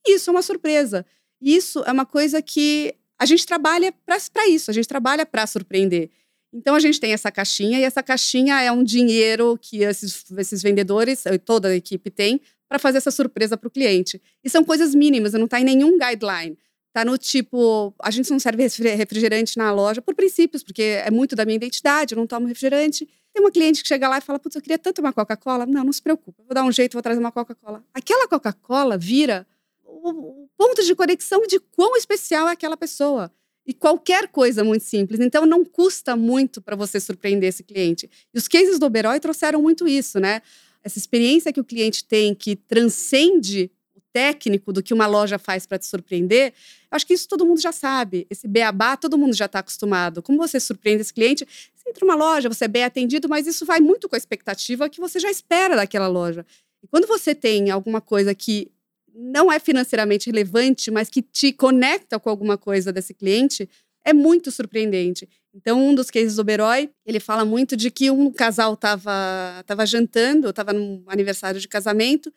Isso 0.08 0.30
é 0.30 0.34
uma 0.34 0.42
surpresa. 0.42 1.06
Isso 1.40 1.84
é 1.86 1.92
uma 1.92 2.06
coisa 2.06 2.42
que 2.42 2.96
a 3.20 3.26
gente 3.26 3.46
trabalha 3.46 3.94
para 4.06 4.48
isso, 4.48 4.72
a 4.72 4.74
gente 4.74 4.88
trabalha 4.88 5.26
para 5.26 5.46
surpreender. 5.46 6.10
Então 6.52 6.74
a 6.74 6.80
gente 6.80 7.00
tem 7.00 7.12
essa 7.12 7.32
caixinha 7.32 7.80
e 7.80 7.84
essa 7.84 8.02
caixinha 8.02 8.62
é 8.62 8.72
um 8.72 8.84
dinheiro 8.84 9.60
que 9.62 9.84
esses, 9.84 10.24
esses 10.38 10.64
vendedores, 10.64 11.24
toda 11.44 11.68
a 11.68 11.76
equipe 11.76 12.10
tem, 12.10 12.42
para 12.68 12.80
fazer 12.80 12.98
essa 12.98 13.12
surpresa 13.12 13.58
para 13.58 13.68
o 13.68 13.72
cliente. 13.72 14.22
E 14.44 14.50
são 14.50 14.64
coisas 14.64 14.96
mínimas, 14.96 15.34
não 15.34 15.46
está 15.46 15.60
em 15.60 15.64
nenhum 15.64 15.98
guideline. 16.00 16.58
Tá 16.96 17.04
no 17.04 17.18
tipo, 17.18 17.94
a 18.02 18.10
gente 18.10 18.32
não 18.32 18.40
serve 18.40 18.64
refrigerante 18.96 19.58
na 19.58 19.70
loja 19.70 20.02
por 20.02 20.16
princípios, 20.16 20.64
porque 20.64 20.82
é 20.82 21.12
muito 21.12 21.36
da 21.36 21.44
minha 21.44 21.58
identidade, 21.58 22.14
eu 22.14 22.18
não 22.18 22.26
tomo 22.26 22.48
refrigerante. 22.48 23.06
Tem 23.34 23.44
uma 23.44 23.52
cliente 23.52 23.82
que 23.82 23.88
chega 23.90 24.08
lá 24.08 24.20
e 24.20 24.22
fala: 24.22 24.40
Putz, 24.40 24.56
eu 24.56 24.62
queria 24.62 24.80
tanto 24.80 25.02
uma 25.02 25.12
Coca-Cola. 25.12 25.66
Não, 25.66 25.84
não 25.84 25.92
se 25.92 26.02
preocupe, 26.02 26.40
eu 26.40 26.46
vou 26.46 26.56
dar 26.56 26.64
um 26.64 26.72
jeito, 26.72 26.94
vou 26.94 27.02
trazer 27.02 27.20
uma 27.20 27.34
Coca-Cola. 27.34 27.84
Aquela 27.94 28.30
Coca-Cola 28.30 28.98
vira 28.98 29.46
o, 29.84 30.48
ponto 30.58 30.82
de 30.86 30.96
conexão 30.96 31.46
de 31.46 31.60
quão 31.60 31.98
especial 31.98 32.48
é 32.48 32.54
aquela 32.54 32.78
pessoa. 32.78 33.30
E 33.68 33.74
qualquer 33.74 34.30
coisa 34.30 34.64
muito 34.64 34.86
simples. 34.86 35.20
Então, 35.20 35.46
não 35.46 35.66
custa 35.66 36.16
muito 36.16 36.62
para 36.62 36.78
você 36.78 36.98
surpreender 36.98 37.50
esse 37.50 37.62
cliente. 37.62 38.10
E 38.34 38.38
os 38.38 38.48
cases 38.48 38.80
do 38.80 38.86
Oberoi 38.86 39.20
trouxeram 39.20 39.62
muito 39.62 39.86
isso, 39.86 40.18
né? 40.18 40.42
Essa 40.82 40.98
experiência 40.98 41.52
que 41.52 41.60
o 41.60 41.66
cliente 41.66 42.06
tem, 42.06 42.34
que 42.34 42.56
transcende 42.56 43.70
técnico 44.16 44.72
do 44.72 44.82
que 44.82 44.94
uma 44.94 45.08
loja 45.08 45.38
faz 45.38 45.66
para 45.66 45.78
te 45.78 45.86
surpreender, 45.86 46.54
acho 46.90 47.06
que 47.06 47.14
isso 47.14 47.28
todo 47.28 47.46
mundo 47.46 47.60
já 47.60 47.74
sabe. 47.74 48.26
Esse 48.30 48.48
beabá, 48.48 48.96
todo 48.96 49.18
mundo 49.18 49.36
já 49.36 49.44
está 49.44 49.60
acostumado. 49.60 50.24
Como 50.24 50.38
você 50.38 50.58
surpreende 50.58 51.02
esse 51.02 51.14
cliente? 51.14 51.46
Você 51.76 51.90
entra 51.90 52.08
numa 52.08 52.16
loja, 52.16 52.48
você 52.48 52.64
é 52.64 52.68
bem 52.70 52.86
atendido, 52.86 53.28
mas 53.28 53.46
isso 53.46 53.66
vai 53.66 53.82
muito 53.82 54.08
com 54.08 54.16
a 54.16 54.18
expectativa 54.18 54.88
que 54.88 55.02
você 55.02 55.20
já 55.20 55.30
espera 55.30 55.76
daquela 55.76 56.08
loja. 56.08 56.46
E 56.82 56.88
quando 56.88 57.06
você 57.08 57.36
tem 57.36 57.70
alguma 57.72 58.00
coisa 58.00 58.34
que 58.34 58.72
não 59.14 59.52
é 59.52 59.60
financeiramente 59.60 60.30
relevante, 60.30 60.90
mas 60.90 61.10
que 61.10 61.22
te 61.22 61.52
conecta 61.52 62.18
com 62.18 62.30
alguma 62.30 62.58
coisa 62.58 62.94
desse 62.94 63.14
cliente, 63.14 63.70
é 64.06 64.14
muito 64.14 64.50
surpreendente. 64.50 65.28
Então, 65.54 65.86
um 65.86 65.94
dos 65.94 66.10
cases 66.10 66.38
do 66.38 66.44
Beroy, 66.44 66.90
ele 67.06 67.20
fala 67.20 67.44
muito 67.44 67.76
de 67.76 67.92
que 67.92 68.10
um 68.10 68.32
casal 68.32 68.76
estava 68.76 69.62
tava 69.66 69.86
jantando, 69.86 70.50
estava 70.50 70.72
num 70.72 71.04
aniversário 71.08 71.60
de 71.60 71.68
casamento, 71.68 72.32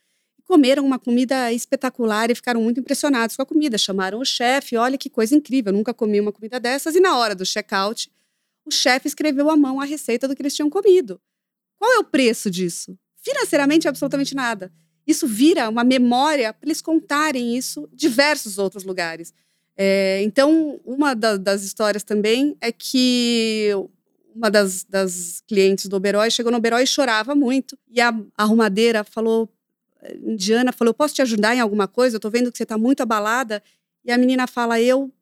comeram 0.48 0.82
uma 0.82 0.98
comida 0.98 1.52
espetacular 1.52 2.30
e 2.30 2.34
ficaram 2.34 2.62
muito 2.62 2.80
impressionados 2.80 3.36
com 3.36 3.42
a 3.42 3.46
comida. 3.46 3.76
Chamaram 3.76 4.18
o 4.18 4.24
chefe, 4.24 4.78
olha 4.78 4.96
que 4.96 5.10
coisa 5.10 5.34
incrível, 5.34 5.74
nunca 5.74 5.92
comi 5.92 6.18
uma 6.18 6.32
comida 6.32 6.58
dessas. 6.58 6.96
E 6.96 7.00
na 7.00 7.18
hora 7.18 7.34
do 7.34 7.44
check-out, 7.44 8.10
o 8.64 8.70
chefe 8.70 9.06
escreveu 9.06 9.50
à 9.50 9.56
mão 9.56 9.78
a 9.78 9.84
receita 9.84 10.26
do 10.26 10.34
que 10.34 10.40
eles 10.40 10.56
tinham 10.56 10.70
comido. 10.70 11.20
Qual 11.76 11.92
é 11.92 11.98
o 11.98 12.04
preço 12.04 12.50
disso? 12.50 12.98
Financeiramente, 13.22 13.86
absolutamente 13.86 14.34
nada. 14.34 14.72
Isso 15.06 15.26
vira 15.26 15.68
uma 15.68 15.84
memória 15.84 16.52
para 16.54 16.66
eles 16.66 16.80
contarem 16.80 17.54
isso 17.54 17.86
em 17.92 17.96
diversos 17.96 18.56
outros 18.56 18.84
lugares. 18.84 19.34
É, 19.76 20.22
então, 20.22 20.80
uma 20.82 21.14
da, 21.14 21.36
das 21.36 21.62
histórias 21.62 22.02
também 22.02 22.56
é 22.58 22.72
que 22.72 23.70
uma 24.34 24.50
das, 24.50 24.82
das 24.84 25.42
clientes 25.46 25.86
do 25.86 25.96
Oberoi 25.96 26.30
chegou 26.30 26.50
no 26.50 26.56
Oberoi 26.56 26.84
e 26.84 26.86
chorava 26.86 27.34
muito. 27.34 27.78
E 27.86 28.00
a 28.00 28.14
arrumadeira 28.36 29.04
falou 29.04 29.48
indiana 30.22 30.72
falou: 30.72 30.94
Posso 30.94 31.14
te 31.14 31.22
ajudar 31.22 31.54
em 31.54 31.60
alguma 31.60 31.88
coisa? 31.88 32.16
Eu 32.16 32.20
tô 32.20 32.30
vendo 32.30 32.50
que 32.50 32.58
você 32.58 32.62
está 32.64 32.78
muito 32.78 33.02
abalada. 33.02 33.62
E 34.04 34.12
a 34.12 34.18
menina 34.18 34.46
fala: 34.46 34.80
Eu 34.80 35.12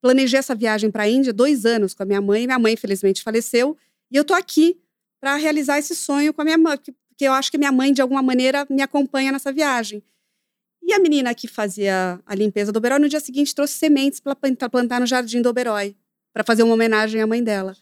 planejei 0.00 0.38
essa 0.38 0.54
viagem 0.54 0.90
para 0.90 1.04
a 1.04 1.08
Índia 1.08 1.32
dois 1.32 1.64
anos 1.64 1.94
com 1.94 2.02
a 2.02 2.06
minha 2.06 2.20
mãe. 2.20 2.46
Minha 2.46 2.58
mãe, 2.58 2.74
infelizmente, 2.74 3.22
faleceu. 3.22 3.76
E 4.10 4.16
eu 4.16 4.24
tô 4.24 4.34
aqui 4.34 4.78
para 5.20 5.36
realizar 5.36 5.78
esse 5.78 5.94
sonho 5.94 6.32
com 6.32 6.42
a 6.42 6.44
minha 6.44 6.58
mãe, 6.58 6.76
porque 6.76 7.24
eu 7.24 7.32
acho 7.32 7.50
que 7.50 7.58
minha 7.58 7.72
mãe, 7.72 7.92
de 7.92 8.00
alguma 8.00 8.22
maneira, 8.22 8.66
me 8.70 8.82
acompanha 8.82 9.32
nessa 9.32 9.52
viagem. 9.52 10.02
E 10.82 10.92
a 10.92 10.98
menina 11.00 11.34
que 11.34 11.48
fazia 11.48 12.20
a 12.24 12.34
limpeza 12.34 12.70
do 12.70 12.76
Oberoi, 12.76 13.00
no 13.00 13.08
dia 13.08 13.18
seguinte, 13.18 13.54
trouxe 13.54 13.74
sementes 13.74 14.20
para 14.20 14.36
plantar 14.36 15.00
no 15.00 15.06
jardim 15.06 15.42
do 15.42 15.48
Oberoi, 15.48 15.96
para 16.32 16.44
fazer 16.44 16.62
uma 16.62 16.74
homenagem 16.74 17.20
à 17.20 17.26
mãe 17.26 17.42
dela. 17.42 17.76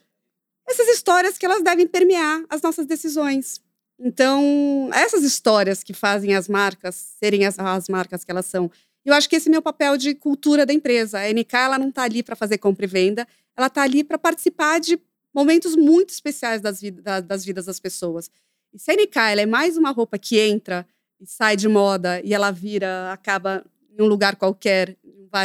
Essas 0.67 0.88
histórias 0.88 1.37
que 1.37 1.45
elas 1.45 1.62
devem 1.62 1.87
permear 1.87 2.43
as 2.49 2.62
nossas 2.62 2.87
decisões. 2.87 3.61
Então, 3.99 4.91
essas 4.93 5.23
histórias 5.23 5.83
que 5.83 5.93
fazem 5.93 6.35
as 6.35 6.49
marcas 6.49 6.95
serem 6.95 7.47
as, 7.47 7.59
as 7.59 7.89
marcas 7.89 8.25
que 8.25 8.31
elas 8.31 8.47
são. 8.47 8.71
Eu 9.05 9.15
acho 9.15 9.29
que 9.29 9.37
esse 9.37 9.49
é 9.49 9.51
meu 9.51 9.63
papel 9.63 9.97
de 9.97 10.15
cultura 10.15 10.67
da 10.67 10.73
empresa. 10.73 11.21
A 11.21 11.33
NK 11.33 11.55
ela 11.55 11.79
não 11.79 11.89
está 11.91 12.03
ali 12.03 12.23
para 12.23 12.35
fazer 12.35 12.59
compra 12.59 12.85
e 12.85 12.89
venda, 12.89 13.27
ela 13.57 13.69
está 13.69 13.83
ali 13.83 14.03
para 14.03 14.19
participar 14.19 14.81
de 14.81 14.99
momentos 15.33 15.77
muito 15.77 16.11
especiais 16.11 16.61
das, 16.61 16.81
das 17.25 17.45
vidas 17.45 17.67
das 17.67 17.79
pessoas. 17.79 18.31
E 18.73 18.79
se 18.79 18.91
a 18.91 18.95
NK 18.95 19.17
ela 19.17 19.41
é 19.43 19.47
mais 19.47 19.77
uma 19.77 19.91
roupa 19.91 20.19
que 20.19 20.39
entra 20.39 20.87
e 21.21 21.27
sai 21.27 21.57
de 21.57 21.69
moda 21.69 22.21
e 22.25 22.35
ela 22.35 22.51
vira, 22.51 23.13
acaba 23.13 23.65
em 23.97 24.03
um 24.03 24.07
lugar 24.07 24.37
qualquer, 24.37 24.97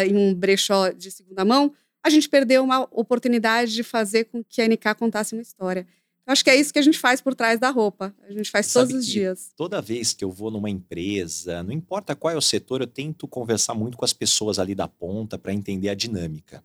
em 0.07 0.15
um 0.15 0.33
brechó 0.33 0.89
de 0.89 1.11
segunda 1.11 1.45
mão, 1.45 1.73
a 2.03 2.09
gente 2.09 2.29
perdeu 2.29 2.63
uma 2.63 2.87
oportunidade 2.91 3.73
de 3.73 3.83
fazer 3.83 4.25
com 4.25 4.43
que 4.43 4.61
a 4.61 4.67
NK 4.67 4.95
contasse 4.97 5.33
uma 5.33 5.41
história. 5.41 5.85
Acho 6.29 6.43
que 6.43 6.51
é 6.51 6.55
isso 6.55 6.71
que 6.71 6.77
a 6.77 6.83
gente 6.83 6.99
faz 6.99 7.19
por 7.21 7.33
trás 7.33 7.59
da 7.59 7.71
roupa. 7.71 8.13
A 8.27 8.31
gente 8.31 8.51
faz 8.51 8.67
Sabe 8.67 8.89
todos 8.89 9.03
os 9.03 9.11
dias. 9.11 9.49
Toda 9.57 9.81
vez 9.81 10.13
que 10.13 10.23
eu 10.23 10.31
vou 10.31 10.51
numa 10.51 10.69
empresa, 10.69 11.63
não 11.63 11.71
importa 11.71 12.15
qual 12.15 12.31
é 12.31 12.37
o 12.37 12.41
setor, 12.41 12.81
eu 12.81 12.87
tento 12.87 13.27
conversar 13.27 13.73
muito 13.73 13.97
com 13.97 14.05
as 14.05 14.13
pessoas 14.13 14.59
ali 14.59 14.75
da 14.75 14.87
ponta 14.87 15.39
para 15.39 15.51
entender 15.51 15.89
a 15.89 15.95
dinâmica. 15.95 16.63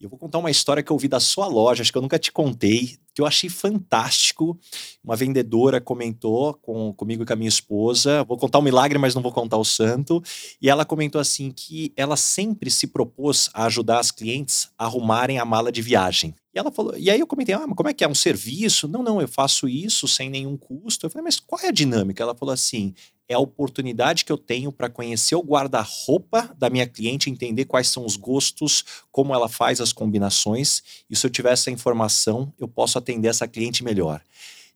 Eu 0.00 0.08
vou 0.08 0.16
contar 0.16 0.38
uma 0.38 0.52
história 0.52 0.84
que 0.84 0.92
eu 0.92 0.94
ouvi 0.94 1.08
da 1.08 1.18
sua 1.18 1.48
loja, 1.48 1.82
acho 1.82 1.90
que 1.90 1.98
eu 1.98 2.02
nunca 2.02 2.16
te 2.16 2.30
contei, 2.30 2.96
que 3.12 3.20
eu 3.20 3.26
achei 3.26 3.50
fantástico. 3.50 4.56
Uma 5.02 5.16
vendedora 5.16 5.80
comentou 5.80 6.54
com, 6.54 6.92
comigo 6.92 7.24
e 7.24 7.26
com 7.26 7.32
a 7.32 7.36
minha 7.36 7.48
esposa. 7.48 8.22
Vou 8.22 8.38
contar 8.38 8.58
o 8.58 8.60
um 8.60 8.64
milagre, 8.64 8.98
mas 8.98 9.16
não 9.16 9.22
vou 9.22 9.32
contar 9.32 9.56
o 9.56 9.64
santo. 9.64 10.22
E 10.60 10.70
ela 10.70 10.84
comentou 10.84 11.20
assim 11.20 11.50
que 11.50 11.92
ela 11.96 12.16
sempre 12.16 12.70
se 12.70 12.86
propôs 12.86 13.50
a 13.52 13.64
ajudar 13.64 13.98
as 13.98 14.12
clientes 14.12 14.68
a 14.78 14.84
arrumarem 14.84 15.40
a 15.40 15.44
mala 15.44 15.72
de 15.72 15.82
viagem. 15.82 16.36
E 16.54 16.58
ela 16.58 16.70
falou, 16.70 16.96
e 16.96 17.10
aí 17.10 17.18
eu 17.18 17.26
comentei, 17.26 17.54
ah, 17.54 17.66
mas 17.66 17.76
como 17.76 17.88
é 17.88 17.94
que 17.94 18.04
é? 18.04 18.08
Um 18.08 18.14
serviço? 18.14 18.86
Não, 18.86 19.02
não, 19.02 19.20
eu 19.20 19.28
faço 19.28 19.66
isso 19.66 20.06
sem 20.06 20.28
nenhum 20.28 20.56
custo. 20.56 21.06
Eu 21.06 21.10
falei, 21.10 21.24
mas 21.24 21.40
qual 21.40 21.60
é 21.62 21.68
a 21.68 21.72
dinâmica? 21.72 22.22
Ela 22.22 22.34
falou 22.34 22.52
assim: 22.52 22.94
é 23.26 23.34
a 23.34 23.38
oportunidade 23.38 24.24
que 24.24 24.30
eu 24.30 24.36
tenho 24.36 24.70
para 24.70 24.90
conhecer 24.90 25.34
o 25.34 25.42
guarda-roupa 25.42 26.54
da 26.58 26.68
minha 26.68 26.86
cliente, 26.86 27.30
entender 27.30 27.64
quais 27.64 27.88
são 27.88 28.04
os 28.04 28.16
gostos, 28.16 28.84
como 29.10 29.34
ela 29.34 29.48
faz 29.48 29.80
as 29.80 29.92
combinações, 29.92 30.82
e 31.08 31.16
se 31.16 31.26
eu 31.26 31.30
tiver 31.30 31.52
essa 31.52 31.70
informação, 31.70 32.52
eu 32.58 32.68
posso 32.68 32.98
atender 32.98 33.28
essa 33.28 33.48
cliente 33.48 33.82
melhor. 33.82 34.22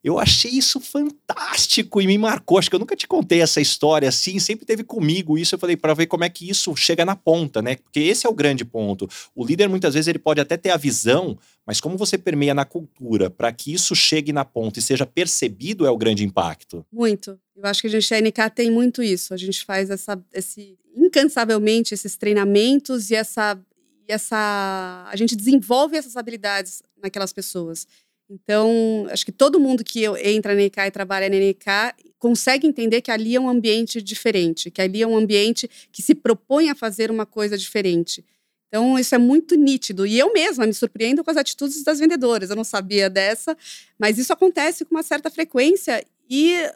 Eu 0.03 0.19
achei 0.19 0.51
isso 0.51 0.79
fantástico 0.79 2.01
e 2.01 2.07
me 2.07 2.17
marcou. 2.17 2.57
Acho 2.57 2.69
que 2.69 2.75
eu 2.75 2.79
nunca 2.79 2.95
te 2.95 3.07
contei 3.07 3.41
essa 3.41 3.59
história 3.59 4.07
assim, 4.07 4.39
sempre 4.39 4.65
teve 4.65 4.83
comigo 4.83 5.37
isso. 5.37 5.55
Eu 5.55 5.59
falei 5.59 5.75
para 5.75 5.93
ver 5.93 6.07
como 6.07 6.23
é 6.23 6.29
que 6.29 6.49
isso 6.49 6.75
chega 6.75 7.03
na 7.03 7.15
ponta, 7.15 7.61
né? 7.61 7.75
Porque 7.75 7.99
esse 7.99 8.25
é 8.25 8.29
o 8.29 8.33
grande 8.33 8.63
ponto. 8.63 9.09
O 9.35 9.45
líder 9.45 9.67
muitas 9.67 9.93
vezes 9.93 10.07
ele 10.07 10.19
pode 10.19 10.39
até 10.39 10.55
ter 10.55 10.69
a 10.69 10.77
visão, 10.77 11.37
mas 11.65 11.81
como 11.81 11.97
você 11.97 12.17
permeia 12.17 12.53
na 12.53 12.63
cultura 12.63 13.29
para 13.29 13.51
que 13.51 13.73
isso 13.73 13.95
chegue 13.95 14.31
na 14.31 14.45
ponta 14.45 14.79
e 14.79 14.81
seja 14.81 15.05
percebido 15.05 15.85
é 15.85 15.89
o 15.89 15.97
grande 15.97 16.23
impacto. 16.23 16.85
Muito. 16.91 17.39
Eu 17.55 17.65
acho 17.65 17.81
que 17.81 17.87
a 17.87 17.89
gente, 17.89 18.13
a 18.13 18.21
NK 18.21 18.55
tem 18.55 18.71
muito 18.71 19.01
isso. 19.01 19.33
A 19.33 19.37
gente 19.37 19.65
faz 19.65 19.89
essa, 19.89 20.21
esse 20.33 20.77
incansavelmente 20.95 21.93
esses 21.93 22.15
treinamentos 22.15 23.09
e 23.11 23.15
essa, 23.15 23.59
e 24.07 24.11
essa, 24.11 25.07
a 25.09 25.15
gente 25.15 25.35
desenvolve 25.35 25.97
essas 25.97 26.15
habilidades 26.15 26.81
naquelas 27.01 27.31
pessoas. 27.31 27.87
Então, 28.29 29.07
acho 29.09 29.25
que 29.25 29.31
todo 29.31 29.59
mundo 29.59 29.83
que 29.83 30.05
entra 30.23 30.53
na 30.53 30.61
NK 30.61 30.79
e 30.87 30.91
trabalha 30.91 31.29
na 31.29 31.35
NK 31.35 31.95
consegue 32.19 32.67
entender 32.67 33.01
que 33.01 33.11
ali 33.11 33.35
é 33.35 33.39
um 33.39 33.47
ambiente 33.47 34.01
diferente, 34.01 34.69
que 34.69 34.81
ali 34.81 35.01
é 35.01 35.07
um 35.07 35.15
ambiente 35.15 35.69
que 35.91 36.01
se 36.01 36.13
propõe 36.13 36.69
a 36.69 36.75
fazer 36.75 37.09
uma 37.09 37.25
coisa 37.25 37.57
diferente. 37.57 38.25
Então, 38.67 38.99
isso 38.99 39.15
é 39.15 39.17
muito 39.17 39.55
nítido. 39.55 40.05
E 40.05 40.19
eu 40.19 40.33
mesma 40.33 40.65
me 40.65 40.73
surpreendo 40.73 41.23
com 41.23 41.31
as 41.31 41.37
atitudes 41.37 41.83
das 41.83 41.99
vendedoras. 41.99 42.49
Eu 42.49 42.55
não 42.55 42.65
sabia 42.65 43.09
dessa, 43.09 43.57
mas 43.97 44.17
isso 44.17 44.33
acontece 44.33 44.83
com 44.83 44.95
uma 44.95 45.03
certa 45.03 45.29
frequência 45.29 46.03
e 46.29 46.69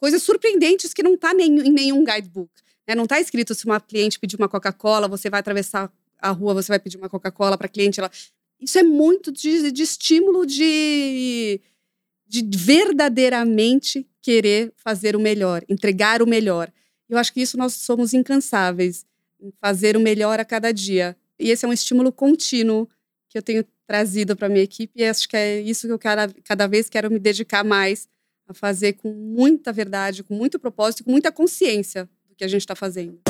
coisas 0.00 0.22
surpreendentes 0.22 0.92
que 0.92 1.02
não 1.02 1.14
está 1.14 1.32
em 1.32 1.70
nenhum 1.70 2.04
guidebook. 2.04 2.50
Né? 2.88 2.94
Não 2.94 3.04
está 3.04 3.20
escrito 3.20 3.54
se 3.54 3.66
uma 3.66 3.80
cliente 3.80 4.18
pedir 4.18 4.36
uma 4.36 4.48
Coca-Cola, 4.48 5.06
você 5.06 5.30
vai 5.30 5.38
atravessar 5.38 5.92
a 6.20 6.30
rua, 6.30 6.54
você 6.54 6.72
vai 6.72 6.80
pedir 6.80 6.96
uma 6.96 7.08
Coca-Cola 7.08 7.56
para 7.56 7.66
a 7.66 7.70
cliente. 7.70 8.00
Ela 8.00 8.10
isso 8.60 8.78
é 8.78 8.82
muito 8.82 9.30
de, 9.30 9.70
de 9.70 9.82
estímulo 9.82 10.44
de, 10.44 11.60
de 12.26 12.48
verdadeiramente 12.56 14.06
querer 14.20 14.72
fazer 14.76 15.14
o 15.14 15.20
melhor, 15.20 15.64
entregar 15.68 16.22
o 16.22 16.26
melhor. 16.26 16.72
Eu 17.08 17.16
acho 17.18 17.32
que 17.32 17.40
isso 17.40 17.56
nós 17.56 17.74
somos 17.74 18.12
incansáveis 18.12 19.06
em 19.40 19.52
fazer 19.60 19.96
o 19.96 20.00
melhor 20.00 20.40
a 20.40 20.44
cada 20.44 20.72
dia. 20.72 21.16
E 21.38 21.50
esse 21.50 21.64
é 21.64 21.68
um 21.68 21.72
estímulo 21.72 22.12
contínuo 22.12 22.88
que 23.28 23.38
eu 23.38 23.42
tenho 23.42 23.64
trazido 23.86 24.36
para 24.36 24.48
minha 24.48 24.62
equipe 24.62 24.92
e 24.94 25.04
acho 25.04 25.28
que 25.28 25.36
é 25.36 25.60
isso 25.60 25.86
que 25.86 25.92
eu 25.92 25.98
cada, 25.98 26.28
cada 26.44 26.66
vez 26.66 26.90
quero 26.90 27.10
me 27.10 27.18
dedicar 27.18 27.64
mais 27.64 28.08
a 28.46 28.52
fazer 28.52 28.94
com 28.94 29.12
muita 29.12 29.72
verdade, 29.72 30.22
com 30.22 30.34
muito 30.34 30.58
propósito, 30.58 31.04
com 31.04 31.10
muita 31.10 31.30
consciência 31.30 32.08
do 32.28 32.34
que 32.34 32.44
a 32.44 32.48
gente 32.48 32.62
está 32.62 32.74
fazendo. 32.74 33.20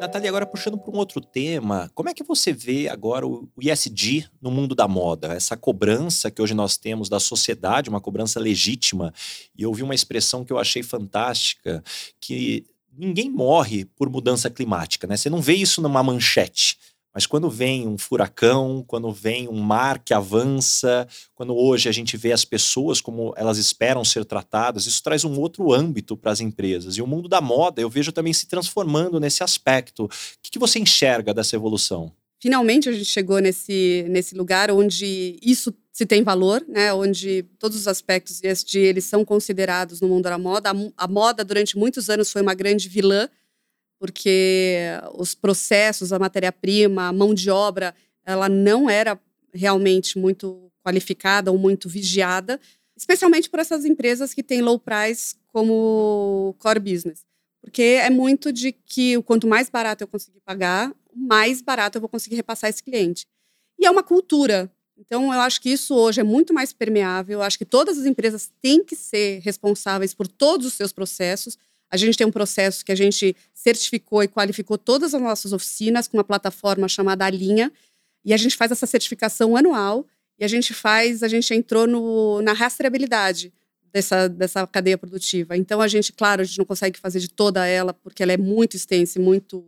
Natália, 0.00 0.30
agora 0.30 0.46
puxando 0.46 0.78
para 0.78 0.90
um 0.90 0.96
outro 0.96 1.20
tema, 1.20 1.90
como 1.94 2.08
é 2.08 2.14
que 2.14 2.24
você 2.24 2.54
vê 2.54 2.88
agora 2.88 3.26
o 3.26 3.46
ISD 3.60 4.26
no 4.40 4.50
mundo 4.50 4.74
da 4.74 4.88
moda? 4.88 5.34
Essa 5.34 5.58
cobrança 5.58 6.30
que 6.30 6.40
hoje 6.40 6.54
nós 6.54 6.78
temos 6.78 7.10
da 7.10 7.20
sociedade, 7.20 7.90
uma 7.90 8.00
cobrança 8.00 8.40
legítima. 8.40 9.12
E 9.54 9.62
eu 9.62 9.68
ouvi 9.68 9.82
uma 9.82 9.94
expressão 9.94 10.42
que 10.42 10.50
eu 10.50 10.58
achei 10.58 10.82
fantástica, 10.82 11.84
que 12.18 12.64
ninguém 12.96 13.30
morre 13.30 13.84
por 13.84 14.08
mudança 14.08 14.48
climática, 14.48 15.06
né? 15.06 15.18
Você 15.18 15.28
não 15.28 15.42
vê 15.42 15.54
isso 15.54 15.82
numa 15.82 16.02
manchete. 16.02 16.78
Mas 17.12 17.26
quando 17.26 17.50
vem 17.50 17.88
um 17.88 17.98
furacão, 17.98 18.84
quando 18.86 19.10
vem 19.12 19.48
um 19.48 19.60
mar 19.60 19.98
que 19.98 20.14
avança, 20.14 21.06
quando 21.34 21.56
hoje 21.56 21.88
a 21.88 21.92
gente 21.92 22.16
vê 22.16 22.32
as 22.32 22.44
pessoas 22.44 23.00
como 23.00 23.34
elas 23.36 23.58
esperam 23.58 24.04
ser 24.04 24.24
tratadas, 24.24 24.86
isso 24.86 25.02
traz 25.02 25.24
um 25.24 25.38
outro 25.38 25.72
âmbito 25.72 26.16
para 26.16 26.30
as 26.30 26.40
empresas. 26.40 26.96
E 26.96 27.02
o 27.02 27.06
mundo 27.06 27.28
da 27.28 27.40
moda 27.40 27.80
eu 27.80 27.90
vejo 27.90 28.12
também 28.12 28.32
se 28.32 28.46
transformando 28.46 29.18
nesse 29.18 29.42
aspecto. 29.42 30.04
O 30.04 30.08
que, 30.42 30.50
que 30.52 30.58
você 30.58 30.78
enxerga 30.78 31.34
dessa 31.34 31.56
evolução? 31.56 32.12
Finalmente 32.40 32.88
a 32.88 32.92
gente 32.92 33.04
chegou 33.04 33.38
nesse, 33.38 34.06
nesse 34.08 34.34
lugar 34.34 34.70
onde 34.70 35.38
isso 35.42 35.74
se 35.92 36.06
tem 36.06 36.22
valor, 36.22 36.64
né? 36.66 36.92
onde 36.94 37.44
todos 37.58 37.76
os 37.76 37.86
aspectos 37.86 38.42
ESG 38.42 38.78
eles 38.78 39.04
são 39.04 39.24
considerados 39.24 40.00
no 40.00 40.08
mundo 40.08 40.22
da 40.22 40.38
moda. 40.38 40.70
A, 40.70 41.04
a 41.04 41.08
moda 41.08 41.44
durante 41.44 41.76
muitos 41.76 42.08
anos 42.08 42.32
foi 42.32 42.40
uma 42.40 42.54
grande 42.54 42.88
vilã 42.88 43.28
porque 44.00 44.78
os 45.14 45.34
processos, 45.34 46.10
a 46.10 46.18
matéria-prima, 46.18 47.08
a 47.08 47.12
mão 47.12 47.34
de 47.34 47.50
obra, 47.50 47.94
ela 48.24 48.48
não 48.48 48.88
era 48.88 49.20
realmente 49.52 50.18
muito 50.18 50.72
qualificada 50.82 51.52
ou 51.52 51.58
muito 51.58 51.86
vigiada, 51.86 52.58
especialmente 52.96 53.50
por 53.50 53.60
essas 53.60 53.84
empresas 53.84 54.32
que 54.32 54.42
têm 54.42 54.62
low 54.62 54.78
price 54.78 55.34
como 55.48 56.56
core 56.58 56.80
business. 56.80 57.26
Porque 57.60 57.82
é 57.82 58.08
muito 58.08 58.50
de 58.50 58.72
que 58.72 59.20
quanto 59.22 59.46
mais 59.46 59.68
barato 59.68 60.02
eu 60.02 60.08
conseguir 60.08 60.40
pagar, 60.40 60.94
mais 61.14 61.60
barato 61.60 61.98
eu 61.98 62.00
vou 62.00 62.08
conseguir 62.08 62.36
repassar 62.36 62.70
esse 62.70 62.82
cliente. 62.82 63.26
E 63.78 63.84
é 63.84 63.90
uma 63.90 64.02
cultura. 64.02 64.70
Então, 64.96 65.32
eu 65.32 65.40
acho 65.40 65.60
que 65.60 65.70
isso 65.70 65.94
hoje 65.94 66.20
é 66.20 66.24
muito 66.24 66.54
mais 66.54 66.72
permeável. 66.72 67.38
Eu 67.38 67.42
acho 67.42 67.58
que 67.58 67.64
todas 67.64 67.98
as 67.98 68.06
empresas 68.06 68.50
têm 68.62 68.82
que 68.84 68.96
ser 68.96 69.40
responsáveis 69.40 70.14
por 70.14 70.26
todos 70.26 70.66
os 70.66 70.74
seus 70.74 70.92
processos, 70.92 71.58
a 71.90 71.96
gente 71.96 72.16
tem 72.16 72.26
um 72.26 72.30
processo 72.30 72.84
que 72.84 72.92
a 72.92 72.94
gente 72.94 73.36
certificou 73.52 74.22
e 74.22 74.28
qualificou 74.28 74.78
todas 74.78 75.12
as 75.14 75.20
nossas 75.20 75.52
oficinas 75.52 76.06
com 76.06 76.16
uma 76.16 76.24
plataforma 76.24 76.88
chamada 76.88 77.24
Alinha, 77.24 77.72
e 78.24 78.32
a 78.32 78.36
gente 78.36 78.56
faz 78.56 78.70
essa 78.70 78.86
certificação 78.86 79.56
anual, 79.56 80.06
e 80.38 80.44
a 80.44 80.48
gente 80.48 80.72
faz, 80.72 81.22
a 81.22 81.28
gente 81.28 81.52
entrou 81.52 81.86
no, 81.86 82.40
na 82.42 82.52
rastreabilidade 82.52 83.52
dessa, 83.92 84.28
dessa 84.28 84.66
cadeia 84.66 84.96
produtiva. 84.96 85.56
Então, 85.56 85.80
a 85.80 85.88
gente, 85.88 86.12
claro, 86.12 86.42
a 86.42 86.44
gente 86.44 86.58
não 86.58 86.64
consegue 86.64 86.98
fazer 86.98 87.20
de 87.20 87.28
toda 87.28 87.66
ela, 87.66 87.92
porque 87.92 88.22
ela 88.22 88.32
é 88.32 88.36
muito 88.36 88.76
extensa 88.76 89.18
e 89.18 89.22
muito 89.22 89.64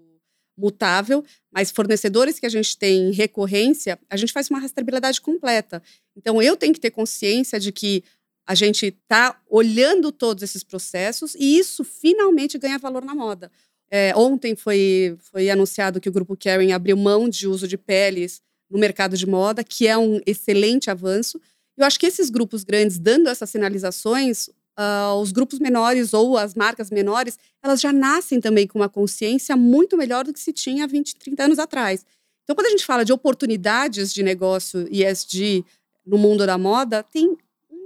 mutável, 0.57 1.25
mas 1.51 1.71
fornecedores 1.71 2.39
que 2.39 2.47
a 2.47 2.49
gente 2.49 2.77
tem 2.77 3.09
em 3.09 3.13
recorrência, 3.13 3.99
a 4.09 4.17
gente 4.17 4.33
faz 4.33 4.49
uma 4.49 4.61
rastreabilidade 4.61 5.21
completa. 5.21 5.83
Então, 6.17 6.41
eu 6.41 6.57
tenho 6.57 6.73
que 6.73 6.81
ter 6.81 6.91
consciência 6.91 7.59
de 7.59 7.73
que 7.73 8.05
a 8.47 8.55
gente 8.55 8.87
está 8.87 9.41
olhando 9.49 10.11
todos 10.11 10.43
esses 10.43 10.63
processos 10.63 11.35
e 11.35 11.59
isso 11.59 11.85
finalmente 11.85 12.59
ganha 12.59 12.79
valor 12.79 13.05
na 13.05 13.15
moda. 13.15 13.51
É, 13.91 14.13
ontem 14.17 14.57
foi, 14.57 15.17
foi 15.31 15.51
anunciado 15.51 16.01
que 16.01 16.09
o 16.09 16.13
grupo 16.13 16.37
Kering 16.37 16.73
abriu 16.73 16.97
mão 16.97 17.29
de 17.29 17.47
uso 17.47 17.69
de 17.69 17.77
peles 17.77 18.41
no 18.71 18.79
mercado 18.79 19.17
de 19.17 19.27
moda, 19.27 19.63
que 19.63 19.87
é 19.87 19.97
um 19.99 20.19
excelente 20.27 20.91
avanço. 20.91 21.41
Eu 21.77 21.85
acho 21.85 22.01
que 22.01 22.07
esses 22.07 22.31
grupos 22.31 22.65
grandes, 22.65 22.99
dando 22.99 23.29
essas 23.29 23.51
sinalizações, 23.51 24.49
uh, 24.79 25.15
os 25.21 25.31
grupos 25.31 25.59
menores 25.59 26.15
ou 26.15 26.39
as 26.39 26.55
marcas 26.55 26.91
menores, 26.91 27.39
elas 27.63 27.81
já 27.81 27.93
nascem 27.93 28.41
também 28.41 28.67
com 28.67 28.79
uma 28.79 28.89
consciência 28.89 29.57
muito 29.57 29.97
melhor 29.97 30.25
do 30.25 30.33
que 30.33 30.41
se 30.41 30.53
tinha 30.53 30.85
há 30.85 30.87
20, 30.87 31.17
30 31.17 31.45
anos 31.45 31.59
atrás. 31.59 32.05
Então, 32.45 32.57
quando 32.57 32.67
a 32.67 32.71
gente 32.71 32.85
fala 32.85 33.05
de 33.05 33.13
oportunidades 33.13 34.13
de 34.13 34.23
negócio 34.23 34.89
ESG 34.91 35.65
no 36.05 36.19
mundo 36.19 36.47
da 36.47 36.59
moda, 36.59 37.03
tem 37.03 37.37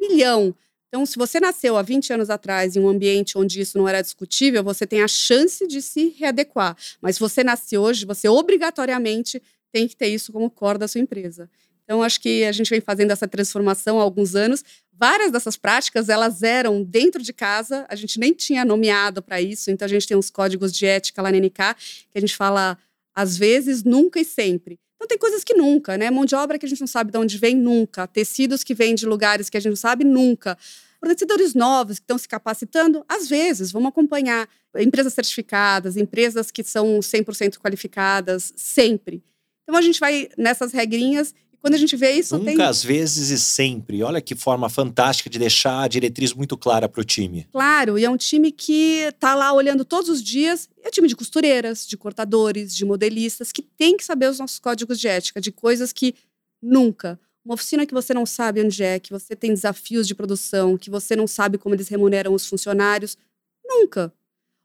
milhão. 0.09 0.55
Então, 0.89 1.05
se 1.05 1.17
você 1.17 1.41
nasceu 1.41 1.77
há 1.77 1.83
20 1.83 2.13
anos 2.13 2.31
atrás 2.31 2.77
em 2.77 2.81
um 2.81 2.89
ambiente 2.89 3.37
onde 3.37 3.61
isso 3.61 3.77
não 3.77 3.89
era 3.89 4.01
discutível, 4.01 4.63
você 4.63 4.87
tem 4.87 5.03
a 5.03 5.09
chance 5.09 5.67
de 5.67 5.83
se 5.83 6.15
readequar. 6.17 6.77
Mas 7.01 7.17
se 7.17 7.21
você 7.21 7.43
nasce 7.45 7.77
hoje, 7.77 8.07
você 8.07 8.29
obrigatoriamente 8.29 9.43
tem 9.73 9.87
que 9.87 9.97
ter 9.97 10.09
isso 10.09 10.33
como 10.33 10.49
core 10.49 10.79
da 10.79 10.89
sua 10.89 11.01
empresa. 11.01 11.51
Então, 11.85 12.03
acho 12.03 12.21
que 12.21 12.45
a 12.45 12.53
gente 12.53 12.71
vem 12.71 12.81
fazendo 12.81 13.11
essa 13.11 13.29
transformação 13.29 14.01
há 14.01 14.03
alguns 14.03 14.35
anos. 14.35 14.65
Várias 14.93 15.31
dessas 15.31 15.57
práticas, 15.57 16.09
elas 16.09 16.43
eram 16.43 16.83
dentro 16.83 17.23
de 17.23 17.33
casa, 17.33 17.85
a 17.89 17.95
gente 17.95 18.19
nem 18.19 18.33
tinha 18.33 18.65
nomeado 18.65 19.23
para 19.23 19.41
isso, 19.41 19.71
então 19.71 19.85
a 19.85 19.89
gente 19.89 20.07
tem 20.07 20.17
uns 20.17 20.31
códigos 20.31 20.73
de 20.73 20.87
ética 20.87 21.21
lá 21.21 21.31
na 21.31 21.39
NK, 21.39 21.75
que 22.11 22.17
a 22.17 22.21
gente 22.21 22.35
fala 22.35 22.79
Às 23.15 23.37
vezes, 23.37 23.83
nunca 23.83 24.21
e 24.21 24.25
sempre. 24.25 24.79
Então 25.07 25.09
tem 25.09 25.19
coisas 25.19 25.45
que 25.45 25.55
nunca, 25.55 25.97
né? 25.97 26.11
Mão 26.11 26.25
de 26.25 26.35
obra 26.35 26.59
que 26.59 26.67
a 26.67 26.69
gente 26.69 26.81
não 26.81 26.87
sabe 26.89 27.13
de 27.13 27.19
onde 27.19 27.39
vem, 27.39 27.55
nunca. 27.55 28.09
Tecidos 28.09 28.65
que 28.65 28.75
vêm 28.75 28.93
de 28.93 29.07
lugares 29.07 29.49
que 29.49 29.57
a 29.57 29.61
gente 29.61 29.71
não 29.71 29.77
sabe, 29.77 30.05
nunca. 30.05 30.59
Fornecedores 30.99 31.55
novos 31.55 32.01
que 32.01 32.03
estão 32.03 32.19
se 32.19 32.27
capacitando, 32.27 33.05
às 33.09 33.29
vezes, 33.29 33.71
vamos 33.71 33.91
acompanhar. 33.91 34.49
Empresas 34.77 35.15
certificadas, 35.15 35.97
empresas 35.97 36.51
que 36.51 36.65
são 36.65 36.99
100% 36.99 37.59
qualificadas, 37.59 38.53
sempre. 38.57 39.23
Então 39.63 39.77
a 39.77 39.83
gente 39.83 40.01
vai 40.01 40.29
nessas 40.37 40.73
regrinhas 40.73 41.33
quando 41.67 41.75
a 41.75 41.79
gente 41.79 41.97
vê 41.97 42.13
isso. 42.13 42.39
Nunca, 42.39 42.53
tem... 42.53 42.63
às 42.63 42.85
vezes 42.85 43.31
e 43.31 43.39
sempre. 43.39 44.01
Olha 44.01 44.21
que 44.21 44.37
forma 44.37 44.69
fantástica 44.69 45.29
de 45.29 45.37
deixar 45.37 45.83
a 45.83 45.89
diretriz 45.89 46.33
muito 46.33 46.57
clara 46.57 46.89
para 46.89 47.01
o 47.01 47.05
time. 47.05 47.49
Claro, 47.51 47.99
e 47.99 48.05
é 48.05 48.11
um 48.11 48.17
time 48.17 48.53
que 48.53 49.01
está 49.09 49.35
lá 49.35 49.53
olhando 49.53 49.85
todos 49.85 50.09
os 50.09 50.23
dias. 50.23 50.69
É 50.81 50.87
um 50.87 50.91
time 50.93 51.09
de 51.09 51.17
costureiras, 51.17 51.85
de 51.85 51.97
cortadores, 51.97 52.73
de 52.73 52.85
modelistas, 52.85 53.51
que 53.51 53.63
tem 53.63 53.97
que 53.97 54.05
saber 54.05 54.31
os 54.31 54.39
nossos 54.39 54.61
códigos 54.61 55.01
de 55.01 55.09
ética, 55.09 55.41
de 55.41 55.51
coisas 55.51 55.93
que 55.93 56.15
nunca. 56.63 57.19
Uma 57.45 57.55
oficina 57.55 57.85
que 57.85 57.95
você 57.95 58.15
não 58.15 58.25
sabe 58.25 58.63
onde 58.63 58.85
é, 58.85 59.01
que 59.01 59.11
você 59.11 59.35
tem 59.35 59.53
desafios 59.53 60.07
de 60.07 60.15
produção, 60.15 60.79
que 60.79 60.89
você 60.89 61.17
não 61.17 61.27
sabe 61.27 61.59
como 61.59 61.75
eles 61.75 61.89
remuneram 61.89 62.33
os 62.33 62.47
funcionários. 62.47 63.19
Nunca. 63.67 64.13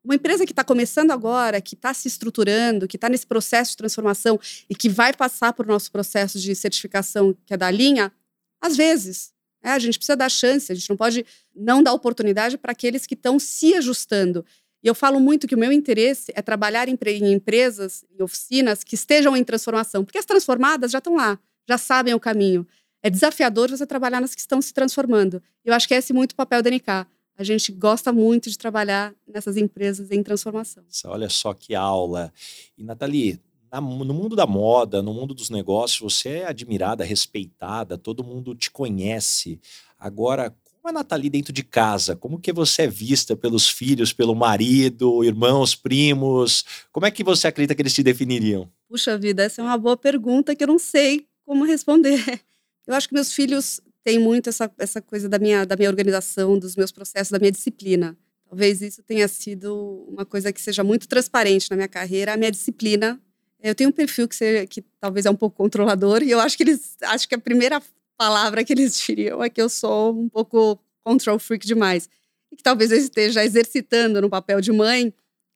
Uma 0.04 0.16
empresa 0.16 0.45
que 0.45 0.52
está 0.52 0.64
começando 0.64 1.12
agora, 1.12 1.62
que 1.62 1.76
está 1.76 1.93
se 1.93 2.08
estruturando, 2.08 2.88
que 2.88 2.97
está 2.97 3.08
nesse 3.08 3.26
processo 3.26 3.72
de 3.72 3.78
transformação 3.78 4.39
e 4.68 4.74
que 4.74 4.89
vai 4.89 5.14
passar 5.14 5.54
por 5.54 5.66
nosso 5.66 5.91
processo 5.91 6.39
de 6.39 6.56
certificação, 6.56 7.36
que 7.45 7.54
é 7.54 7.58
da 7.58 7.70
linha, 7.70 8.12
às 8.60 8.76
vezes. 8.76 9.32
É, 9.64 9.70
a 9.70 9.80
gente 9.80 9.99
precisa 9.99 10.16
dar 10.16 10.30
chance, 10.30 10.72
a 10.72 10.76
gente 10.76 10.89
não 10.89 10.97
pode 10.97 11.24
não 11.56 11.84
dar 11.84 11.93
oportunidade 11.93 12.58
para 12.58 12.72
aqueles 12.72 13.06
que 13.06 13.14
estão 13.14 13.38
se 13.38 13.76
ajustando. 13.76 14.43
E 14.84 14.88
eu 14.88 14.95
falo 14.95 15.20
muito 15.20 15.47
que 15.47 15.54
o 15.54 15.58
meu 15.58 15.72
interesse 15.72 16.32
é 16.36 16.41
trabalhar 16.41 16.89
em, 16.89 16.97
em 17.06 17.32
empresas, 17.32 18.04
em 18.10 18.24
oficinas 18.24 18.84
que 18.84 18.95
estejam 18.95 19.38
em 19.38 19.43
transformação, 19.43 20.04
porque 20.04 20.18
as 20.18 20.26
transformadas 20.26 20.89
já 20.89 20.97
estão 20.97 21.16
lá, 21.16 21.38
já 21.70 21.78
sabem 21.78 22.16
o 22.16 22.20
caminho. 22.20 22.66
É 23.04 23.10
desafiador 23.10 23.70
você 23.70 23.86
trabalhar 23.86 24.20
nas 24.20 24.34
que 24.34 24.41
estão 24.41 24.60
se 24.60 24.74
transformando. 24.74 25.43
Eu 25.64 25.76
acho 25.76 25.88
que 25.88 25.93
é 25.93 25.97
esse 25.97 26.12
muito 26.12 26.32
o 26.32 26.36
papel 26.36 26.64
da 26.64 26.72
NK 26.72 27.06
a 27.42 27.44
gente 27.44 27.72
gosta 27.72 28.14
muito 28.14 28.50
de 28.50 28.58
trabalhar 28.58 29.14
nessas 29.28 29.58
empresas 29.58 30.12
em 30.12 30.22
transformação. 30.22 30.84
Olha 31.06 31.28
só 31.28 31.54
que 31.54 31.74
aula. 31.74 32.32
E, 32.78 32.84
Nathalie, 32.84 33.39
no 33.80 34.14
mundo 34.14 34.36
da 34.36 34.46
moda, 34.46 35.02
no 35.02 35.14
mundo 35.14 35.34
dos 35.34 35.50
negócios, 35.50 36.14
você 36.14 36.30
é 36.30 36.46
admirada, 36.46 37.04
respeitada, 37.04 37.98
todo 37.98 38.24
mundo 38.24 38.54
te 38.54 38.70
conhece. 38.70 39.60
Agora, 39.98 40.56
como 40.82 40.88
é 40.88 40.89
a 40.89 40.94
Nathalie 40.94 41.30
dentro 41.30 41.52
de 41.52 41.64
casa? 41.64 42.16
Como 42.16 42.39
que 42.39 42.54
você 42.54 42.84
é 42.84 42.88
vista 42.88 43.36
pelos 43.36 43.68
filhos, 43.70 44.14
pelo 44.14 44.36
marido, 44.36 45.24
irmãos, 45.24 45.76
primos? 45.76 46.64
Como 46.92 47.06
é 47.06 47.12
que 47.12 47.24
você 47.24 47.48
acredita 47.48 47.74
que 47.74 47.82
eles 47.82 47.94
te 47.94 48.04
definiriam? 48.04 48.70
Puxa 48.88 49.18
vida, 49.18 49.44
essa 49.44 49.62
é 49.62 49.64
uma 49.64 49.78
boa 49.78 49.98
pergunta 49.98 50.56
que 50.56 50.64
eu 50.64 50.68
não 50.68 50.80
sei 50.80 51.26
como 51.46 51.66
responder. 51.66 52.20
Eu 52.88 52.96
acho 52.96 53.08
que 53.08 53.14
meus 53.14 53.32
filhos 53.32 53.80
tem 54.04 54.20
muito 54.20 54.49
essa, 54.49 54.72
essa 54.78 55.02
coisa 55.02 55.30
da 55.30 55.38
minha, 55.38 55.66
da 55.66 55.76
minha 55.76 55.89
organização, 55.89 56.58
dos 56.58 56.76
meus 56.76 56.91
processos, 56.91 57.32
da 57.32 57.39
minha 57.39 57.52
disciplina. 57.52 58.18
Talvez 58.49 58.82
isso 58.82 59.02
tenha 59.04 59.28
sido 59.28 60.06
uma 60.10 60.26
coisa 60.26 60.52
que 60.52 60.62
seja 60.62 60.84
muito 60.84 61.08
transparente 61.08 61.70
na 61.70 61.78
minha 61.78 61.88
carreira, 61.88 62.34
a 62.34 62.38
minha 62.38 62.52
disciplina. 62.52 63.22
Eu 63.62 63.76
tenho 63.76 63.89
um 63.89 63.93
perfil 63.93 64.28
que, 64.28 64.36
seja, 64.36 64.66
que 64.66 64.82
talvez 64.99 65.26
é 65.26 65.30
um 65.30 65.36
pouco 65.36 65.56
controlador, 65.56 66.24
e 66.24 66.32
eu 66.32 66.39
acho 66.39 66.58
que 66.58 66.64
eles 66.64 66.97
acho 67.04 67.30
que 67.30 67.36
a 67.36 67.39
primeira 67.39 67.82
palavra 68.18 68.64
que 68.64 68.74
eles 68.74 68.97
diriam 68.99 69.43
é 69.43 69.49
que 69.49 69.62
eu 69.62 69.70
sou 69.70 70.20
um 70.20 70.28
pouco 70.28 70.80
control 71.04 71.39
freak 71.39 71.66
demais. 71.66 72.10
E 72.52 72.56
que 72.56 72.64
talvez 72.64 72.91
eu 72.91 72.97
esteja 72.97 73.43
exercitando 73.45 74.22
no 74.22 74.30
papel 74.30 74.60
de 74.60 74.72
mãe, 74.72 75.14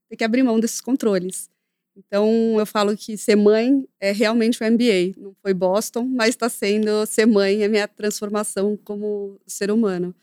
ter 0.08 0.16
que 0.16 0.24
abrir 0.24 0.44
mão 0.44 0.60
desses 0.60 0.80
controles. 0.80 1.50
Então, 1.96 2.58
eu 2.60 2.66
falo 2.66 2.96
que 2.98 3.18
ser 3.18 3.36
mãe 3.38 3.88
é 4.00 4.12
realmente 4.12 4.62
o 4.62 4.66
MBA. 4.70 5.14
Não 5.18 5.34
foi 5.42 5.54
Boston, 5.54 6.04
mas 6.04 6.30
está 6.30 6.50
sendo 6.50 7.06
ser 7.06 7.26
mãe 7.26 7.64
é 7.64 7.68
minha 7.68 7.88
transformação 7.88 8.78
como 8.84 9.40
ser 9.48 9.72
humano. 9.72 10.14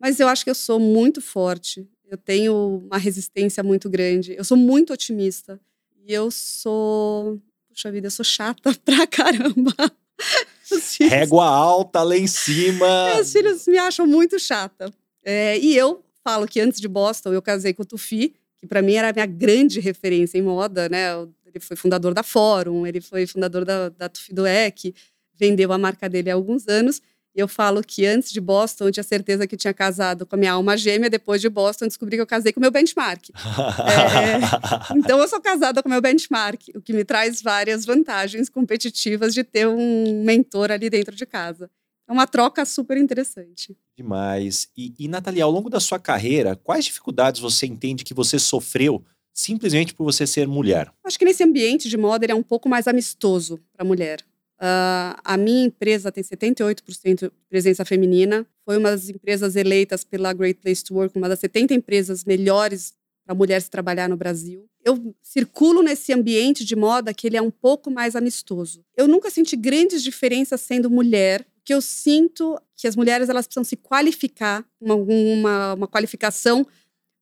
Mas 0.00 0.18
eu 0.18 0.28
acho 0.28 0.44
que 0.44 0.50
eu 0.50 0.54
sou 0.54 0.80
muito 0.80 1.20
forte. 1.20 1.86
Eu 2.06 2.16
tenho 2.16 2.82
uma 2.86 2.98
resistência 2.98 3.62
muito 3.62 3.88
grande. 3.90 4.34
Eu 4.36 4.44
sou 4.44 4.56
muito 4.56 4.92
otimista. 4.92 5.60
E 6.06 6.12
eu 6.12 6.30
sou. 6.30 7.38
Puxa 7.68 7.90
vida, 7.90 8.06
eu 8.06 8.10
sou 8.10 8.24
chata 8.24 8.72
pra 8.84 9.06
caramba. 9.06 9.72
Filhos... 10.64 11.12
Régua 11.12 11.46
alta 11.46 12.02
lá 12.02 12.16
em 12.16 12.26
cima. 12.26 13.14
Meus 13.14 13.32
filhos 13.32 13.66
me 13.66 13.76
acham 13.76 14.06
muito 14.06 14.38
chata. 14.38 14.92
É, 15.22 15.58
e 15.58 15.76
eu 15.76 16.02
falo 16.22 16.46
que 16.46 16.60
antes 16.60 16.80
de 16.80 16.88
Boston 16.88 17.32
eu 17.32 17.42
casei 17.42 17.74
com 17.74 17.82
o 17.82 17.86
Tufi 17.86 18.34
que 18.64 18.68
para 18.68 18.80
mim 18.80 18.94
era 18.94 19.10
a 19.10 19.12
minha 19.12 19.26
grande 19.26 19.78
referência 19.78 20.38
em 20.38 20.42
moda, 20.42 20.88
né? 20.88 21.10
Ele 21.46 21.60
foi 21.60 21.76
fundador 21.76 22.14
da 22.14 22.22
Fórum, 22.22 22.86
ele 22.86 23.00
foi 23.00 23.26
fundador 23.26 23.64
da, 23.64 23.90
da 23.90 24.08
Tufidoec, 24.08 24.94
vendeu 25.38 25.70
a 25.72 25.78
marca 25.78 26.08
dele 26.08 26.30
há 26.30 26.34
alguns 26.34 26.66
anos. 26.66 27.00
E 27.36 27.40
eu 27.40 27.48
falo 27.48 27.82
que 27.82 28.06
antes 28.06 28.32
de 28.32 28.40
Boston 28.40 28.86
eu 28.86 28.92
tinha 28.92 29.04
certeza 29.04 29.46
que 29.46 29.56
tinha 29.56 29.74
casado 29.74 30.24
com 30.24 30.34
a 30.34 30.38
minha 30.38 30.52
alma 30.52 30.76
gêmea, 30.76 31.10
depois 31.10 31.40
de 31.40 31.48
Boston 31.48 31.86
descobri 31.86 32.16
que 32.16 32.22
eu 32.22 32.26
casei 32.26 32.52
com 32.52 32.60
o 32.60 32.62
meu 32.62 32.70
benchmark. 32.70 33.28
é, 33.30 34.96
então 34.96 35.18
eu 35.18 35.28
sou 35.28 35.40
casada 35.40 35.82
com 35.82 35.88
o 35.88 35.92
meu 35.92 36.00
benchmark, 36.00 36.68
o 36.74 36.80
que 36.80 36.92
me 36.92 37.04
traz 37.04 37.42
várias 37.42 37.84
vantagens 37.84 38.48
competitivas 38.48 39.34
de 39.34 39.44
ter 39.44 39.66
um 39.68 40.24
mentor 40.24 40.70
ali 40.70 40.88
dentro 40.88 41.14
de 41.14 41.26
casa. 41.26 41.70
É 42.08 42.12
uma 42.12 42.26
troca 42.26 42.64
super 42.64 42.96
interessante. 42.96 43.76
Demais. 43.96 44.68
E, 44.76 44.92
e 44.98 45.08
Nathalie, 45.08 45.40
ao 45.40 45.50
longo 45.50 45.70
da 45.70 45.80
sua 45.80 45.98
carreira, 45.98 46.56
quais 46.56 46.84
dificuldades 46.84 47.40
você 47.40 47.66
entende 47.66 48.04
que 48.04 48.14
você 48.14 48.38
sofreu 48.38 49.04
simplesmente 49.32 49.94
por 49.94 50.04
você 50.04 50.26
ser 50.26 50.46
mulher? 50.46 50.92
Acho 51.04 51.18
que 51.18 51.24
nesse 51.24 51.42
ambiente 51.42 51.88
de 51.88 51.96
moda 51.96 52.24
ele 52.24 52.32
é 52.32 52.36
um 52.36 52.42
pouco 52.42 52.68
mais 52.68 52.88
amistoso 52.88 53.58
para 53.72 53.84
a 53.84 53.88
mulher. 53.88 54.20
Uh, 54.56 55.18
a 55.24 55.36
minha 55.36 55.64
empresa 55.64 56.10
tem 56.12 56.22
78% 56.22 57.24
de 57.24 57.32
presença 57.48 57.84
feminina. 57.84 58.46
Foi 58.64 58.78
uma 58.78 58.90
das 58.90 59.08
empresas 59.08 59.56
eleitas 59.56 60.04
pela 60.04 60.32
Great 60.32 60.60
Place 60.60 60.82
to 60.82 60.94
Work, 60.94 61.16
uma 61.18 61.28
das 61.28 61.40
70 61.40 61.74
empresas 61.74 62.24
melhores 62.24 62.94
para 63.24 63.34
mulheres 63.34 63.68
trabalhar 63.68 64.08
no 64.08 64.16
Brasil. 64.16 64.66
Eu 64.84 65.14
circulo 65.22 65.82
nesse 65.82 66.12
ambiente 66.12 66.64
de 66.64 66.76
moda 66.76 67.14
que 67.14 67.26
ele 67.26 67.36
é 67.36 67.42
um 67.42 67.50
pouco 67.50 67.90
mais 67.90 68.14
amistoso. 68.14 68.84
Eu 68.96 69.08
nunca 69.08 69.30
senti 69.30 69.56
grandes 69.56 70.02
diferenças 70.02 70.60
sendo 70.60 70.90
mulher 70.90 71.46
que 71.64 71.72
eu 71.72 71.80
sinto 71.80 72.60
que 72.76 72.86
as 72.86 72.94
mulheres 72.94 73.28
elas 73.28 73.46
precisam 73.46 73.64
se 73.64 73.76
qualificar, 73.76 74.64
uma, 74.80 74.94
uma, 74.94 75.74
uma 75.74 75.88
qualificação 75.88 76.66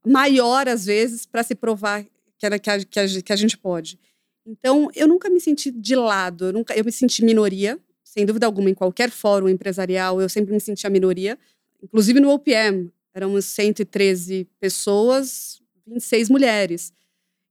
maior 0.05 0.68
às 0.68 0.84
vezes 0.84 1.24
para 1.24 1.43
se 1.43 1.55
provar 1.55 2.05
que, 2.38 2.47
era, 2.47 2.59
que, 2.59 2.68
a, 2.68 2.84
que, 2.84 2.99
a, 2.99 3.22
que 3.22 3.32
a 3.32 3.36
gente 3.36 3.57
pode. 3.57 3.99
Então, 4.45 4.90
eu 4.95 5.07
nunca 5.07 5.30
me 5.30 5.40
senti 5.40 5.70
de 5.70 5.95
lado, 5.95 6.47
eu, 6.47 6.53
nunca, 6.53 6.76
eu 6.76 6.84
me 6.84 6.90
senti 6.90 7.24
minoria, 7.24 7.78
sem 8.03 8.26
dúvida 8.26 8.45
alguma, 8.45 8.68
em 8.68 8.74
qualquer 8.74 9.11
fórum 9.11 9.49
empresarial, 9.49 10.20
eu 10.20 10.28
sempre 10.28 10.53
me 10.53 10.61
senti 10.61 10.86
a 10.86 10.90
minoria. 10.90 11.38
Inclusive 11.80 12.18
no 12.18 12.30
OPM, 12.30 12.93
éramos 13.14 13.45
113 13.45 14.49
pessoas, 14.59 15.62
26 15.86 16.28
mulheres. 16.28 16.93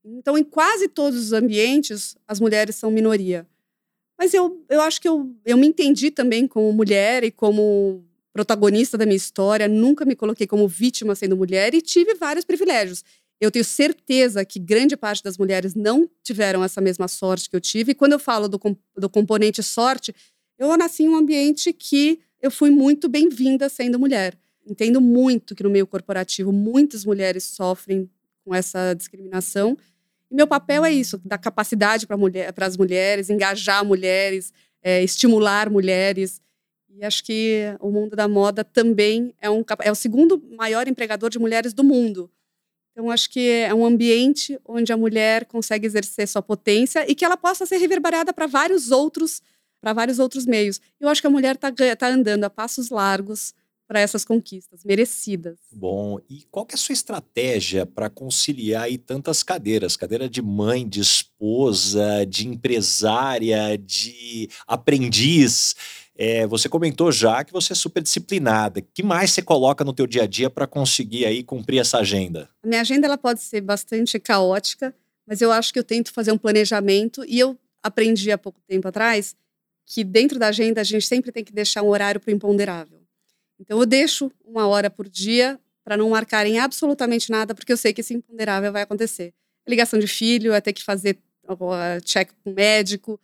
Então, 0.04 0.36
em 0.36 0.44
quase 0.44 0.88
todos 0.88 1.18
os 1.18 1.32
ambientes, 1.32 2.16
as 2.28 2.38
mulheres 2.38 2.76
são 2.76 2.90
minoria. 2.90 3.46
Mas 4.22 4.32
eu, 4.34 4.64
eu 4.68 4.80
acho 4.80 5.00
que 5.00 5.08
eu, 5.08 5.34
eu 5.44 5.56
me 5.56 5.66
entendi 5.66 6.08
também 6.08 6.46
como 6.46 6.72
mulher 6.72 7.24
e 7.24 7.30
como 7.32 8.04
protagonista 8.32 8.96
da 8.96 9.04
minha 9.04 9.16
história. 9.16 9.66
Nunca 9.66 10.04
me 10.04 10.14
coloquei 10.14 10.46
como 10.46 10.68
vítima 10.68 11.16
sendo 11.16 11.36
mulher 11.36 11.74
e 11.74 11.82
tive 11.82 12.14
vários 12.14 12.44
privilégios. 12.44 13.02
Eu 13.40 13.50
tenho 13.50 13.64
certeza 13.64 14.44
que 14.44 14.60
grande 14.60 14.96
parte 14.96 15.24
das 15.24 15.36
mulheres 15.36 15.74
não 15.74 16.08
tiveram 16.22 16.62
essa 16.62 16.80
mesma 16.80 17.08
sorte 17.08 17.50
que 17.50 17.56
eu 17.56 17.60
tive. 17.60 17.90
E 17.90 17.94
quando 17.96 18.12
eu 18.12 18.18
falo 18.20 18.46
do, 18.48 18.60
do 18.96 19.10
componente 19.10 19.60
sorte, 19.60 20.14
eu 20.56 20.76
nasci 20.76 21.02
em 21.02 21.08
um 21.08 21.16
ambiente 21.16 21.72
que 21.72 22.20
eu 22.40 22.52
fui 22.52 22.70
muito 22.70 23.08
bem-vinda 23.08 23.68
sendo 23.68 23.98
mulher. 23.98 24.38
Entendo 24.64 25.00
muito 25.00 25.52
que 25.52 25.64
no 25.64 25.70
meio 25.70 25.84
corporativo 25.88 26.52
muitas 26.52 27.04
mulheres 27.04 27.42
sofrem 27.42 28.08
com 28.44 28.54
essa 28.54 28.94
discriminação 28.94 29.76
e 30.32 30.34
meu 30.34 30.46
papel 30.46 30.82
é 30.82 30.90
isso, 30.90 31.20
dar 31.22 31.36
capacidade 31.36 32.06
para 32.06 32.16
mulher, 32.16 32.54
as 32.56 32.76
mulheres, 32.78 33.28
engajar 33.28 33.84
mulheres, 33.84 34.50
é, 34.82 35.04
estimular 35.04 35.68
mulheres. 35.68 36.40
E 36.88 37.04
acho 37.04 37.22
que 37.22 37.64
o 37.78 37.90
mundo 37.90 38.16
da 38.16 38.26
moda 38.26 38.64
também 38.64 39.34
é, 39.42 39.50
um, 39.50 39.62
é 39.80 39.92
o 39.92 39.94
segundo 39.94 40.42
maior 40.56 40.88
empregador 40.88 41.28
de 41.28 41.38
mulheres 41.38 41.74
do 41.74 41.84
mundo. 41.84 42.30
Então, 42.92 43.10
acho 43.10 43.28
que 43.28 43.46
é 43.46 43.74
um 43.74 43.84
ambiente 43.84 44.58
onde 44.64 44.90
a 44.90 44.96
mulher 44.96 45.44
consegue 45.44 45.86
exercer 45.86 46.26
sua 46.26 46.40
potência 46.40 47.04
e 47.10 47.14
que 47.14 47.26
ela 47.26 47.36
possa 47.36 47.66
ser 47.66 47.76
reverberada 47.76 48.32
para 48.32 48.46
vários 48.46 48.90
outros 48.90 49.42
para 49.82 49.92
vários 49.92 50.20
outros 50.20 50.46
meios. 50.46 50.80
Eu 51.00 51.08
acho 51.08 51.20
que 51.20 51.26
a 51.26 51.30
mulher 51.30 51.56
está 51.56 51.72
tá 51.96 52.06
andando 52.06 52.44
a 52.44 52.50
passos 52.50 52.88
largos 52.88 53.52
para 53.92 54.00
essas 54.00 54.24
conquistas 54.24 54.86
merecidas. 54.86 55.58
Bom, 55.70 56.18
e 56.30 56.46
qual 56.50 56.66
é 56.70 56.74
a 56.74 56.78
sua 56.78 56.94
estratégia 56.94 57.84
para 57.84 58.08
conciliar 58.08 58.84
aí 58.84 58.96
tantas 58.96 59.42
cadeiras? 59.42 59.98
Cadeira 59.98 60.30
de 60.30 60.40
mãe, 60.40 60.88
de 60.88 60.98
esposa, 60.98 62.24
de 62.26 62.48
empresária, 62.48 63.76
de 63.76 64.48
aprendiz. 64.66 65.76
É, 66.16 66.46
você 66.46 66.70
comentou 66.70 67.12
já 67.12 67.44
que 67.44 67.52
você 67.52 67.74
é 67.74 67.76
super 67.76 68.02
disciplinada. 68.02 68.80
O 68.80 68.82
que 68.94 69.02
mais 69.02 69.32
você 69.32 69.42
coloca 69.42 69.84
no 69.84 69.92
teu 69.92 70.06
dia 70.06 70.22
a 70.22 70.26
dia 70.26 70.48
para 70.48 70.66
conseguir 70.66 71.26
aí 71.26 71.42
cumprir 71.42 71.78
essa 71.78 71.98
agenda? 71.98 72.48
A 72.62 72.66
minha 72.66 72.80
agenda 72.80 73.06
ela 73.06 73.18
pode 73.18 73.42
ser 73.42 73.60
bastante 73.60 74.18
caótica, 74.18 74.94
mas 75.26 75.42
eu 75.42 75.52
acho 75.52 75.70
que 75.70 75.78
eu 75.78 75.84
tento 75.84 76.14
fazer 76.14 76.32
um 76.32 76.38
planejamento 76.38 77.22
e 77.28 77.38
eu 77.38 77.58
aprendi 77.82 78.32
há 78.32 78.38
pouco 78.38 78.58
tempo 78.66 78.88
atrás 78.88 79.36
que 79.84 80.02
dentro 80.02 80.38
da 80.38 80.48
agenda 80.48 80.80
a 80.80 80.84
gente 80.84 81.06
sempre 81.06 81.30
tem 81.30 81.44
que 81.44 81.52
deixar 81.52 81.82
um 81.82 81.88
horário 81.88 82.18
para 82.18 82.30
o 82.30 82.34
imponderável. 82.34 83.01
Então 83.62 83.78
eu 83.78 83.86
deixo 83.86 84.30
uma 84.44 84.66
hora 84.66 84.90
por 84.90 85.08
dia 85.08 85.58
para 85.84 85.96
não 85.96 86.10
marcarem 86.10 86.58
absolutamente 86.58 87.30
nada, 87.30 87.54
porque 87.54 87.72
eu 87.72 87.76
sei 87.76 87.92
que 87.92 88.00
esse 88.00 88.12
imponderável 88.12 88.72
vai 88.72 88.82
acontecer. 88.82 89.32
ligação 89.66 89.98
de 89.98 90.08
filho, 90.08 90.52
é 90.52 90.60
ter 90.60 90.72
que 90.72 90.82
fazer 90.82 91.16
check 92.04 92.30
com 92.44 92.52
médico. 92.52 93.18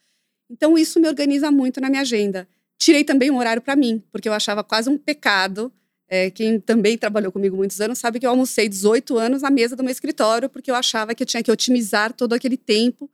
Então 0.49 0.78
isso 0.78 1.01
me 1.01 1.09
organiza 1.09 1.51
muito 1.51 1.80
na 1.80 1.91
minha 1.91 2.03
agenda. 2.03 2.49
Tirei 2.78 3.05
também 3.05 3.30
um 3.30 3.39
horário 3.39 3.61
para 3.61 3.74
mim, 3.74 4.03
porque 4.12 4.28
eu 4.28 4.32
achava 4.32 4.62
quase 4.62 4.89
um 4.89 4.97
pecado. 4.97 5.72
É, 6.09 6.30
quem 6.30 6.59
também 6.59 6.97
trabalhou 6.97 7.30
comigo 7.30 7.57
muitos 7.57 7.80
anos 7.80 7.99
sabe 7.99 8.18
que 8.18 8.26
eu 8.26 8.30
almocei 8.30 8.68
18 8.68 9.18
anos 9.18 9.43
na 9.43 9.51
mesa 9.51 9.74
do 9.76 9.82
meu 9.82 9.91
escritório, 9.91 10.49
porque 10.49 10.70
eu 10.70 10.74
achava 10.74 11.14
que 11.14 11.22
eu 11.22 11.26
tinha 11.26 11.43
que 11.43 11.51
otimizar 11.51 12.12
todo 12.12 12.32
aquele 12.32 12.57
tempo. 12.57 13.11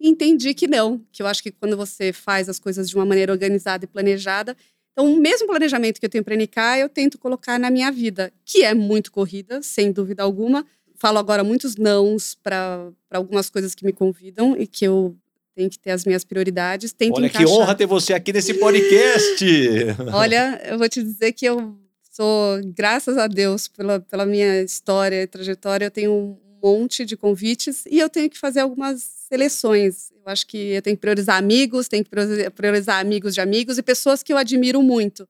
E 0.00 0.08
entendi 0.08 0.54
que 0.54 0.66
não, 0.66 1.04
que 1.12 1.22
eu 1.22 1.26
acho 1.26 1.42
que 1.42 1.50
quando 1.50 1.76
você 1.76 2.12
faz 2.12 2.48
as 2.48 2.58
coisas 2.58 2.88
de 2.88 2.96
uma 2.96 3.04
maneira 3.04 3.32
organizada 3.32 3.84
e 3.84 3.88
planejada, 3.88 4.56
então, 4.92 5.10
o 5.10 5.16
mesmo 5.16 5.46
planejamento 5.46 5.98
que 5.98 6.04
eu 6.04 6.10
tenho 6.10 6.22
para 6.22 6.36
NK, 6.36 6.80
eu 6.80 6.88
tento 6.88 7.18
colocar 7.18 7.58
na 7.58 7.70
minha 7.70 7.90
vida, 7.90 8.32
que 8.44 8.62
é 8.62 8.74
muito 8.74 9.10
corrida, 9.10 9.62
sem 9.62 9.90
dúvida 9.90 10.22
alguma. 10.22 10.66
Falo 10.96 11.18
agora 11.18 11.42
muitos 11.42 11.76
nãos 11.76 12.36
para 12.42 12.90
algumas 13.10 13.48
coisas 13.48 13.74
que 13.74 13.84
me 13.84 13.92
convidam 13.92 14.54
e 14.56 14.66
que 14.66 14.84
eu 14.84 15.16
tenho 15.54 15.70
que 15.70 15.78
ter 15.78 15.90
as 15.90 16.04
minhas 16.04 16.24
prioridades. 16.24 16.92
Tento 16.92 17.16
Olha 17.16 17.26
encaixar. 17.26 17.46
que 17.46 17.52
honra 17.52 17.74
ter 17.74 17.86
você 17.86 18.12
aqui 18.12 18.32
nesse 18.32 18.54
podcast! 18.54 19.44
Olha, 20.12 20.60
eu 20.64 20.78
vou 20.78 20.88
te 20.88 21.02
dizer 21.02 21.32
que 21.32 21.46
eu 21.46 21.74
sou, 22.10 22.60
graças 22.74 23.16
a 23.16 23.26
Deus, 23.26 23.68
pela, 23.68 23.98
pela 23.98 24.26
minha 24.26 24.62
história 24.62 25.22
e 25.22 25.26
trajetória, 25.26 25.86
eu 25.86 25.90
tenho 25.90 26.12
um 26.12 26.38
monte 26.62 27.06
de 27.06 27.16
convites 27.16 27.84
e 27.86 27.98
eu 27.98 28.10
tenho 28.10 28.28
que 28.28 28.38
fazer 28.38 28.60
algumas 28.60 29.02
seleções. 29.02 30.11
Eu 30.24 30.32
acho 30.32 30.46
que 30.46 30.56
eu 30.56 30.82
tenho 30.82 30.96
que 30.96 31.00
priorizar 31.00 31.36
amigos, 31.36 31.88
tenho 31.88 32.04
que 32.04 32.10
priorizar 32.54 33.00
amigos 33.00 33.34
de 33.34 33.40
amigos 33.40 33.76
e 33.76 33.82
pessoas 33.82 34.22
que 34.22 34.32
eu 34.32 34.36
admiro 34.36 34.80
muito. 34.82 35.28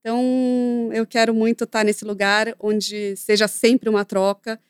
Então, 0.00 0.90
eu 0.92 1.06
quero 1.06 1.34
muito 1.34 1.64
estar 1.64 1.84
nesse 1.84 2.04
lugar 2.04 2.54
onde 2.60 3.16
seja 3.16 3.48
sempre 3.48 3.88
uma 3.88 4.04
troca. 4.04 4.60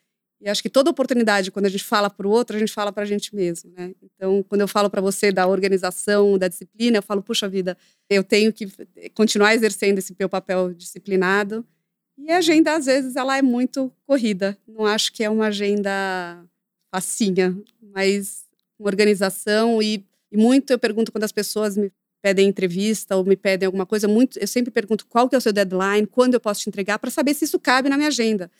E 0.41 0.49
acho 0.49 0.63
que 0.63 0.71
toda 0.71 0.91
oportunidade, 0.91 1.51
quando 1.51 1.67
a 1.67 1.69
gente 1.69 1.83
fala 1.83 2.09
para 2.09 2.27
o 2.27 2.31
outro, 2.31 2.57
a 2.57 2.59
gente 2.61 2.73
fala 2.73 2.93
para 2.93 3.03
a 3.03 3.07
gente 3.07 3.35
mesmo, 3.35 3.73
né? 3.77 3.93
Então, 4.01 4.43
quando 4.45 4.61
eu 4.61 4.69
falo 4.69 4.89
para 4.89 5.01
você 5.01 5.33
da 5.33 5.47
organização, 5.47 6.39
da 6.39 6.47
disciplina, 6.47 6.99
eu 6.99 7.03
falo, 7.03 7.23
puxa 7.23 7.49
vida, 7.49 7.77
eu 8.09 8.23
tenho 8.23 8.53
que 8.53 8.69
continuar 9.15 9.55
exercendo 9.55 9.99
esse 9.99 10.15
meu 10.17 10.29
papel 10.29 10.73
disciplinado. 10.73 11.67
E 12.17 12.31
a 12.31 12.39
agenda, 12.39 12.77
às 12.77 12.87
vezes, 12.87 13.17
ela 13.17 13.37
é 13.37 13.43
muito 13.43 13.93
corrida. 14.07 14.57
Não 14.67 14.87
acho 14.87 15.13
que 15.13 15.25
é 15.25 15.31
uma 15.31 15.49
agenda 15.49 16.45
facinha, 16.93 17.57
mas 17.81 18.48
uma 18.79 18.89
organização 18.89 19.83
e, 19.83 20.05
e 20.31 20.37
muito 20.37 20.73
eu 20.73 20.79
pergunto 20.79 21.11
quando 21.11 21.25
as 21.25 21.33
pessoas 21.33 21.77
me 21.77 21.93
pedem 22.21 22.49
entrevista 22.49 23.17
ou 23.17 23.25
me 23.25 23.37
pedem 23.37 23.67
alguma 23.67 23.87
coisa, 23.87 24.09
muito 24.09 24.39
eu 24.39 24.47
sempre 24.47 24.71
pergunto 24.71 25.07
qual 25.07 25.29
que 25.29 25.35
é 25.35 25.39
o 25.39 25.41
seu 25.41 25.53
deadline, 25.53 26.07
quando 26.07 26.35
eu 26.35 26.41
posso 26.41 26.63
te 26.63 26.69
entregar, 26.69 26.99
para 26.99 27.11
saber 27.11 27.35
se 27.35 27.45
isso 27.45 27.59
cabe 27.59 27.89
na 27.89 27.97
minha 27.97 28.09
agenda. 28.09 28.51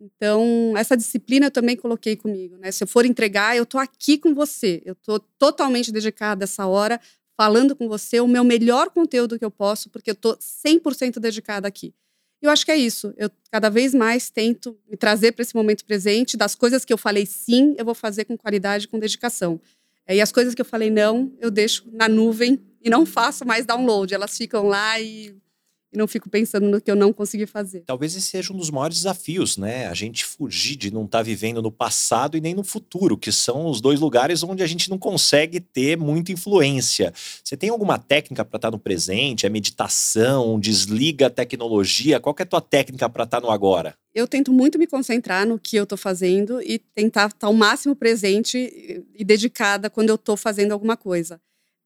Então, 0.00 0.74
essa 0.76 0.96
disciplina 0.96 1.46
eu 1.46 1.50
também 1.50 1.76
coloquei 1.76 2.16
comigo, 2.16 2.56
né? 2.56 2.72
Se 2.72 2.82
eu 2.82 2.88
for 2.88 3.06
entregar, 3.06 3.56
eu 3.56 3.64
tô 3.64 3.78
aqui 3.78 4.18
com 4.18 4.34
você. 4.34 4.82
Eu 4.84 4.96
tô 4.96 5.20
totalmente 5.20 5.92
dedicada 5.92 6.42
essa 6.42 6.66
hora, 6.66 7.00
falando 7.36 7.76
com 7.76 7.88
você 7.88 8.18
o 8.18 8.26
meu 8.26 8.42
melhor 8.42 8.90
conteúdo 8.90 9.38
que 9.38 9.44
eu 9.44 9.50
posso, 9.50 9.88
porque 9.90 10.10
eu 10.10 10.14
tô 10.16 10.36
100% 10.36 11.20
dedicada 11.20 11.68
aqui. 11.68 11.94
Eu 12.42 12.50
acho 12.50 12.64
que 12.64 12.72
é 12.72 12.76
isso. 12.76 13.14
Eu 13.16 13.30
cada 13.50 13.70
vez 13.70 13.94
mais 13.94 14.28
tento 14.28 14.76
me 14.90 14.96
trazer 14.96 15.32
para 15.32 15.42
esse 15.42 15.54
momento 15.54 15.84
presente. 15.84 16.36
Das 16.36 16.56
coisas 16.56 16.84
que 16.84 16.92
eu 16.92 16.98
falei 16.98 17.24
sim, 17.24 17.74
eu 17.78 17.84
vou 17.84 17.94
fazer 17.94 18.24
com 18.24 18.36
qualidade, 18.36 18.88
com 18.88 18.98
dedicação. 18.98 19.60
É, 20.06 20.16
e 20.16 20.20
as 20.20 20.32
coisas 20.32 20.54
que 20.54 20.60
eu 20.60 20.64
falei 20.64 20.90
não, 20.90 21.32
eu 21.40 21.50
deixo 21.50 21.88
na 21.92 22.08
nuvem 22.08 22.60
e 22.82 22.90
não 22.90 23.06
faço 23.06 23.46
mais 23.46 23.64
download. 23.64 24.12
Elas 24.12 24.36
ficam 24.36 24.66
lá 24.66 25.00
e 25.00 25.36
e 25.92 25.98
não 25.98 26.08
fico 26.08 26.30
pensando 26.30 26.68
no 26.68 26.80
que 26.80 26.90
eu 26.90 26.96
não 26.96 27.12
consegui 27.12 27.46
fazer. 27.46 27.82
Talvez 27.86 28.16
esse 28.16 28.26
seja 28.26 28.52
um 28.52 28.56
dos 28.56 28.70
maiores 28.70 28.96
desafios, 28.98 29.58
né? 29.58 29.86
A 29.88 29.94
gente 29.94 30.24
fugir 30.24 30.76
de 30.76 30.90
não 30.90 31.04
estar 31.04 31.18
tá 31.18 31.22
vivendo 31.22 31.60
no 31.60 31.70
passado 31.70 32.36
e 32.36 32.40
nem 32.40 32.54
no 32.54 32.64
futuro, 32.64 33.18
que 33.18 33.30
são 33.30 33.66
os 33.66 33.80
dois 33.80 34.00
lugares 34.00 34.42
onde 34.42 34.62
a 34.62 34.66
gente 34.66 34.88
não 34.88 34.98
consegue 34.98 35.60
ter 35.60 35.98
muita 35.98 36.32
influência. 36.32 37.12
Você 37.44 37.56
tem 37.56 37.68
alguma 37.68 37.98
técnica 37.98 38.44
para 38.44 38.56
estar 38.56 38.70
tá 38.70 38.76
no 38.76 38.78
presente? 38.78 39.44
É 39.44 39.50
meditação? 39.50 40.58
Desliga 40.58 41.26
a 41.26 41.30
tecnologia? 41.30 42.18
Qual 42.18 42.34
é 42.38 42.42
a 42.42 42.46
tua 42.46 42.60
técnica 42.60 43.08
para 43.08 43.24
estar 43.24 43.40
tá 43.40 43.46
no 43.46 43.52
agora? 43.52 43.94
Eu 44.14 44.26
tento 44.26 44.52
muito 44.52 44.78
me 44.78 44.86
concentrar 44.86 45.46
no 45.46 45.58
que 45.58 45.76
eu 45.76 45.84
estou 45.84 45.98
fazendo 45.98 46.60
e 46.62 46.78
tentar 46.78 47.28
estar 47.28 47.48
o 47.48 47.54
máximo 47.54 47.94
presente 47.94 49.04
e 49.14 49.24
dedicada 49.24 49.90
quando 49.90 50.10
eu 50.10 50.16
estou 50.16 50.36
fazendo 50.36 50.72
alguma 50.72 50.96
coisa. 50.96 51.40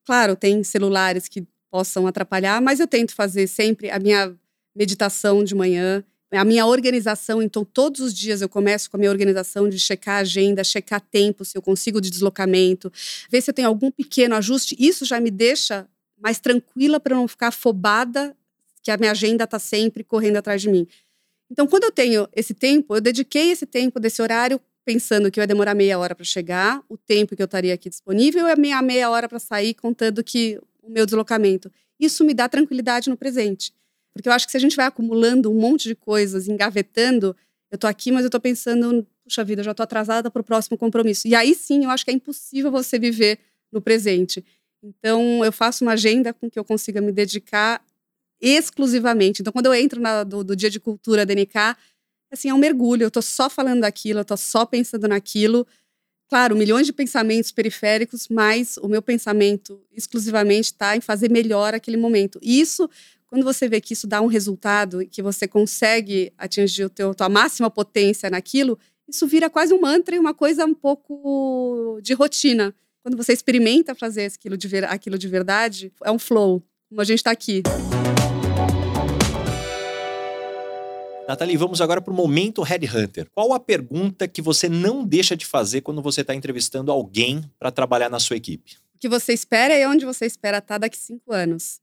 Claro, 0.04 0.36
tem 0.36 0.62
celulares 0.62 1.28
que 1.28 1.46
possam 1.76 2.06
atrapalhar, 2.06 2.58
mas 2.62 2.80
eu 2.80 2.88
tento 2.88 3.14
fazer 3.14 3.46
sempre 3.46 3.90
a 3.90 3.98
minha 3.98 4.34
meditação 4.74 5.44
de 5.44 5.54
manhã, 5.54 6.02
a 6.32 6.42
minha 6.42 6.64
organização. 6.64 7.42
Então, 7.42 7.66
todos 7.66 8.00
os 8.00 8.14
dias 8.14 8.40
eu 8.40 8.48
começo 8.48 8.90
com 8.90 8.96
a 8.96 9.00
minha 9.00 9.10
organização 9.10 9.68
de 9.68 9.78
checar 9.78 10.16
a 10.16 10.18
agenda, 10.20 10.64
checar 10.64 11.02
tempo, 11.02 11.44
se 11.44 11.56
eu 11.56 11.60
consigo 11.60 12.00
de 12.00 12.08
deslocamento, 12.08 12.90
ver 13.30 13.42
se 13.42 13.50
eu 13.50 13.54
tenho 13.54 13.68
algum 13.68 13.90
pequeno 13.90 14.34
ajuste. 14.36 14.74
Isso 14.78 15.04
já 15.04 15.20
me 15.20 15.30
deixa 15.30 15.86
mais 16.18 16.40
tranquila 16.40 16.98
para 16.98 17.14
não 17.14 17.28
ficar 17.28 17.48
afobada 17.48 18.34
que 18.82 18.90
a 18.90 18.96
minha 18.96 19.10
agenda 19.10 19.44
está 19.44 19.58
sempre 19.58 20.02
correndo 20.02 20.38
atrás 20.38 20.62
de 20.62 20.70
mim. 20.70 20.88
Então, 21.50 21.66
quando 21.66 21.84
eu 21.84 21.92
tenho 21.92 22.26
esse 22.34 22.54
tempo, 22.54 22.96
eu 22.96 23.02
dediquei 23.02 23.50
esse 23.50 23.66
tempo 23.66 24.00
desse 24.00 24.22
horário 24.22 24.58
pensando 24.82 25.30
que 25.30 25.38
ia 25.40 25.46
demorar 25.46 25.74
meia 25.74 25.98
hora 25.98 26.14
para 26.14 26.24
chegar, 26.24 26.82
o 26.88 26.96
tempo 26.96 27.36
que 27.36 27.42
eu 27.42 27.44
estaria 27.44 27.74
aqui 27.74 27.90
disponível 27.90 28.46
e 28.48 28.50
a 28.50 28.56
minha 28.56 28.80
meia 28.80 29.10
hora 29.10 29.28
para 29.28 29.38
sair, 29.38 29.74
contando 29.74 30.24
que 30.24 30.58
o 30.86 30.90
meu 30.90 31.04
deslocamento. 31.04 31.70
Isso 31.98 32.24
me 32.24 32.32
dá 32.32 32.48
tranquilidade 32.48 33.10
no 33.10 33.16
presente. 33.16 33.72
Porque 34.12 34.28
eu 34.28 34.32
acho 34.32 34.46
que 34.46 34.52
se 34.52 34.56
a 34.56 34.60
gente 34.60 34.76
vai 34.76 34.86
acumulando 34.86 35.50
um 35.50 35.54
monte 35.54 35.88
de 35.88 35.94
coisas, 35.94 36.48
engavetando, 36.48 37.36
eu 37.70 37.76
tô 37.76 37.86
aqui, 37.86 38.10
mas 38.12 38.24
eu 38.24 38.30
tô 38.30 38.40
pensando, 38.40 39.06
puxa 39.24 39.44
vida, 39.44 39.60
eu 39.60 39.64
já 39.64 39.74
tô 39.74 39.82
atrasada 39.82 40.30
para 40.30 40.40
o 40.40 40.44
próximo 40.44 40.78
compromisso. 40.78 41.26
E 41.28 41.34
aí 41.34 41.54
sim, 41.54 41.84
eu 41.84 41.90
acho 41.90 42.04
que 42.04 42.10
é 42.10 42.14
impossível 42.14 42.70
você 42.70 42.98
viver 42.98 43.38
no 43.70 43.80
presente. 43.80 44.44
Então, 44.82 45.44
eu 45.44 45.52
faço 45.52 45.84
uma 45.84 45.92
agenda 45.92 46.32
com 46.32 46.48
que 46.48 46.58
eu 46.58 46.64
consiga 46.64 47.00
me 47.00 47.10
dedicar 47.10 47.84
exclusivamente. 48.40 49.42
Então, 49.42 49.52
quando 49.52 49.66
eu 49.66 49.74
entro 49.74 50.00
na, 50.00 50.22
do, 50.22 50.44
do, 50.44 50.54
dia 50.54 50.70
de 50.70 50.78
cultura 50.78 51.26
DNK, 51.26 51.76
assim, 52.30 52.48
é 52.48 52.54
um 52.54 52.58
mergulho. 52.58 53.02
Eu 53.02 53.10
tô 53.10 53.20
só 53.20 53.50
falando 53.50 53.80
daquilo, 53.80 54.20
eu 54.20 54.24
tô 54.24 54.36
só 54.36 54.64
pensando 54.64 55.08
naquilo 55.08 55.66
claro, 56.28 56.56
milhões 56.56 56.86
de 56.86 56.92
pensamentos 56.92 57.52
periféricos, 57.52 58.28
mas 58.28 58.76
o 58.78 58.88
meu 58.88 59.02
pensamento 59.02 59.80
exclusivamente 59.92 60.66
está 60.72 60.96
em 60.96 61.00
fazer 61.00 61.30
melhor 61.30 61.74
aquele 61.74 61.96
momento. 61.96 62.38
E 62.42 62.60
isso, 62.60 62.88
quando 63.26 63.44
você 63.44 63.68
vê 63.68 63.80
que 63.80 63.92
isso 63.92 64.06
dá 64.06 64.20
um 64.20 64.26
resultado 64.26 65.02
e 65.02 65.06
que 65.06 65.22
você 65.22 65.46
consegue 65.46 66.32
atingir 66.36 66.84
o 66.84 66.90
teu, 66.90 67.14
tua 67.14 67.28
máxima 67.28 67.70
potência 67.70 68.28
naquilo, 68.28 68.78
isso 69.08 69.26
vira 69.26 69.48
quase 69.48 69.72
um 69.72 69.80
mantra 69.80 70.16
e 70.16 70.18
uma 70.18 70.34
coisa 70.34 70.64
um 70.64 70.74
pouco 70.74 71.98
de 72.02 72.12
rotina. 72.12 72.74
Quando 73.02 73.16
você 73.16 73.32
experimenta 73.32 73.94
fazer 73.94 74.26
aquilo 74.26 74.56
de, 74.56 74.66
ver, 74.66 74.84
aquilo 74.84 75.16
de 75.16 75.28
verdade, 75.28 75.92
é 76.02 76.10
um 76.10 76.18
flow, 76.18 76.60
como 76.88 77.00
a 77.00 77.04
gente 77.04 77.18
está 77.18 77.30
aqui. 77.30 77.62
Nathalie, 81.28 81.56
vamos 81.56 81.80
agora 81.80 82.00
para 82.00 82.12
o 82.12 82.16
momento 82.16 82.62
Headhunter. 82.62 83.26
Qual 83.34 83.52
a 83.52 83.58
pergunta 83.58 84.28
que 84.28 84.40
você 84.40 84.68
não 84.68 85.04
deixa 85.04 85.36
de 85.36 85.44
fazer 85.44 85.80
quando 85.80 86.00
você 86.00 86.20
está 86.20 86.32
entrevistando 86.32 86.92
alguém 86.92 87.42
para 87.58 87.72
trabalhar 87.72 88.08
na 88.08 88.20
sua 88.20 88.36
equipe? 88.36 88.76
O 88.94 88.98
que 88.98 89.08
você 89.08 89.32
espera 89.32 89.76
e 89.76 89.84
onde 89.86 90.04
você 90.04 90.24
espera 90.24 90.58
estar 90.58 90.74
tá 90.74 90.78
daqui 90.78 90.96
cinco 90.96 91.32
anos. 91.32 91.80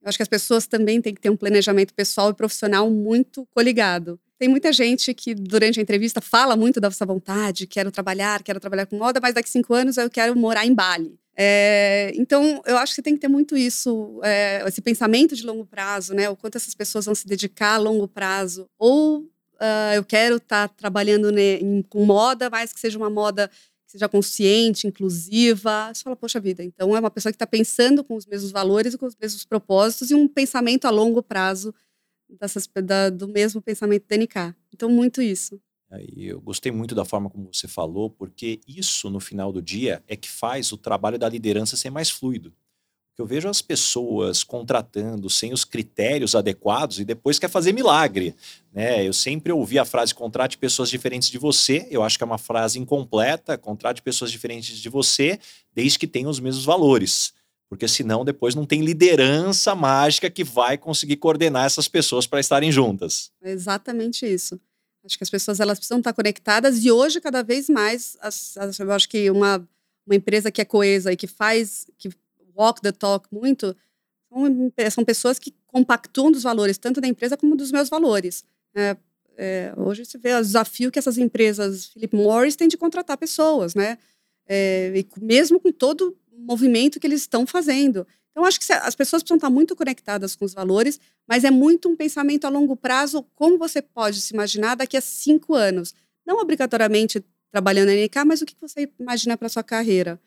Eu 0.00 0.08
acho 0.08 0.16
que 0.16 0.22
as 0.22 0.28
pessoas 0.28 0.68
também 0.68 1.02
têm 1.02 1.12
que 1.12 1.20
ter 1.20 1.30
um 1.30 1.36
planejamento 1.36 1.92
pessoal 1.92 2.30
e 2.30 2.34
profissional 2.34 2.88
muito 2.88 3.44
coligado. 3.52 4.20
Tem 4.38 4.48
muita 4.48 4.72
gente 4.72 5.12
que, 5.12 5.34
durante 5.34 5.80
a 5.80 5.82
entrevista, 5.82 6.20
fala 6.20 6.54
muito 6.54 6.80
da 6.80 6.90
sua 6.92 7.06
vontade, 7.06 7.66
quero 7.66 7.90
trabalhar, 7.90 8.40
quero 8.44 8.60
trabalhar 8.60 8.86
com 8.86 8.96
moda, 8.96 9.18
mas 9.20 9.34
daqui 9.34 9.48
cinco 9.48 9.74
anos 9.74 9.96
eu 9.96 10.08
quero 10.08 10.36
morar 10.36 10.64
em 10.64 10.72
Bali. 10.72 11.18
É, 11.38 12.12
então, 12.14 12.62
eu 12.64 12.78
acho 12.78 12.94
que 12.94 13.02
tem 13.02 13.14
que 13.14 13.20
ter 13.20 13.28
muito 13.28 13.56
isso, 13.56 14.20
é, 14.24 14.64
esse 14.66 14.80
pensamento 14.80 15.36
de 15.36 15.44
longo 15.44 15.66
prazo, 15.66 16.14
né? 16.14 16.30
O 16.30 16.36
quanto 16.36 16.56
essas 16.56 16.74
pessoas 16.74 17.04
vão 17.04 17.14
se 17.14 17.26
dedicar 17.26 17.74
a 17.74 17.78
longo 17.78 18.08
prazo. 18.08 18.66
Ou 18.78 19.18
uh, 19.20 19.94
eu 19.94 20.04
quero 20.04 20.36
estar 20.36 20.68
tá 20.68 20.74
trabalhando 20.74 21.30
né, 21.30 21.56
em, 21.60 21.82
com 21.82 22.04
moda, 22.04 22.48
mas 22.48 22.72
que 22.72 22.80
seja 22.80 22.96
uma 22.96 23.10
moda 23.10 23.48
que 23.84 23.92
seja 23.92 24.08
consciente, 24.08 24.86
inclusiva. 24.86 25.90
Você 25.92 26.02
fala, 26.02 26.16
poxa 26.16 26.40
vida, 26.40 26.64
então 26.64 26.96
é 26.96 27.00
uma 27.00 27.10
pessoa 27.10 27.30
que 27.30 27.36
está 27.36 27.46
pensando 27.46 28.02
com 28.02 28.16
os 28.16 28.26
mesmos 28.26 28.50
valores 28.50 28.94
e 28.94 28.98
com 28.98 29.06
os 29.06 29.16
mesmos 29.20 29.44
propósitos 29.44 30.10
e 30.10 30.14
um 30.14 30.26
pensamento 30.26 30.86
a 30.86 30.90
longo 30.90 31.22
prazo 31.22 31.74
dessas, 32.28 32.68
da, 32.82 33.10
do 33.10 33.28
mesmo 33.28 33.60
pensamento 33.60 34.06
DNK. 34.08 34.54
Então, 34.72 34.88
muito 34.90 35.22
isso. 35.22 35.60
E 36.14 36.26
eu 36.26 36.40
gostei 36.40 36.72
muito 36.72 36.94
da 36.94 37.04
forma 37.04 37.30
como 37.30 37.52
você 37.52 37.68
falou, 37.68 38.10
porque 38.10 38.60
isso, 38.66 39.08
no 39.08 39.20
final 39.20 39.52
do 39.52 39.62
dia, 39.62 40.02
é 40.08 40.16
que 40.16 40.28
faz 40.28 40.72
o 40.72 40.76
trabalho 40.76 41.18
da 41.18 41.28
liderança 41.28 41.76
ser 41.76 41.90
mais 41.90 42.10
fluido. 42.10 42.52
eu 43.18 43.24
vejo 43.24 43.48
as 43.48 43.62
pessoas 43.62 44.44
contratando 44.44 45.30
sem 45.30 45.52
os 45.52 45.64
critérios 45.64 46.34
adequados 46.34 46.98
e 47.00 47.04
depois 47.04 47.38
quer 47.38 47.48
fazer 47.48 47.72
milagre. 47.72 48.34
Né? 48.72 49.06
Eu 49.06 49.12
sempre 49.12 49.50
ouvi 49.52 49.78
a 49.78 49.86
frase 49.86 50.14
contrate 50.14 50.58
pessoas 50.58 50.90
diferentes 50.90 51.30
de 51.30 51.38
você. 51.38 51.86
Eu 51.90 52.02
acho 52.02 52.18
que 52.18 52.24
é 52.24 52.26
uma 52.26 52.36
frase 52.36 52.78
incompleta. 52.78 53.56
Contrate 53.56 54.02
pessoas 54.02 54.30
diferentes 54.30 54.76
de 54.76 54.88
você, 54.90 55.38
desde 55.72 55.98
que 55.98 56.06
tenham 56.06 56.28
os 56.28 56.40
mesmos 56.40 56.64
valores. 56.64 57.32
Porque 57.70 57.88
senão 57.88 58.24
depois 58.24 58.54
não 58.54 58.66
tem 58.66 58.82
liderança 58.82 59.74
mágica 59.74 60.28
que 60.28 60.44
vai 60.44 60.76
conseguir 60.76 61.16
coordenar 61.16 61.64
essas 61.64 61.88
pessoas 61.88 62.26
para 62.26 62.38
estarem 62.38 62.70
juntas. 62.70 63.32
É 63.42 63.50
exatamente 63.50 64.26
isso. 64.26 64.60
Acho 65.06 65.16
que 65.16 65.24
as 65.24 65.30
pessoas 65.30 65.60
elas 65.60 65.78
precisam 65.78 65.98
estar 65.98 66.12
conectadas 66.12 66.84
e 66.84 66.90
hoje 66.90 67.20
cada 67.20 67.42
vez 67.42 67.68
mais 67.68 68.18
as, 68.20 68.56
as, 68.56 68.78
eu 68.78 68.90
acho 68.92 69.08
que 69.08 69.30
uma, 69.30 69.66
uma 70.04 70.16
empresa 70.16 70.50
que 70.50 70.60
é 70.60 70.64
coesa 70.64 71.12
e 71.12 71.16
que 71.16 71.28
faz 71.28 71.86
que 71.96 72.10
walk 72.56 72.80
the 72.80 72.92
talk 72.92 73.28
muito, 73.30 73.76
são, 74.28 74.90
são 74.90 75.04
pessoas 75.04 75.38
que 75.38 75.54
compactuam 75.66 76.32
dos 76.32 76.42
valores, 76.42 76.78
tanto 76.78 77.00
da 77.00 77.06
empresa 77.06 77.36
como 77.36 77.54
dos 77.54 77.70
meus 77.70 77.88
valores. 77.88 78.44
É, 78.74 78.96
é, 79.36 79.72
hoje 79.76 80.04
se 80.04 80.16
vê 80.18 80.34
o 80.34 80.40
desafio 80.40 80.90
que 80.90 80.98
essas 80.98 81.18
empresas, 81.18 81.86
Philip 81.86 82.16
Morris, 82.16 82.56
têm 82.56 82.68
de 82.68 82.76
contratar 82.76 83.16
pessoas, 83.18 83.74
né? 83.74 83.98
É, 84.48 84.92
e 84.96 85.06
mesmo 85.20 85.60
com 85.60 85.70
todo 85.70 86.16
o 86.32 86.38
movimento 86.38 86.98
que 86.98 87.06
eles 87.06 87.20
estão 87.20 87.46
fazendo. 87.46 88.06
Então, 88.36 88.44
acho 88.44 88.60
que 88.60 88.70
as 88.70 88.94
pessoas 88.94 89.22
precisam 89.22 89.38
estar 89.38 89.48
muito 89.48 89.74
conectadas 89.74 90.36
com 90.36 90.44
os 90.44 90.52
valores, 90.52 91.00
mas 91.26 91.42
é 91.42 91.50
muito 91.50 91.88
um 91.88 91.96
pensamento 91.96 92.44
a 92.44 92.50
longo 92.50 92.76
prazo, 92.76 93.24
como 93.34 93.56
você 93.56 93.80
pode 93.80 94.20
se 94.20 94.34
imaginar 94.34 94.74
daqui 94.74 94.94
a 94.94 95.00
cinco 95.00 95.54
anos. 95.54 95.94
Não 96.26 96.38
obrigatoriamente 96.38 97.24
trabalhando 97.50 97.86
na 97.86 97.94
NK, 97.94 98.26
mas 98.26 98.42
o 98.42 98.44
que 98.44 98.54
você 98.60 98.92
imagina 99.00 99.38
para 99.38 99.48
sua 99.48 99.62
carreira. 99.62 100.20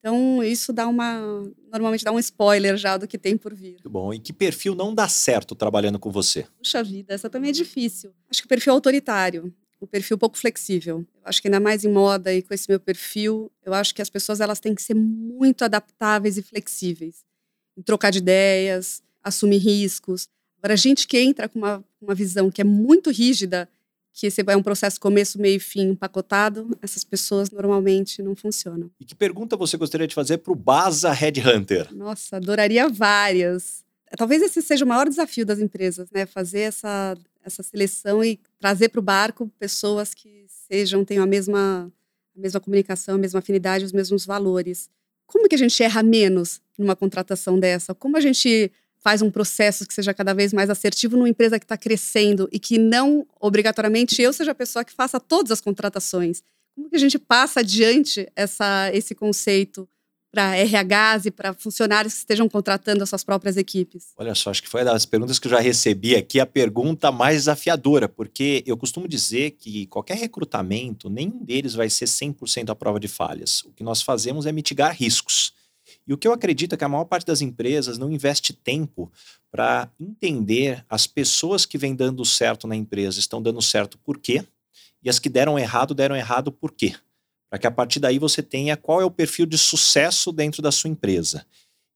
Então, 0.00 0.42
isso 0.42 0.72
dá 0.72 0.88
uma. 0.88 1.44
Normalmente 1.70 2.04
dá 2.04 2.10
um 2.10 2.18
spoiler 2.18 2.76
já 2.76 2.96
do 2.96 3.06
que 3.06 3.16
tem 3.16 3.36
por 3.36 3.54
vir. 3.54 3.74
Muito 3.74 3.88
bom. 3.88 4.12
E 4.12 4.18
que 4.18 4.32
perfil 4.32 4.74
não 4.74 4.92
dá 4.92 5.06
certo 5.06 5.54
trabalhando 5.54 6.00
com 6.00 6.10
você? 6.10 6.48
Puxa 6.58 6.82
vida, 6.82 7.14
essa 7.14 7.30
também 7.30 7.50
é 7.50 7.52
difícil. 7.52 8.10
Acho 8.28 8.42
que 8.42 8.46
o 8.46 8.48
perfil 8.48 8.72
autoritário, 8.72 9.54
o 9.78 9.86
perfil 9.86 10.18
pouco 10.18 10.36
flexível. 10.36 11.06
Acho 11.24 11.40
que 11.40 11.46
ainda 11.46 11.60
mais 11.60 11.84
em 11.84 11.92
moda 11.92 12.34
e 12.34 12.42
com 12.42 12.52
esse 12.52 12.68
meu 12.68 12.80
perfil, 12.80 13.48
eu 13.64 13.72
acho 13.72 13.94
que 13.94 14.02
as 14.02 14.10
pessoas 14.10 14.40
elas 14.40 14.58
têm 14.58 14.74
que 14.74 14.82
ser 14.82 14.94
muito 14.94 15.64
adaptáveis 15.64 16.36
e 16.36 16.42
flexíveis. 16.42 17.24
Trocar 17.84 18.10
de 18.10 18.18
ideias, 18.18 19.02
assumir 19.22 19.58
riscos. 19.58 20.28
Agora, 20.58 20.74
a 20.74 20.76
gente 20.76 21.06
que 21.06 21.18
entra 21.18 21.48
com 21.48 21.58
uma, 21.58 21.84
uma 22.00 22.14
visão 22.14 22.50
que 22.50 22.60
é 22.60 22.64
muito 22.64 23.10
rígida, 23.10 23.68
que 24.14 24.28
esse 24.28 24.42
é 24.46 24.56
um 24.56 24.62
processo 24.62 25.00
começo, 25.00 25.40
meio 25.40 25.56
e 25.56 25.60
fim 25.60 25.90
empacotado, 25.90 26.78
essas 26.80 27.02
pessoas 27.02 27.50
normalmente 27.50 28.22
não 28.22 28.36
funcionam. 28.36 28.88
E 29.00 29.04
que 29.04 29.14
pergunta 29.14 29.56
você 29.56 29.76
gostaria 29.76 30.06
de 30.06 30.14
fazer 30.14 30.38
para 30.38 30.52
o 30.52 30.56
Baza 30.56 31.10
Headhunter? 31.10 31.92
Nossa, 31.92 32.36
adoraria 32.36 32.88
várias. 32.88 33.84
Talvez 34.16 34.40
esse 34.40 34.62
seja 34.62 34.84
o 34.84 34.88
maior 34.88 35.08
desafio 35.08 35.44
das 35.44 35.58
empresas, 35.58 36.08
né? 36.12 36.26
Fazer 36.26 36.60
essa, 36.60 37.16
essa 37.44 37.62
seleção 37.64 38.22
e 38.22 38.38
trazer 38.60 38.88
para 38.88 39.00
o 39.00 39.02
barco 39.02 39.50
pessoas 39.58 40.14
que 40.14 40.46
sejam, 40.48 41.04
tenham 41.04 41.24
a 41.24 41.26
mesma, 41.26 41.92
a 42.36 42.40
mesma 42.40 42.60
comunicação, 42.60 43.16
a 43.16 43.18
mesma 43.18 43.40
afinidade, 43.40 43.84
os 43.84 43.92
mesmos 43.92 44.24
valores. 44.24 44.88
Como 45.26 45.48
que 45.48 45.54
a 45.54 45.58
gente 45.58 45.82
erra 45.82 46.02
menos 46.02 46.60
numa 46.78 46.94
contratação 46.96 47.58
dessa? 47.58 47.94
Como 47.94 48.16
a 48.16 48.20
gente 48.20 48.70
faz 49.04 49.20
um 49.20 49.30
processo 49.30 49.86
que 49.86 49.92
seja 49.92 50.14
cada 50.14 50.32
vez 50.32 50.52
mais 50.52 50.70
assertivo 50.70 51.16
numa 51.16 51.28
empresa 51.28 51.58
que 51.58 51.64
está 51.66 51.76
crescendo 51.76 52.48
e 52.50 52.58
que 52.58 52.78
não 52.78 53.26
obrigatoriamente 53.38 54.20
eu 54.22 54.32
seja 54.32 54.52
a 54.52 54.54
pessoa 54.54 54.82
que 54.82 54.92
faça 54.92 55.20
todas 55.20 55.52
as 55.52 55.60
contratações. 55.60 56.42
Como 56.74 56.88
que 56.88 56.96
a 56.96 56.98
gente 56.98 57.18
passa 57.18 57.60
adiante 57.60 58.26
essa, 58.34 58.90
esse 58.94 59.14
conceito 59.14 59.86
para 60.34 60.56
RHs 60.56 61.26
e 61.26 61.30
para 61.30 61.54
funcionários 61.54 62.12
que 62.14 62.18
estejam 62.18 62.48
contratando 62.48 63.04
as 63.04 63.08
suas 63.08 63.22
próprias 63.22 63.56
equipes? 63.56 64.08
Olha 64.16 64.34
só, 64.34 64.50
acho 64.50 64.60
que 64.60 64.68
foi 64.68 64.82
das 64.82 65.06
perguntas 65.06 65.38
que 65.38 65.46
eu 65.46 65.50
já 65.52 65.60
recebi 65.60 66.16
aqui 66.16 66.40
a 66.40 66.46
pergunta 66.46 67.12
mais 67.12 67.36
desafiadora, 67.36 68.08
porque 68.08 68.64
eu 68.66 68.76
costumo 68.76 69.06
dizer 69.06 69.52
que 69.52 69.86
qualquer 69.86 70.16
recrutamento, 70.16 71.08
nenhum 71.08 71.44
deles 71.44 71.74
vai 71.74 71.88
ser 71.88 72.06
100% 72.06 72.70
à 72.70 72.74
prova 72.74 72.98
de 72.98 73.06
falhas. 73.06 73.62
O 73.62 73.70
que 73.70 73.84
nós 73.84 74.02
fazemos 74.02 74.44
é 74.44 74.50
mitigar 74.50 74.96
riscos. 74.96 75.52
E 76.04 76.12
o 76.12 76.18
que 76.18 76.26
eu 76.26 76.32
acredito 76.32 76.74
é 76.74 76.76
que 76.76 76.84
a 76.84 76.88
maior 76.88 77.04
parte 77.04 77.26
das 77.26 77.40
empresas 77.40 77.96
não 77.96 78.10
investe 78.10 78.52
tempo 78.52 79.12
para 79.52 79.88
entender 80.00 80.84
as 80.90 81.06
pessoas 81.06 81.64
que 81.64 81.78
vêm 81.78 81.94
dando 81.94 82.24
certo 82.24 82.66
na 82.66 82.74
empresa 82.74 83.20
estão 83.20 83.40
dando 83.40 83.62
certo 83.62 83.96
por 83.98 84.18
quê, 84.18 84.44
e 85.00 85.08
as 85.08 85.18
que 85.18 85.28
deram 85.28 85.58
errado, 85.58 85.94
deram 85.94 86.16
errado 86.16 86.50
por 86.50 86.72
quê. 86.72 86.94
Para 87.54 87.60
que 87.60 87.66
a 87.68 87.70
partir 87.70 88.00
daí 88.00 88.18
você 88.18 88.42
tenha 88.42 88.76
qual 88.76 89.00
é 89.00 89.04
o 89.04 89.10
perfil 89.12 89.46
de 89.46 89.56
sucesso 89.56 90.32
dentro 90.32 90.60
da 90.60 90.72
sua 90.72 90.90
empresa. 90.90 91.46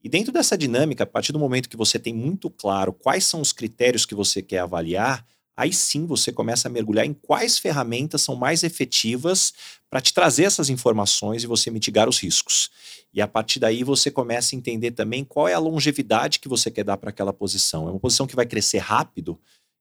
E 0.01 0.09
dentro 0.09 0.33
dessa 0.33 0.57
dinâmica, 0.57 1.03
a 1.03 1.07
partir 1.07 1.33
do 1.33 1.39
momento 1.41 1.69
que 1.69 1.77
você 1.77 1.99
tem 1.99 2.15
muito 2.15 2.49
claro 2.49 2.93
quais 2.93 3.25
são 3.25 3.41
os 3.41 3.53
critérios 3.53 4.07
que 4.07 4.15
você 4.15 4.41
quer 4.41 4.61
avaliar, 4.61 5.27
aí 5.57 5.73
sim 5.73 6.07
você 6.07 6.31
começa 6.31 6.69
a 6.69 6.71
mergulhar 6.71 7.05
em 7.05 7.13
quais 7.13 7.59
ferramentas 7.59 8.23
são 8.23 8.37
mais 8.37 8.63
efetivas 8.63 9.53
para 9.91 10.01
te 10.01 10.15
trazer 10.15 10.45
essas 10.45 10.71
informações 10.71 11.43
e 11.43 11.49
você 11.49 11.73
mitigar 11.73 12.09
os 12.09 12.21
riscos. 12.21 12.71
E 13.13 13.21
a 13.21 13.27
partir 13.27 13.59
daí 13.59 13.83
você 13.83 14.13
começa 14.13 14.55
a 14.55 14.57
entender 14.57 14.93
também 14.93 15.25
qual 15.25 15.49
é 15.49 15.55
a 15.55 15.59
longevidade 15.59 16.39
que 16.39 16.49
você 16.49 16.71
quer 16.71 16.85
dar 16.85 16.99
para 16.99 17.11
aquela 17.11 17.33
posição. 17.33 17.89
É 17.89 17.91
uma 17.91 17.99
posição 17.99 18.29
que 18.29 18.37
vai 18.37 18.47
crescer 18.47 18.79
rápido, 18.79 19.37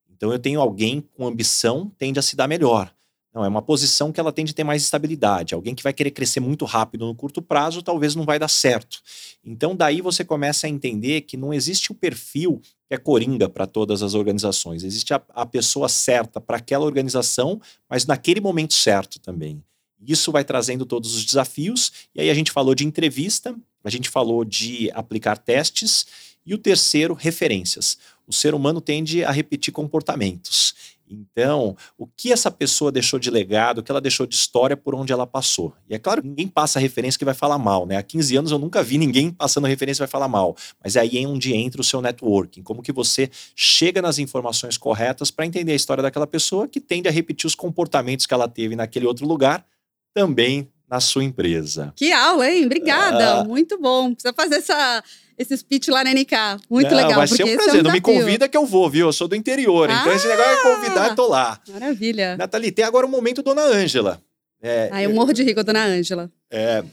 então 0.10 0.34
eu 0.34 0.40
tenho 0.40 0.60
alguém 0.60 1.08
com 1.14 1.28
ambição, 1.28 1.92
tende 2.00 2.18
a 2.18 2.24
se 2.24 2.36
dar 2.36 2.48
melhor. 2.48 2.97
Não, 3.34 3.46
é 3.46 3.48
uma 3.48 3.62
posição 3.62 4.12
que 4.12 4.20
ela 4.20 4.32
tende 4.32 4.52
a 4.52 4.56
ter 4.56 4.64
mais 4.64 4.82
estabilidade. 4.82 5.54
Alguém 5.54 5.76
que 5.76 5.84
vai 5.84 5.94
querer 5.94 6.12
crescer 6.12 6.40
muito 6.40 6.66
rápido 6.66 7.06
no 7.06 7.14
curto 7.14 7.42
prazo, 7.42 7.84
talvez 7.84 8.16
não 8.16 8.26
vai 8.26 8.40
dar 8.40 8.48
certo. 8.48 9.00
Então, 9.46 9.76
daí 9.76 10.02
você 10.02 10.26
começa 10.26 10.66
a 10.66 10.70
entender 10.70 11.22
que 11.22 11.38
não 11.38 11.54
existe 11.54 11.92
o 11.92 11.96
perfil 11.96 12.62
que 12.88 12.96
é 12.96 12.98
coringa 12.98 13.50
para 13.50 13.68
todas 13.68 14.02
as 14.02 14.14
organizações. 14.14 14.84
Existe 14.84 15.14
a, 15.14 15.22
a 15.30 15.46
pessoa 15.46 15.90
certa 15.90 16.40
para 16.40 16.58
aquela 16.58 16.86
organização, 16.86 17.62
mas 17.90 18.06
naquele 18.06 18.40
momento 18.40 18.74
certo 18.74 19.20
também. 19.20 19.62
Isso 20.06 20.32
vai 20.32 20.44
trazendo 20.44 20.86
todos 20.86 21.16
os 21.16 21.26
desafios. 21.26 21.92
E 22.16 22.22
aí 22.22 22.30
a 22.30 22.34
gente 22.34 22.52
falou 22.52 22.74
de 22.74 22.86
entrevista, 22.86 23.56
a 23.84 23.90
gente 23.90 24.10
falou 24.10 24.46
de 24.46 24.90
aplicar 24.94 25.38
testes, 25.38 26.06
e 26.46 26.54
o 26.54 26.58
terceiro, 26.58 27.14
referências. 27.14 27.98
O 28.26 28.32
ser 28.32 28.56
humano 28.56 28.80
tende 28.80 29.24
a 29.24 29.32
repetir 29.32 29.74
comportamentos. 29.74 30.74
Então, 31.10 31.76
o 31.98 32.06
que 32.06 32.32
essa 32.32 32.52
pessoa 32.52 32.92
deixou 32.92 33.20
de 33.20 33.30
legado, 33.30 33.80
o 33.80 33.84
que 33.84 33.92
ela 33.92 34.02
deixou 34.02 34.26
de 34.26 34.36
história 34.36 34.76
por 34.76 34.94
onde 34.94 35.14
ela 35.14 35.26
passou. 35.26 35.74
E 35.90 35.96
é 35.96 36.00
claro 36.00 36.22
que 36.22 36.28
ninguém 36.28 36.48
passa 36.48 36.80
referência 36.80 37.18
que 37.18 37.26
vai 37.26 37.34
falar 37.34 37.58
mal, 37.58 37.86
né? 37.86 37.98
Há 37.98 38.04
15 38.04 38.36
anos 38.36 38.52
eu 38.52 38.60
nunca 38.60 38.84
vi 38.84 38.98
ninguém 38.98 39.32
passando 39.32 39.68
referência 39.68 40.04
que 40.04 40.08
vai 40.08 40.12
falar 40.12 40.28
mal. 40.28 40.56
Mas 40.84 40.98
aí 40.98 41.18
é 41.18 41.28
onde 41.28 41.54
entra 41.54 41.80
o 41.80 41.84
seu 41.84 42.02
networking, 42.02 42.62
como 42.62 42.82
que 42.82 42.92
você 42.92 43.30
chega 43.56 44.02
nas 44.02 44.20
informações 44.20 44.78
corretas 44.78 45.32
para 45.32 45.46
entender 45.46 45.72
a 45.72 45.76
história 45.76 46.04
daquela 46.04 46.28
pessoa 46.28 46.68
que 46.68 46.80
tende 46.80 47.08
a 47.08 47.12
repetir 47.12 47.48
os 47.48 47.56
comportamentos 47.56 48.26
que 48.26 48.34
ela 48.34 48.48
teve 48.48 48.76
naquele 48.76 49.06
outro 49.06 49.26
lugar 49.26 49.66
também 50.14 50.68
na 50.90 51.00
sua 51.00 51.24
empresa. 51.24 51.94
Que 51.96 52.12
aula, 52.12 52.50
hein? 52.50 52.66
Obrigada. 52.66 53.42
Ah. 53.42 53.44
Muito 53.44 53.78
bom. 53.80 54.14
Precisa 54.14 54.34
fazer 54.34 54.56
essa 54.56 55.04
esse 55.38 55.56
speech 55.56 55.92
lá 55.92 56.04
na 56.04 56.14
NK. 56.14 56.32
Muito 56.70 56.90
não, 56.90 56.98
legal. 56.98 57.16
Vai 57.16 57.28
ser 57.28 57.44
um 57.44 57.56
prazer. 57.56 57.76
É 57.76 57.80
um 57.80 57.84
não 57.84 57.92
me 57.92 58.02
convida 58.02 58.50
que 58.50 58.58
eu 58.58 58.66
vou, 58.66 58.90
viu? 58.90 59.08
Eu 59.08 59.14
sou 59.14 59.28
do 59.28 59.36
interior. 59.36 59.90
Ah, 59.90 60.00
então 60.02 60.14
esse 60.14 60.28
negócio 60.28 60.52
é 60.52 60.64
convidar, 60.64 61.10
eu 61.10 61.16
tô 61.16 61.28
lá. 61.28 61.62
Maravilha. 61.70 62.36
Nathalie, 62.38 62.72
tem 62.72 62.84
agora 62.84 63.06
o 63.06 63.10
um 63.10 63.12
momento 63.12 63.44
Dona 63.44 63.62
Ângela. 63.62 64.20
É, 64.62 64.90
ah, 64.92 65.04
eu 65.04 65.14
morro 65.14 65.34
de 65.34 65.44
rico, 65.44 65.64
Dona 65.64 65.86
Ângela. 65.86 66.32
É, 66.50 66.84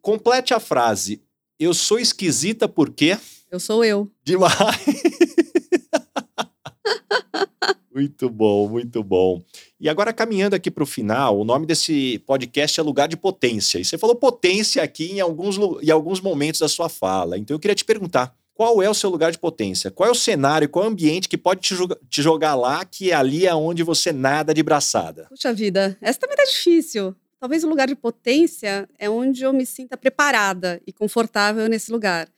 complete 0.00 0.54
a 0.54 0.60
frase. 0.60 1.20
Eu 1.58 1.74
sou 1.74 1.98
esquisita 1.98 2.66
porque... 2.66 3.18
Eu 3.50 3.60
sou 3.60 3.84
eu. 3.84 4.10
Demais. 4.24 4.54
muito 7.94 8.30
bom, 8.30 8.68
muito 8.68 9.04
bom. 9.04 9.42
E 9.82 9.88
agora, 9.88 10.12
caminhando 10.12 10.54
aqui 10.54 10.70
para 10.70 10.84
o 10.84 10.86
final, 10.86 11.40
o 11.40 11.42
nome 11.42 11.66
desse 11.66 12.20
podcast 12.20 12.78
é 12.78 12.82
Lugar 12.84 13.08
de 13.08 13.16
Potência. 13.16 13.80
E 13.80 13.84
você 13.84 13.98
falou 13.98 14.14
potência 14.14 14.80
aqui 14.80 15.10
em 15.10 15.18
alguns, 15.18 15.58
em 15.58 15.90
alguns 15.90 16.20
momentos 16.20 16.60
da 16.60 16.68
sua 16.68 16.88
fala. 16.88 17.36
Então 17.36 17.52
eu 17.52 17.58
queria 17.58 17.74
te 17.74 17.84
perguntar: 17.84 18.32
qual 18.54 18.80
é 18.80 18.88
o 18.88 18.94
seu 18.94 19.10
lugar 19.10 19.32
de 19.32 19.40
potência? 19.40 19.90
Qual 19.90 20.08
é 20.08 20.12
o 20.12 20.14
cenário, 20.14 20.68
qual 20.68 20.84
é 20.84 20.88
o 20.88 20.90
ambiente 20.92 21.28
que 21.28 21.36
pode 21.36 21.62
te, 21.62 21.74
te 22.08 22.22
jogar 22.22 22.54
lá, 22.54 22.84
que 22.84 23.10
é 23.10 23.14
ali 23.14 23.44
é 23.44 23.52
onde 23.56 23.82
você 23.82 24.12
nada 24.12 24.54
de 24.54 24.62
braçada? 24.62 25.26
Puxa 25.28 25.52
vida, 25.52 25.98
essa 26.00 26.20
também 26.20 26.36
tá 26.36 26.44
difícil. 26.44 27.12
Talvez 27.40 27.64
o 27.64 27.68
lugar 27.68 27.88
de 27.88 27.96
potência 27.96 28.88
é 29.00 29.10
onde 29.10 29.42
eu 29.42 29.52
me 29.52 29.66
sinta 29.66 29.96
preparada 29.96 30.80
e 30.86 30.92
confortável 30.92 31.68
nesse 31.68 31.90
lugar. 31.90 32.28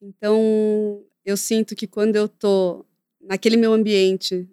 Então, 0.00 1.02
eu 1.22 1.36
sinto 1.36 1.76
que 1.76 1.86
quando 1.86 2.16
eu 2.16 2.26
tô 2.26 2.82
naquele 3.20 3.58
meu 3.58 3.74
ambiente, 3.74 4.48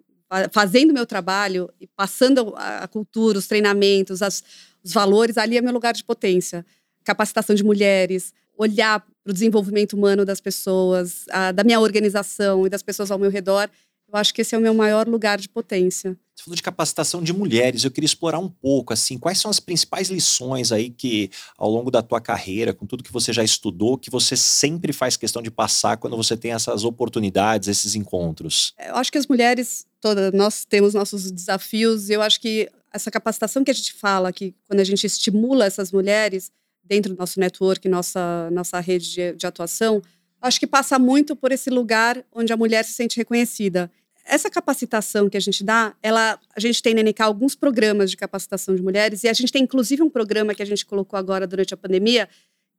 fazendo 0.50 0.92
meu 0.92 1.06
trabalho 1.06 1.70
e 1.80 1.86
passando 1.86 2.54
a, 2.56 2.86
cultura, 2.88 3.38
os 3.38 3.46
treinamentos, 3.46 4.22
as, 4.22 4.42
os 4.82 4.92
valores, 4.92 5.36
ali 5.38 5.56
é 5.56 5.62
meu 5.62 5.72
lugar 5.72 5.92
de 5.94 6.04
potência. 6.04 6.64
Capacitação 7.04 7.54
de 7.54 7.64
mulheres, 7.64 8.32
olhar 8.56 9.00
para 9.00 9.30
o 9.30 9.32
desenvolvimento 9.32 9.94
humano 9.94 10.24
das 10.24 10.40
pessoas, 10.40 11.24
a, 11.30 11.52
da 11.52 11.64
minha 11.64 11.80
organização 11.80 12.66
e 12.66 12.70
das 12.70 12.82
pessoas 12.82 13.10
ao 13.10 13.18
meu 13.18 13.30
redor. 13.30 13.68
Eu 14.08 14.18
acho 14.18 14.34
que 14.34 14.42
esse 14.42 14.54
é 14.54 14.58
o 14.58 14.60
meu 14.60 14.74
maior 14.74 15.08
lugar 15.08 15.38
de 15.38 15.48
potência. 15.48 16.16
Você 16.34 16.44
falou 16.44 16.56
de 16.56 16.62
capacitação 16.62 17.22
de 17.22 17.32
mulheres, 17.32 17.84
eu 17.84 17.90
queria 17.90 18.06
explorar 18.06 18.38
um 18.38 18.48
pouco, 18.48 18.92
assim, 18.92 19.16
quais 19.16 19.38
são 19.38 19.50
as 19.50 19.60
principais 19.60 20.08
lições 20.08 20.72
aí 20.72 20.90
que, 20.90 21.30
ao 21.56 21.70
longo 21.70 21.90
da 21.90 22.02
tua 22.02 22.20
carreira, 22.20 22.74
com 22.74 22.84
tudo 22.84 23.02
que 23.02 23.12
você 23.12 23.32
já 23.32 23.44
estudou, 23.44 23.96
que 23.96 24.10
você 24.10 24.36
sempre 24.36 24.92
faz 24.92 25.16
questão 25.16 25.40
de 25.40 25.50
passar 25.50 25.96
quando 25.98 26.16
você 26.16 26.36
tem 26.36 26.52
essas 26.52 26.84
oportunidades, 26.84 27.68
esses 27.68 27.94
encontros? 27.94 28.74
Eu 28.78 28.96
acho 28.96 29.12
que 29.12 29.18
as 29.18 29.26
mulheres, 29.26 29.86
todas, 30.02 30.32
nós 30.32 30.64
temos 30.64 30.92
nossos 30.92 31.30
desafios, 31.30 32.10
e 32.10 32.12
eu 32.12 32.20
acho 32.20 32.40
que 32.40 32.68
essa 32.92 33.10
capacitação 33.10 33.64
que 33.64 33.70
a 33.70 33.74
gente 33.74 33.94
fala, 33.94 34.32
que 34.32 34.54
quando 34.68 34.80
a 34.80 34.84
gente 34.84 35.06
estimula 35.06 35.64
essas 35.64 35.92
mulheres 35.92 36.50
dentro 36.84 37.14
do 37.14 37.18
nosso 37.18 37.38
network, 37.38 37.88
nossa, 37.88 38.50
nossa 38.50 38.80
rede 38.80 39.10
de, 39.10 39.32
de 39.32 39.46
atuação, 39.46 40.02
acho 40.42 40.58
que 40.58 40.66
passa 40.66 40.98
muito 40.98 41.36
por 41.36 41.52
esse 41.52 41.70
lugar 41.70 42.22
onde 42.34 42.52
a 42.52 42.56
mulher 42.56 42.84
se 42.84 42.92
sente 42.92 43.16
reconhecida. 43.16 43.90
Essa 44.24 44.50
capacitação 44.50 45.30
que 45.30 45.36
a 45.36 45.40
gente 45.40 45.64
dá, 45.64 45.94
ela, 46.02 46.38
a 46.54 46.60
gente 46.60 46.82
tem 46.82 46.94
na 46.94 47.02
NK 47.02 47.22
alguns 47.22 47.54
programas 47.54 48.10
de 48.10 48.16
capacitação 48.16 48.74
de 48.74 48.82
mulheres 48.82 49.22
e 49.22 49.28
a 49.28 49.32
gente 49.32 49.52
tem 49.52 49.62
inclusive 49.62 50.02
um 50.02 50.10
programa 50.10 50.54
que 50.54 50.62
a 50.62 50.66
gente 50.66 50.84
colocou 50.84 51.16
agora 51.16 51.46
durante 51.46 51.72
a 51.72 51.76
pandemia, 51.76 52.28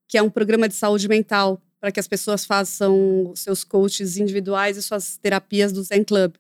que 0.08 0.18
é 0.18 0.22
um 0.22 0.30
programa 0.30 0.68
de 0.68 0.76
saúde 0.76 1.08
mental 1.08 1.62
para 1.80 1.92
que 1.92 2.00
as 2.00 2.08
pessoas 2.08 2.46
façam 2.46 3.34
seus 3.36 3.64
coaches 3.64 4.18
individuais 4.18 4.78
e 4.78 4.82
suas 4.82 5.18
terapias 5.18 5.72
do 5.72 5.84
Zen 5.84 6.04
Club, 6.04 6.36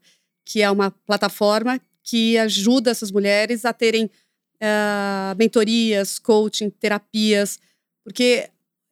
que 0.45 0.61
é 0.61 0.69
uma 0.69 0.91
plataforma 0.91 1.79
que 2.03 2.37
ajuda 2.37 2.91
essas 2.91 3.11
mulheres 3.11 3.65
a 3.65 3.73
terem 3.73 4.05
uh, 4.05 5.35
mentorias, 5.37 6.19
coaching, 6.19 6.69
terapias, 6.69 7.59
porque 8.03 8.49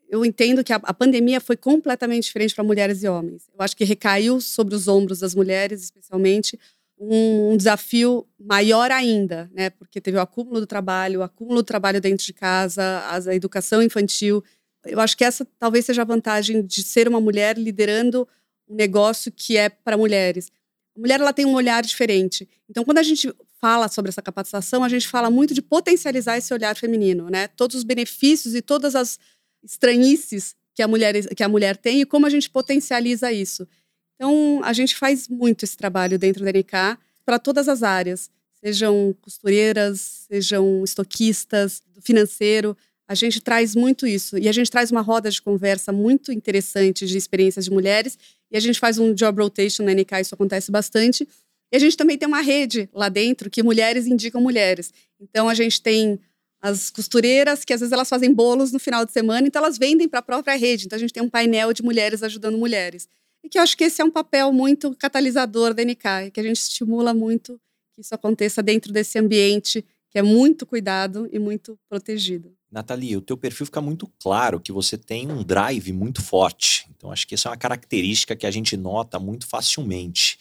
eu 0.10 0.26
entendo 0.26 0.64
que 0.64 0.74
a, 0.74 0.76
a 0.84 0.94
pandemia 0.94 1.40
foi 1.40 1.56
completamente 1.56 2.26
diferente 2.26 2.54
para 2.54 2.64
mulheres 2.64 3.02
e 3.02 3.08
homens. 3.08 3.48
Eu 3.54 3.64
acho 3.64 3.76
que 3.76 3.86
recaiu 3.86 4.42
sobre 4.42 4.76
os 4.76 4.88
ombros 4.88 5.20
das 5.20 5.34
mulheres, 5.34 5.84
especialmente, 5.84 6.60
um, 7.00 7.54
um, 7.54 7.58
desafio 7.58 8.28
maior 8.40 8.92
ainda, 8.92 9.50
né? 9.54 9.70
Porque 9.72 10.00
teve 10.00 10.18
o 10.18 10.22
acúmulo 10.22 10.60
do 10.60 10.68
trabalho, 10.68 11.22
o 11.22 11.24
acúmulo 11.24 11.62
do 11.62 11.66
trabalho 11.66 12.00
dentro 12.00 12.26
de 12.26 12.34
casa, 12.34 12.84
a, 12.84 13.18
a 13.30 13.36
educação 13.36 13.82
infantil. 13.82 14.44
Eu 14.86 15.00
acho 15.00 15.18
que 15.18 15.24
essa 15.24 15.48
talvez 15.58 15.86
seja 15.86 16.02
a 16.02 16.06
vantagem 16.06 16.62
de 16.62 16.84
ser 16.84 17.08
uma 17.08 17.22
mulher 17.22 17.58
liderando 17.58 18.28
um 18.68 18.76
negócio 18.76 19.32
que 19.32 19.58
é 19.58 19.70
para 19.70 19.98
mulheres. 19.98 20.52
Mulher 20.98 21.20
ela 21.20 21.34
tem 21.34 21.46
um 21.46 21.54
olhar 21.54 21.84
diferente. 21.84 22.48
Então, 22.70 22.84
quando 22.84 22.98
a 22.98 23.04
gente 23.04 23.34
fala 23.60 23.88
sobre 23.88 24.10
essa 24.10 24.22
capacitação, 24.22 24.84
a 24.84 24.90
gente 24.90 25.08
fala 25.08 25.30
muito 25.30 25.54
de 25.54 25.62
potencializar 25.62 26.38
esse 26.38 26.54
olhar 26.54 26.76
feminino, 26.76 27.30
né? 27.30 27.48
Todos 27.48 27.76
os 27.76 27.84
benefícios 27.84 28.56
e 28.56 28.62
todas 28.62 28.96
as 28.96 29.20
estranhices 29.64 30.56
que 30.74 30.82
a 30.82 30.88
mulher, 30.88 31.14
que 31.36 31.44
a 31.44 31.50
mulher 31.50 31.78
tem 31.78 32.02
e 32.02 32.06
como 32.06 32.26
a 32.26 32.30
gente 32.30 32.50
potencializa 32.50 33.32
isso. 33.32 33.68
Então, 34.16 34.62
a 34.64 34.74
gente 34.74 34.96
faz 34.96 35.28
muito 35.28 35.64
esse 35.64 35.78
trabalho 35.78 36.18
dentro 36.18 36.44
da 36.44 36.52
NK 36.52 37.00
para 37.26 37.40
todas 37.40 37.68
as 37.68 37.84
áreas, 37.84 38.30
sejam 38.64 39.16
costureiras, 39.22 40.26
sejam 40.28 40.84
estoquistas, 40.84 41.82
do 41.94 42.02
financeiro. 42.02 42.78
A 43.08 43.16
gente 43.16 43.42
traz 43.42 43.76
muito 43.76 44.06
isso. 44.08 44.38
E 44.38 44.48
a 44.48 44.52
gente 44.52 44.70
traz 44.70 44.92
uma 44.92 45.02
roda 45.02 45.30
de 45.30 45.42
conversa 45.42 45.92
muito 45.92 46.32
interessante 46.32 47.06
de 47.06 47.18
experiências 47.18 47.66
de 47.66 47.72
mulheres. 47.72 48.18
E 48.52 48.58
a 48.58 48.60
gente 48.60 48.80
faz 48.80 48.98
um 48.98 49.14
job 49.14 49.42
rotation 49.42 49.84
na 49.84 49.94
NK, 49.94 50.22
isso 50.22 50.36
acontece 50.36 50.72
bastante. 50.72 51.28
E 51.72 51.76
a 51.76 51.80
gente 51.80 51.96
também 51.96 52.18
tem 52.18 52.28
uma 52.28 52.42
rede 52.42 52.90
lá 52.94 53.08
dentro 53.08 53.50
que 53.50 53.64
mulheres 53.64 54.06
indicam 54.06 54.42
mulheres. 54.42 54.94
Então, 55.20 55.48
a 55.48 55.54
gente 55.54 55.82
tem 55.82 56.20
as 56.62 56.92
costureiras, 56.92 57.66
que 57.66 57.74
às 57.74 57.80
vezes 57.80 57.92
elas 57.92 58.08
fazem 58.08 58.32
bolos 58.32 58.72
no 58.72 58.80
final 58.80 59.04
de 59.04 59.12
semana, 59.12 59.48
então 59.48 59.64
elas 59.64 59.80
vendem 59.80 60.08
para 60.08 60.20
a 60.20 60.22
própria 60.22 60.56
rede. 60.56 60.86
Então 60.86 60.96
a 60.96 61.00
gente 61.00 61.12
tem 61.12 61.24
um 61.24 61.30
painel 61.30 61.74
de 61.74 61.82
mulheres 61.82 62.22
ajudando 62.22 62.58
mulheres. 62.58 63.10
E 63.44 63.50
que 63.50 63.58
eu 63.58 63.64
acho 63.64 63.76
que 63.76 63.86
esse 63.86 64.02
é 64.02 64.06
um 64.06 64.12
papel 64.12 64.54
muito 64.54 64.96
catalisador 64.96 65.74
da 65.74 65.84
NK, 65.84 66.32
que 66.32 66.40
a 66.40 66.44
gente 66.44 66.58
estimula 66.58 67.14
muito 67.14 67.60
que 67.94 68.02
isso 68.02 68.14
aconteça 68.14 68.62
dentro 68.62 68.94
desse 68.94 69.18
ambiente 69.18 69.84
que 70.12 70.20
é 70.20 70.22
muito 70.22 70.66
cuidado 70.66 71.28
e 71.32 71.40
muito 71.40 71.80
protegido. 71.90 72.54
Nathalie, 72.70 73.16
o 73.16 73.22
teu 73.22 73.38
perfil 73.38 73.66
fica 73.66 73.82
muito 73.82 74.10
claro 74.22 74.60
que 74.60 74.72
você 74.72 74.98
tem 74.98 75.32
um 75.32 75.42
drive 75.42 75.92
muito 75.94 76.22
forte. 76.22 76.86
Então 76.96 77.12
acho 77.12 77.26
que 77.26 77.36
essa 77.36 77.48
é 77.48 77.52
uma 77.52 77.58
característica 77.58 78.36
que 78.36 78.46
a 78.46 78.52
gente 78.52 78.76
nota 78.76 79.18
muito 79.18 79.48
facilmente. 79.48 80.38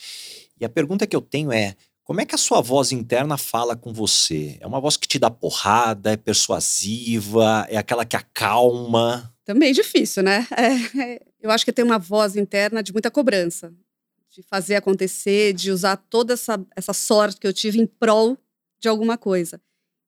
E 0.60 0.64
a 0.64 0.68
pergunta 0.68 1.06
que 1.06 1.14
eu 1.14 1.20
tenho 1.20 1.52
é: 1.52 1.76
como 2.02 2.20
é 2.20 2.26
que 2.26 2.34
a 2.34 2.38
sua 2.38 2.60
voz 2.60 2.90
interna 2.90 3.38
fala 3.38 3.76
com 3.76 3.92
você? 3.92 4.58
É 4.60 4.66
uma 4.66 4.80
voz 4.80 4.96
que 4.96 5.06
te 5.06 5.18
dá 5.18 5.30
porrada, 5.30 6.12
é 6.12 6.16
persuasiva, 6.16 7.64
é 7.68 7.76
aquela 7.76 8.04
que 8.04 8.16
acalma? 8.16 9.32
Também 9.44 9.72
difícil, 9.72 10.24
né? 10.24 10.46
É, 10.56 11.22
eu 11.40 11.50
acho 11.50 11.64
que 11.64 11.72
tem 11.72 11.84
uma 11.84 11.98
voz 11.98 12.34
interna 12.36 12.82
de 12.82 12.92
muita 12.92 13.10
cobrança, 13.10 13.72
de 14.30 14.42
fazer 14.42 14.74
acontecer, 14.74 15.52
de 15.52 15.70
usar 15.70 15.96
toda 15.96 16.34
essa, 16.34 16.60
essa 16.76 16.92
sorte 16.92 17.40
que 17.40 17.46
eu 17.46 17.52
tive 17.52 17.80
em 17.80 17.86
prol 17.86 18.36
de 18.80 18.88
alguma 18.88 19.16
coisa. 19.18 19.60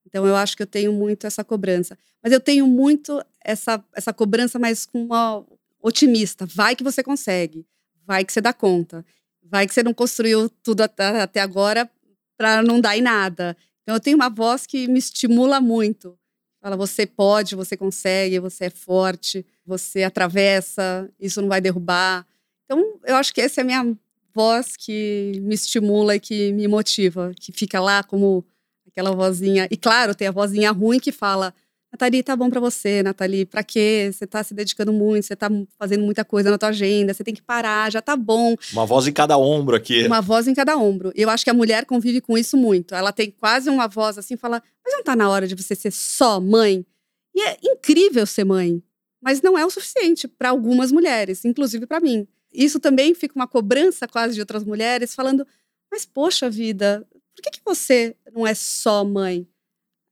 Então 0.07 0.27
eu 0.27 0.35
acho 0.35 0.57
que 0.57 0.63
eu 0.63 0.67
tenho 0.67 0.93
muito 0.93 1.27
essa 1.27 1.45
cobrança. 1.45 1.97
Mas 2.23 2.33
eu 2.33 2.41
tenho 2.41 2.67
muito 2.67 3.25
essa, 3.45 3.83
essa 3.95 4.13
cobrança, 4.13 4.59
mas 4.59 4.87
com 4.87 5.05
uma 5.05 5.45
otimista. 5.81 6.47
Vai 6.47 6.75
que 6.75 6.85
você 6.85 7.03
consegue, 7.03 7.67
vai 8.07 8.25
que 8.25 8.33
você 8.33 8.41
dá 8.41 8.53
conta. 8.53 9.05
Vai 9.43 9.67
que 9.67 9.75
você 9.75 9.83
não 9.83 9.93
construiu 9.93 10.49
tudo 10.49 10.83
até, 10.83 11.21
até 11.21 11.41
agora 11.41 11.91
para 12.37 12.63
não 12.63 12.81
dar 12.81 12.97
em 12.97 13.03
nada. 13.03 13.57
Então 13.83 13.95
eu 13.95 14.01
tenho 14.01 14.17
uma 14.17 14.31
voz 14.31 14.67
que 14.67 14.89
me 14.89 14.99
estimula 14.99 15.61
muito. 15.61 16.19
Fala, 16.61 16.77
você 16.77 17.05
pode, 17.05 17.57
você 17.57 17.77
consegue, 17.77 18.39
você 18.39 18.67
é 18.67 18.71
forte, 18.71 19.45
você 19.67 20.05
atravessa, 20.05 21.11
isso 21.19 21.43
não 21.43 21.49
vai 21.49 21.61
derrubar. 21.61 22.27
Então 22.65 23.01
eu 23.05 23.17
acho 23.17 23.35
que 23.35 23.41
essa 23.41 23.61
é 23.61 23.63
a 23.63 23.65
minha 23.65 23.97
voz 24.33 24.77
que 24.77 25.41
me 25.43 25.55
estimula 25.55 26.17
e 26.17 26.21
que 26.21 26.53
me 26.53 26.67
motiva, 26.69 27.33
que 27.39 27.53
fica 27.53 27.81
lá 27.81 28.03
como 28.03 28.47
aquela 28.93 29.11
vozinha. 29.13 29.67
E 29.71 29.77
claro, 29.77 30.15
tem 30.15 30.29
a 30.29 30.31
vozinha 30.31 30.71
ruim 30.71 31.01
que 31.01 31.11
fala: 31.11 31.53
Nathalie, 31.93 32.23
tá 32.23 32.35
bom 32.35 32.49
para 32.49 32.61
você, 32.61 33.03
Nathalie. 33.03 33.45
Pra 33.45 33.63
quê? 33.63 34.11
Você 34.13 34.27
tá 34.27 34.43
se 34.43 34.55
dedicando 34.55 34.93
muito, 34.93 35.27
você 35.27 35.37
tá 35.37 35.51
fazendo 35.79 36.03
muita 36.05 36.25
coisa 36.25 36.51
na 36.51 36.57
tua 36.57 36.71
agenda, 36.71 37.13
você 37.13 37.23
tem 37.23 37.35
que 37.35 37.43
parar, 37.43 37.93
já 37.93 38.01
tá 38.01 38.17
bom. 38.17 38.57
Uma 38.73 38.87
voz 38.87 39.07
em 39.07 39.13
cada 39.13 39.37
ombro 39.37 39.77
aqui. 39.77 40.07
Uma 40.07 40.23
voz 40.23 40.49
em 40.49 40.55
cada 40.55 40.77
ombro. 40.77 41.13
Eu 41.15 41.29
acho 41.29 41.45
que 41.45 41.51
a 41.51 41.55
mulher 41.55 41.85
convive 41.85 42.21
com 42.21 42.39
isso 42.39 42.57
muito. 42.57 42.95
Ela 42.95 43.13
tem 43.13 43.31
quase 43.31 43.69
uma 43.69 43.87
voz 43.87 44.17
assim, 44.17 44.37
fala: 44.37 44.63
Mas 44.85 44.95
não 44.95 45.03
tá 45.03 45.15
na 45.15 45.29
hora 45.29 45.47
de 45.47 45.55
você 45.55 45.75
ser 45.75 45.91
só 45.91 46.41
mãe? 46.41 46.87
E 47.35 47.43
é 47.43 47.59
incrível 47.63 48.27
ser 48.27 48.45
mãe, 48.45 48.83
mas 49.23 49.43
não 49.43 49.59
é 49.59 49.65
o 49.65 49.71
suficiente 49.71 50.29
para 50.29 50.51
algumas 50.51 50.93
mulheres, 50.93 51.45
inclusive 51.45 51.87
para 51.87 52.01
mim. 52.01 52.27
Isso 52.53 52.79
também 52.79 53.15
fica 53.15 53.35
uma 53.35 53.47
cobrança 53.47 54.07
quase 54.07 54.35
de 54.35 54.41
outras 54.41 54.65
mulheres, 54.65 55.15
falando: 55.15 55.47
Mas 55.91 56.07
poxa 56.07 56.49
vida, 56.49 57.07
por 57.43 57.51
que, 57.51 57.59
que 57.59 57.65
você 57.65 58.15
não 58.33 58.47
é 58.47 58.55
só 58.55 59.05
mãe? 59.05 59.47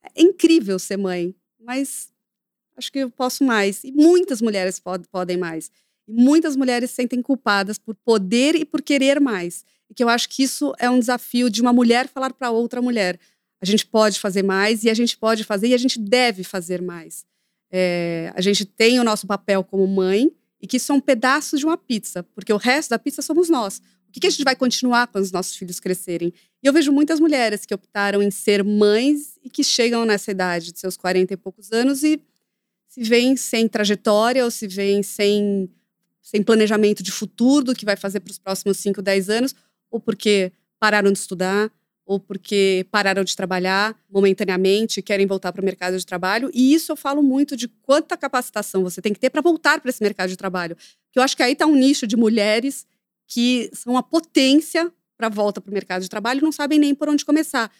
É 0.02 0.22
incrível 0.22 0.78
ser 0.78 0.96
mãe 0.96 1.34
mas 1.70 2.08
acho 2.76 2.90
que 2.90 2.98
eu 2.98 3.10
posso 3.10 3.44
mais. 3.44 3.84
E 3.84 3.92
muitas 3.92 4.42
mulheres 4.42 4.80
pod 4.80 5.06
podem 5.08 5.36
mais. 5.36 5.70
E 6.08 6.12
muitas 6.12 6.56
mulheres 6.56 6.90
se 6.90 6.96
sentem 6.96 7.22
culpadas 7.22 7.78
por 7.78 7.94
poder 7.94 8.56
e 8.56 8.64
por 8.64 8.82
querer 8.82 9.20
mais. 9.20 9.64
E 9.88 9.94
que 9.94 10.02
eu 10.02 10.08
acho 10.08 10.28
que 10.28 10.42
isso 10.42 10.74
é 10.78 10.88
um 10.90 10.98
desafio 10.98 11.50
de 11.50 11.60
uma 11.60 11.72
mulher 11.72 12.08
falar 12.08 12.32
para 12.32 12.50
outra 12.50 12.80
mulher. 12.82 13.18
A 13.60 13.66
gente 13.66 13.86
pode 13.86 14.18
fazer 14.18 14.42
mais 14.42 14.82
e 14.82 14.90
a 14.90 14.94
gente 14.94 15.16
pode 15.16 15.44
fazer 15.44 15.68
e 15.68 15.74
a 15.74 15.78
gente 15.78 15.98
deve 15.98 16.42
fazer 16.42 16.80
mais. 16.80 17.24
É, 17.70 18.32
a 18.34 18.40
gente 18.40 18.64
tem 18.64 18.98
o 18.98 19.04
nosso 19.04 19.26
papel 19.26 19.62
como 19.62 19.86
mãe 19.86 20.32
e 20.60 20.66
que 20.66 20.78
são 20.78 21.00
pedaços 21.00 21.60
de 21.60 21.66
uma 21.66 21.76
pizza, 21.76 22.22
porque 22.34 22.52
o 22.52 22.56
resto 22.56 22.90
da 22.90 22.98
pizza 22.98 23.22
somos 23.22 23.48
nós. 23.48 23.80
O 24.10 24.12
que, 24.12 24.18
que 24.18 24.26
a 24.26 24.30
gente 24.30 24.42
vai 24.42 24.56
continuar 24.56 25.06
quando 25.06 25.22
os 25.22 25.30
nossos 25.30 25.54
filhos 25.54 25.78
crescerem? 25.78 26.32
E 26.60 26.66
eu 26.66 26.72
vejo 26.72 26.90
muitas 26.90 27.20
mulheres 27.20 27.64
que 27.64 27.72
optaram 27.72 28.20
em 28.20 28.28
ser 28.28 28.64
mães 28.64 29.38
e 29.40 29.48
que 29.48 29.62
chegam 29.62 30.04
nessa 30.04 30.32
idade 30.32 30.72
de 30.72 30.80
seus 30.80 30.96
40 30.96 31.32
e 31.32 31.36
poucos 31.36 31.70
anos 31.70 32.02
e 32.02 32.20
se 32.88 33.04
veem 33.04 33.36
sem 33.36 33.68
trajetória 33.68 34.44
ou 34.44 34.50
se 34.50 34.66
veem 34.66 35.00
sem, 35.00 35.70
sem 36.20 36.42
planejamento 36.42 37.04
de 37.04 37.12
futuro 37.12 37.66
do 37.66 37.74
que 37.74 37.84
vai 37.84 37.94
fazer 37.94 38.18
para 38.18 38.32
os 38.32 38.38
próximos 38.38 38.78
5, 38.78 39.00
10 39.00 39.30
anos, 39.30 39.54
ou 39.88 40.00
porque 40.00 40.50
pararam 40.80 41.12
de 41.12 41.18
estudar, 41.20 41.70
ou 42.04 42.18
porque 42.18 42.84
pararam 42.90 43.22
de 43.22 43.36
trabalhar 43.36 43.96
momentaneamente 44.10 44.98
e 44.98 45.02
querem 45.04 45.24
voltar 45.24 45.52
para 45.52 45.62
o 45.62 45.64
mercado 45.64 45.96
de 45.96 46.04
trabalho. 46.04 46.50
E 46.52 46.74
isso 46.74 46.90
eu 46.90 46.96
falo 46.96 47.22
muito 47.22 47.56
de 47.56 47.68
quanta 47.68 48.16
capacitação 48.16 48.82
você 48.82 49.00
tem 49.00 49.12
que 49.12 49.20
ter 49.20 49.30
para 49.30 49.40
voltar 49.40 49.80
para 49.80 49.88
esse 49.88 50.02
mercado 50.02 50.28
de 50.28 50.36
trabalho. 50.36 50.76
Que 51.12 51.20
eu 51.20 51.22
acho 51.22 51.36
que 51.36 51.44
aí 51.44 51.52
está 51.52 51.66
um 51.66 51.76
nicho 51.76 52.08
de 52.08 52.16
mulheres 52.16 52.84
que 53.30 53.70
são 53.72 53.96
a 53.96 54.02
potência 54.02 54.92
para 55.16 55.28
a 55.28 55.30
volta 55.30 55.60
para 55.60 55.70
o 55.70 55.74
mercado 55.74 56.02
de 56.02 56.08
trabalho 56.08 56.42
não 56.42 56.50
sabem 56.50 56.78
nem 56.78 56.94
por 56.94 57.08
onde 57.08 57.24
começar. 57.24 57.70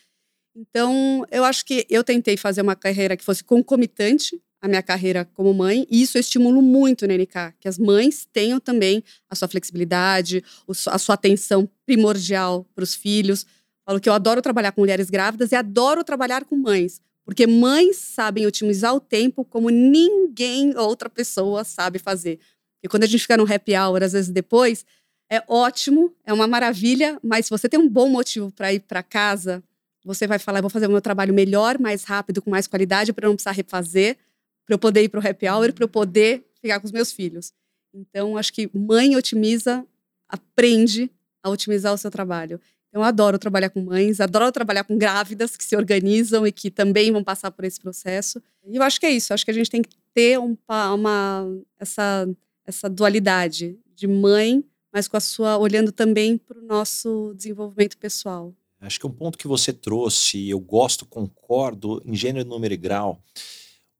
Então, 0.55 1.25
eu 1.31 1.45
acho 1.45 1.65
que 1.65 1.87
eu 1.91 2.05
tentei 2.05 2.37
fazer 2.37 2.63
uma 2.63 2.77
carreira 2.77 3.17
que 3.17 3.25
fosse 3.25 3.43
concomitante 3.43 4.41
à 4.61 4.69
minha 4.69 4.83
carreira 4.83 5.25
como 5.35 5.55
mãe, 5.55 5.87
e 5.91 6.03
isso 6.03 6.19
eu 6.19 6.21
estimulo 6.21 6.61
muito 6.61 7.07
na 7.07 7.15
NK, 7.15 7.55
que 7.59 7.67
as 7.67 7.79
mães 7.79 8.29
tenham 8.33 8.61
também 8.61 9.03
a 9.29 9.35
sua 9.35 9.49
flexibilidade, 9.49 10.45
a 10.87 10.99
sua 10.99 11.15
atenção 11.15 11.69
primordial 11.87 12.67
para 12.75 12.85
os 12.85 12.95
filhos. 12.95 13.47
Falo 13.87 14.01
que 14.01 14.09
eu 14.09 14.13
adoro 14.13 14.43
trabalhar 14.43 14.73
com 14.73 14.83
mulheres 14.83 15.09
grávidas 15.09 15.51
e 15.51 15.57
adoro 15.57 16.05
trabalhar 16.05 16.45
com 16.45 16.57
mães, 16.57 17.01
porque 17.25 17.47
mães 17.47 17.97
sabem 17.97 18.47
otimizar 18.47 18.95
o 18.95 19.01
tempo 19.01 19.45
como 19.45 19.71
ninguém 19.71 20.77
outra 20.77 21.09
pessoa 21.09 21.65
sabe 21.65 21.99
fazer. 21.99 22.39
E 22.83 22.89
quando 22.89 23.05
a 23.05 23.07
gente 23.07 23.21
fica 23.21 23.37
no 23.37 23.51
happy 23.51 23.77
hour, 23.77 24.03
às 24.03 24.13
vezes 24.13 24.31
depois, 24.31 24.85
é 25.31 25.43
ótimo, 25.47 26.13
é 26.27 26.33
uma 26.33 26.49
maravilha, 26.49 27.19
mas 27.23 27.47
se 27.47 27.51
você 27.51 27.69
tem 27.69 27.79
um 27.79 27.89
bom 27.89 28.09
motivo 28.09 28.51
para 28.51 28.73
ir 28.73 28.81
para 28.81 29.01
casa, 29.01 29.63
você 30.05 30.27
vai 30.27 30.41
falar: 30.41 30.61
vou 30.61 30.69
fazer 30.69 30.87
o 30.87 30.91
meu 30.91 31.01
trabalho 31.01 31.33
melhor, 31.33 31.79
mais 31.79 32.03
rápido, 32.03 32.43
com 32.43 32.51
mais 32.51 32.67
qualidade, 32.67 33.13
para 33.13 33.29
não 33.29 33.35
precisar 33.37 33.53
refazer, 33.53 34.19
para 34.67 34.75
eu 34.75 34.79
poder 34.79 35.03
ir 35.05 35.09
para 35.09 35.21
o 35.21 35.27
happy 35.27 35.49
hour, 35.49 35.73
para 35.73 35.85
eu 35.85 35.89
poder 35.89 36.45
ficar 36.61 36.81
com 36.81 36.87
os 36.87 36.93
meus 36.93 37.13
filhos. 37.13 37.53
Então, 37.95 38.37
acho 38.37 38.53
que 38.53 38.69
mãe 38.75 39.17
otimiza, 39.17 39.87
aprende 40.29 41.11
a 41.43 41.49
otimizar 41.49 41.95
o 41.95 41.99
seu 41.99 42.11
trabalho. 42.11 42.61
Então, 42.89 43.03
eu 43.03 43.07
adoro 43.07 43.39
trabalhar 43.39 43.71
com 43.71 43.81
mães, 43.81 44.21
adoro 44.21 44.51
trabalhar 44.51 44.83
com 44.83 44.99
grávidas 44.99 45.57
que 45.57 45.63
se 45.63 45.77
organizam 45.77 46.45
e 46.45 46.51
que 46.51 46.73
também 46.73 47.13
vão 47.13 47.23
passar 47.23 47.53
por 47.53 47.65
esse 47.65 47.81
processo. 47.81 48.43
E 48.67 48.77
eu 48.77 48.83
acho 48.83 48.99
que 48.99 49.07
é 49.07 49.11
isso. 49.11 49.33
Acho 49.33 49.45
que 49.45 49.51
a 49.51 49.55
gente 49.55 49.71
tem 49.71 49.81
que 49.81 49.91
ter 50.13 50.39
um, 50.39 50.57
uma, 50.69 51.47
essa, 51.79 52.29
essa 52.67 52.89
dualidade 52.89 53.79
de 53.95 54.09
mãe, 54.09 54.65
mas 54.93 55.09
com 55.09 55.17
a 55.17 55.21
sua 55.21 55.59
olhando 55.59 55.93
também 55.93 56.37
para 56.37 56.59
o 56.59 56.63
nosso 56.63 57.33
desenvolvimento 57.37 57.97
pessoal. 57.99 58.55
Acho 58.81 58.99
que 58.99 59.07
um 59.07 59.13
ponto 59.13 59.37
que 59.37 59.47
você 59.47 59.73
trouxe, 59.73 60.49
eu 60.49 60.59
gosto, 60.59 61.05
concordo 61.05 62.03
em 62.05 62.15
gênero, 62.15 62.49
número 62.49 62.73
e 62.73 62.79
grau. 62.79 63.23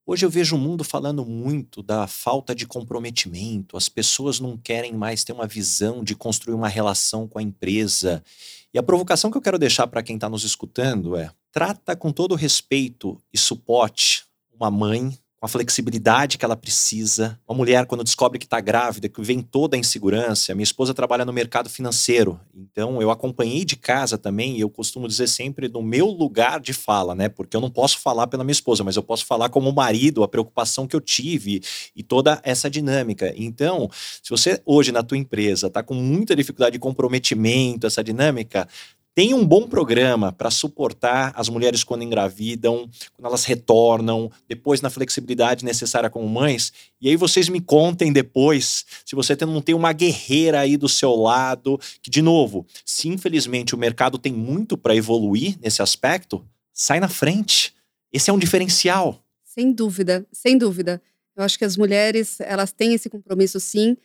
Hoje 0.07 0.25
eu 0.25 0.31
vejo 0.31 0.57
o 0.57 0.59
mundo 0.59 0.83
falando 0.83 1.25
muito 1.25 1.83
da 1.83 2.07
falta 2.07 2.55
de 2.55 2.67
comprometimento, 2.67 3.77
as 3.77 3.89
pessoas 3.89 4.41
não 4.41 4.57
querem 4.57 4.93
mais 4.93 5.23
ter 5.23 5.33
uma 5.33 5.47
visão 5.47 6.03
de 6.03 6.17
construir 6.17 6.55
uma 6.55 6.69
relação 6.69 7.29
com 7.29 7.39
a 7.39 7.43
empresa. 7.43 8.25
E 8.73 8.79
a 8.79 8.83
provocação 8.83 9.31
que 9.31 9.37
eu 9.37 9.43
quero 9.43 9.59
deixar 9.59 9.87
para 9.87 10.03
quem 10.03 10.17
está 10.17 10.29
nos 10.29 10.43
escutando 10.43 11.15
é: 11.15 11.31
trata 11.53 11.95
com 11.95 12.11
todo 12.11 12.35
respeito 12.35 13.23
e 13.33 13.39
suporte 13.39 14.25
uma 14.53 14.71
mãe 14.71 15.17
com 15.41 15.47
a 15.47 15.49
flexibilidade 15.49 16.37
que 16.37 16.45
ela 16.45 16.55
precisa. 16.55 17.41
Uma 17.49 17.57
mulher, 17.57 17.87
quando 17.87 18.05
descobre 18.05 18.39
que 18.39 18.45
está 18.45 18.61
grávida, 18.61 19.09
que 19.09 19.23
vem 19.23 19.41
toda 19.41 19.75
a 19.75 19.81
insegurança. 19.81 20.55
Minha 20.55 20.65
esposa 20.65 20.93
trabalha 20.93 21.25
no 21.25 21.33
mercado 21.33 21.71
financeiro, 21.71 22.39
então 22.55 23.01
eu 23.01 23.11
acompanhei 23.11 23.65
de 23.65 23.75
casa 23.75 24.19
também, 24.19 24.59
e 24.59 24.61
eu 24.61 24.69
costumo 24.69 25.09
dizer 25.09 25.29
sempre 25.29 25.67
no 25.67 25.83
meu 25.83 26.09
lugar 26.09 26.61
de 26.61 26.75
fala, 26.75 27.15
né? 27.15 27.31
Porque 27.31 27.57
eu 27.57 27.61
não 27.61 27.71
posso 27.71 27.99
falar 27.99 28.27
pela 28.27 28.45
minha 28.45 28.53
esposa, 28.53 28.85
mas 28.85 28.97
eu 28.97 29.03
posso 29.03 29.25
falar 29.25 29.49
como 29.49 29.73
marido, 29.73 30.23
a 30.23 30.29
preocupação 30.29 30.87
que 30.87 30.95
eu 30.95 31.01
tive 31.01 31.63
e 31.97 32.03
toda 32.03 32.39
essa 32.43 32.69
dinâmica. 32.69 33.33
Então, 33.35 33.89
se 34.23 34.29
você 34.29 34.61
hoje 34.67 34.93
na 34.93 35.03
tua 35.03 35.17
empresa 35.17 35.69
está 35.69 35.83
com 35.83 35.95
muita 35.95 36.37
dificuldade 36.37 36.75
de 36.75 36.79
comprometimento, 36.79 37.87
essa 37.87 38.05
dinâmica, 38.05 38.69
tem 39.15 39.35
um 39.35 39.45
bom 39.45 39.67
programa 39.67 40.33
para 40.33 40.51
suportar 40.51 41.33
as 41.35 41.49
mulheres 41.49 41.83
quando 41.83 42.05
engravidam, 42.05 42.89
quando 43.13 43.27
elas 43.27 43.45
retornam, 43.45 44.31
depois 44.49 44.81
na 44.81 44.89
flexibilidade 44.89 45.65
necessária 45.65 46.09
como 46.09 46.29
mães. 46.29 46.73
E 47.01 47.09
aí 47.09 47.17
vocês 47.17 47.49
me 47.49 47.61
contem 47.61 48.13
depois 48.13 48.87
se 49.05 49.17
você 49.17 49.37
não 49.45 49.61
tem 49.61 49.75
uma 49.75 49.93
guerreira 49.93 50.61
aí 50.61 50.77
do 50.77 50.89
seu 50.89 51.15
lado, 51.17 51.79
que 52.01 52.11
de 52.11 52.23
novo, 52.23 52.67
se 52.85 53.09
infelizmente 53.09 53.75
o 53.75 53.79
mercado 53.79 54.17
tem 54.17 54.33
muito 54.33 54.79
para 54.79 54.95
evoluir 54.95 55.59
nesse 55.61 55.83
aspecto, 55.83 56.45
sai 56.73 57.01
na 57.01 57.09
frente. 57.09 57.75
Esse 58.13 58.31
é 58.31 58.33
um 58.33 58.39
diferencial. 58.39 59.23
Sem 59.45 59.73
dúvida, 59.73 60.25
sem 60.33 60.57
dúvida. 60.57 61.03
Eu 61.37 61.45
acho 61.45 61.59
que 61.59 61.65
as 61.65 61.77
mulheres, 61.77 62.39
elas 62.41 62.73
têm 62.73 62.95
esse 62.95 63.09
compromisso 63.09 63.59
sim 63.59 63.97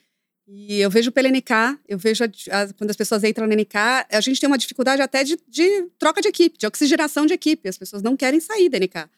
e 0.48 0.80
eu 0.80 0.90
vejo 0.92 1.12
pela 1.12 1.28
NK, 1.28 1.80
eu 1.88 1.98
vejo 1.98 2.24
a, 2.24 2.28
a, 2.28 2.74
quando 2.74 2.92
as 2.92 2.96
pessoas 2.96 3.24
entram 3.24 3.48
na 3.48 3.56
NK, 3.56 3.76
a 4.12 4.22
gente 4.22 4.40
tem 4.40 4.48
uma 4.48 4.58
dificuldade 4.58 5.02
até 5.02 5.24
de, 5.24 5.38
de, 5.48 5.88
troca 5.98 6.22
de 6.22 6.28
equipe, 6.28 6.58
de 6.58 6.68
oxigenação 6.68 7.26
de 7.26 7.34
equipe. 7.34 7.68
As 7.68 7.78
pessoas 7.78 8.04
não 8.04 8.16
querem 8.16 8.40
sair 8.40 8.70
da 8.70 8.78
NK. 8.78 9.10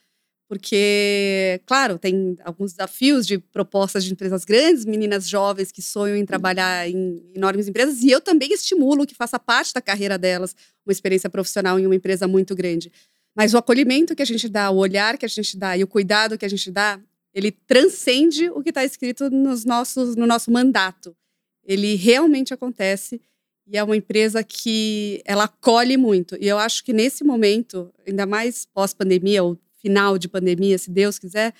Porque, 0.47 1.59
claro, 1.65 1.99
tem 1.99 2.37
alguns 2.45 2.71
desafios 2.71 3.27
de 3.27 3.37
propostas 3.37 4.05
de 4.05 4.13
empresas 4.13 4.45
grandes, 4.45 4.85
meninas 4.85 5.27
jovens 5.27 5.73
que 5.73 5.81
sonham 5.81 6.15
em 6.15 6.25
trabalhar 6.25 6.89
em 6.89 7.21
enormes 7.35 7.67
empresas, 7.67 8.01
e 8.01 8.09
eu 8.09 8.21
também 8.21 8.53
estimulo 8.53 9.05
que 9.05 9.13
faça 9.13 9.37
parte 9.37 9.73
da 9.73 9.81
carreira 9.81 10.17
delas 10.17 10.55
uma 10.85 10.93
experiência 10.93 11.29
profissional 11.29 11.77
em 11.77 11.85
uma 11.85 11.95
empresa 11.95 12.29
muito 12.29 12.55
grande. 12.55 12.89
Mas 13.35 13.53
o 13.53 13.57
acolhimento 13.57 14.15
que 14.15 14.21
a 14.21 14.25
gente 14.25 14.47
dá, 14.47 14.71
o 14.71 14.77
olhar 14.77 15.17
que 15.17 15.25
a 15.25 15.29
gente 15.29 15.57
dá 15.57 15.77
e 15.77 15.83
o 15.83 15.87
cuidado 15.87 16.37
que 16.37 16.45
a 16.45 16.49
gente 16.49 16.71
dá 16.71 16.97
ele 17.37 17.51
transcende 17.51 18.49
o 18.49 18.63
que 18.63 18.69
está 18.69 18.83
escrito 18.83 19.29
nos 19.29 19.63
nossos, 19.63 20.15
no 20.15 20.25
nosso 20.25 20.49
mandato. 20.49 21.15
Ele 21.63 21.93
realmente 21.93 22.51
acontece 22.51 23.21
e 23.67 23.77
é 23.77 23.83
uma 23.83 23.95
empresa 23.95 24.43
que 24.43 25.21
ela 25.23 25.43
acolhe 25.43 25.97
muito. 25.97 26.35
E 26.41 26.47
eu 26.47 26.57
acho 26.57 26.83
que 26.83 26.91
nesse 26.91 27.23
momento, 27.23 27.93
ainda 28.07 28.25
mais 28.25 28.65
pós-pandemia 28.65 29.43
ou 29.43 29.55
final 29.75 30.17
de 30.17 30.27
pandemia, 30.27 30.79
se 30.79 30.89
Deus 30.89 31.19
quiser, 31.19 31.53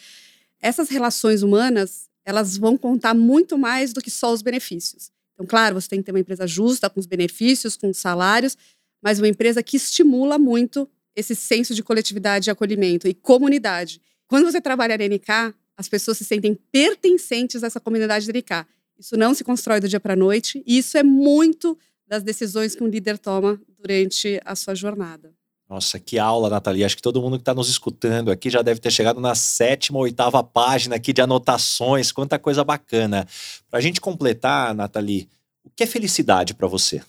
essas 0.59 0.89
relações 0.89 1.43
humanas 1.43 2.09
elas 2.25 2.57
vão 2.57 2.75
contar 2.75 3.13
muito 3.13 3.55
mais 3.55 3.93
do 3.93 4.01
que 4.01 4.09
só 4.09 4.33
os 4.33 4.41
benefícios. 4.41 5.11
Então, 5.35 5.45
claro, 5.45 5.79
você 5.79 5.89
tem 5.89 5.99
que 5.99 6.05
ter 6.05 6.11
uma 6.11 6.19
empresa 6.19 6.47
justa, 6.47 6.89
com 6.89 6.99
os 6.99 7.05
benefícios, 7.05 7.77
com 7.77 7.91
os 7.91 7.97
salários, 7.97 8.57
mas 8.99 9.19
uma 9.19 9.27
empresa 9.27 9.61
que 9.61 9.77
estimula 9.77 10.39
muito 10.39 10.89
esse 11.15 11.35
senso 11.35 11.75
de 11.75 11.83
coletividade 11.83 12.49
e 12.49 12.51
acolhimento 12.51 13.07
e 13.07 13.13
comunidade. 13.13 14.01
Quando 14.27 14.43
você 14.43 14.59
trabalha 14.59 14.97
na 14.97 15.05
NK, 15.05 15.55
as 15.77 15.87
pessoas 15.87 16.17
se 16.17 16.25
sentem 16.25 16.57
pertencentes 16.71 17.63
a 17.63 17.67
essa 17.67 17.79
comunidade 17.79 18.25
de 18.25 18.31
NK. 18.31 18.65
Isso 18.97 19.15
não 19.15 19.33
se 19.33 19.43
constrói 19.43 19.79
do 19.79 19.87
dia 19.87 19.99
para 19.99 20.13
a 20.13 20.17
noite, 20.17 20.63
e 20.65 20.77
isso 20.77 20.97
é 20.97 21.03
muito 21.03 21.77
das 22.07 22.23
decisões 22.23 22.75
que 22.75 22.83
um 22.83 22.87
líder 22.87 23.17
toma 23.19 23.61
durante 23.79 24.41
a 24.43 24.55
sua 24.55 24.73
jornada. 24.73 25.33
Nossa, 25.69 25.99
que 25.99 26.17
aula, 26.17 26.49
Nathalie. 26.49 26.85
Acho 26.85 26.95
que 26.95 27.01
todo 27.01 27.21
mundo 27.21 27.37
que 27.37 27.41
está 27.41 27.53
nos 27.53 27.69
escutando 27.69 28.31
aqui 28.31 28.49
já 28.49 28.61
deve 28.61 28.79
ter 28.79 28.89
chegado 28.89 29.19
na 29.19 29.35
sétima, 29.35 29.99
oitava 29.99 30.41
página 30.41 30.95
aqui 30.95 31.11
de 31.11 31.21
anotações. 31.21 32.11
Quanta 32.11 32.39
coisa 32.39 32.63
bacana. 32.63 33.27
Para 33.69 33.79
a 33.79 33.81
gente 33.81 33.99
completar, 33.99 34.73
Nathalie, 34.73 35.27
o 35.65 35.69
que 35.69 35.83
é 35.83 35.85
felicidade 35.85 36.53
para 36.53 36.67
você? 36.67 37.01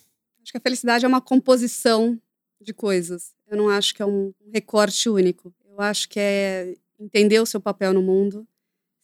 Acho 0.43 0.51
que 0.51 0.59
a 0.59 0.61
felicidade 0.61 1.05
é 1.05 1.09
uma 1.09 1.21
composição 1.21 2.19
de 2.61 2.75
coisas. 2.75 3.33
Eu 3.49 3.57
não 3.57 3.69
acho 3.69 3.95
que 3.95 4.03
é 4.03 4.07
um 4.07 4.33
recorte 4.53 5.09
único. 5.09 5.55
Eu 5.71 5.81
acho 5.81 6.09
que 6.09 6.19
é 6.19 6.75
entender 6.99 7.39
o 7.39 7.47
seu 7.47 7.61
papel 7.61 7.95
no 7.95 8.03
mundo, 8.03 8.45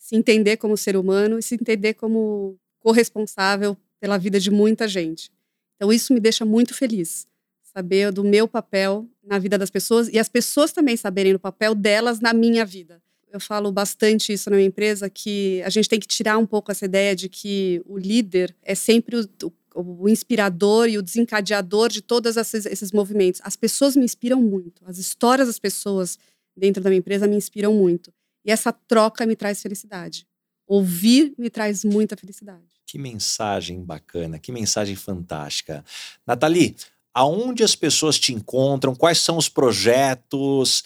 se 0.05 0.15
entender 0.15 0.59
como 0.59 0.77
ser 0.77 0.99
humano 0.99 1.39
e 1.39 1.43
se 1.43 1.55
entender 1.55 1.95
como 1.95 2.59
corresponsável 2.79 3.75
pela 3.99 4.19
vida 4.19 4.39
de 4.39 4.51
muita 4.51 4.87
gente. 4.87 5.33
Então 5.77 5.91
isso 5.91 6.13
me 6.13 6.21
deixa 6.21 6.45
muito 6.45 6.75
feliz, 6.75 7.27
saber 7.63 8.13
do 8.13 8.23
meu 8.23 8.47
papel 8.47 9.09
na 9.23 9.39
vida 9.39 9.57
das 9.57 9.71
pessoas 9.71 10.09
e 10.09 10.19
as 10.19 10.29
pessoas 10.29 10.73
também 10.73 10.95
saberem 10.95 11.35
o 11.35 11.39
papel 11.39 11.75
delas 11.75 12.21
na 12.21 12.35
minha 12.35 12.67
vida. 12.67 13.03
Eu 13.33 13.41
falo 13.41 13.73
bastante 13.73 14.31
isso 14.31 14.51
na 14.51 14.57
minha 14.57 14.69
empresa 14.69 15.09
que 15.09 15.63
a 15.63 15.71
gente 15.71 15.89
tem 15.89 15.99
que 15.99 16.07
tirar 16.07 16.37
um 16.37 16.45
pouco 16.45 16.71
essa 16.71 16.85
ideia 16.85 17.17
de 17.17 17.31
que 17.31 17.81
o 17.87 17.97
líder 17.97 18.55
é 18.63 18.75
sempre 18.75 19.17
o, 19.17 19.53
o, 19.75 20.07
inspirador 20.07 20.87
e 20.87 20.99
o 20.99 21.03
desencadeador 21.03 21.89
de 21.89 22.03
todos 22.03 22.37
esses 22.37 22.93
movimentos. 22.93 23.41
As 23.43 23.57
pessoas 23.57 23.97
me 23.97 24.05
inspiram 24.05 24.43
muito, 24.43 24.83
as 24.85 24.99
histórias 24.99 25.47
das 25.47 25.59
pessoas 25.59 26.19
dentro 26.55 26.83
da 26.83 26.91
minha 26.91 26.99
empresa 26.99 27.27
me 27.27 27.37
inspiram 27.37 27.73
muito. 27.73 28.13
E 28.45 28.51
essa 28.51 28.73
troca 28.73 29.25
me 29.27 29.35
traz 29.35 29.63
felicidade. 29.63 30.27
Ouvir 30.67 31.35
me 31.39 31.51
traz 31.51 31.85
muita 31.85 32.17
felicidade. 32.17 32.63
Que 32.87 32.99
mensagem 32.99 33.83
bacana, 33.83 34.39
que 34.39 34.53
mensagem 34.53 34.95
fantástica. 34.95 35.85
Nathalie, 36.27 36.77
aonde 37.13 37.63
as 37.63 37.75
pessoas 37.75 38.19
te 38.19 38.33
encontram? 38.33 38.95
Quais 38.95 39.19
são 39.19 39.37
os 39.37 39.49
projetos? 39.49 40.85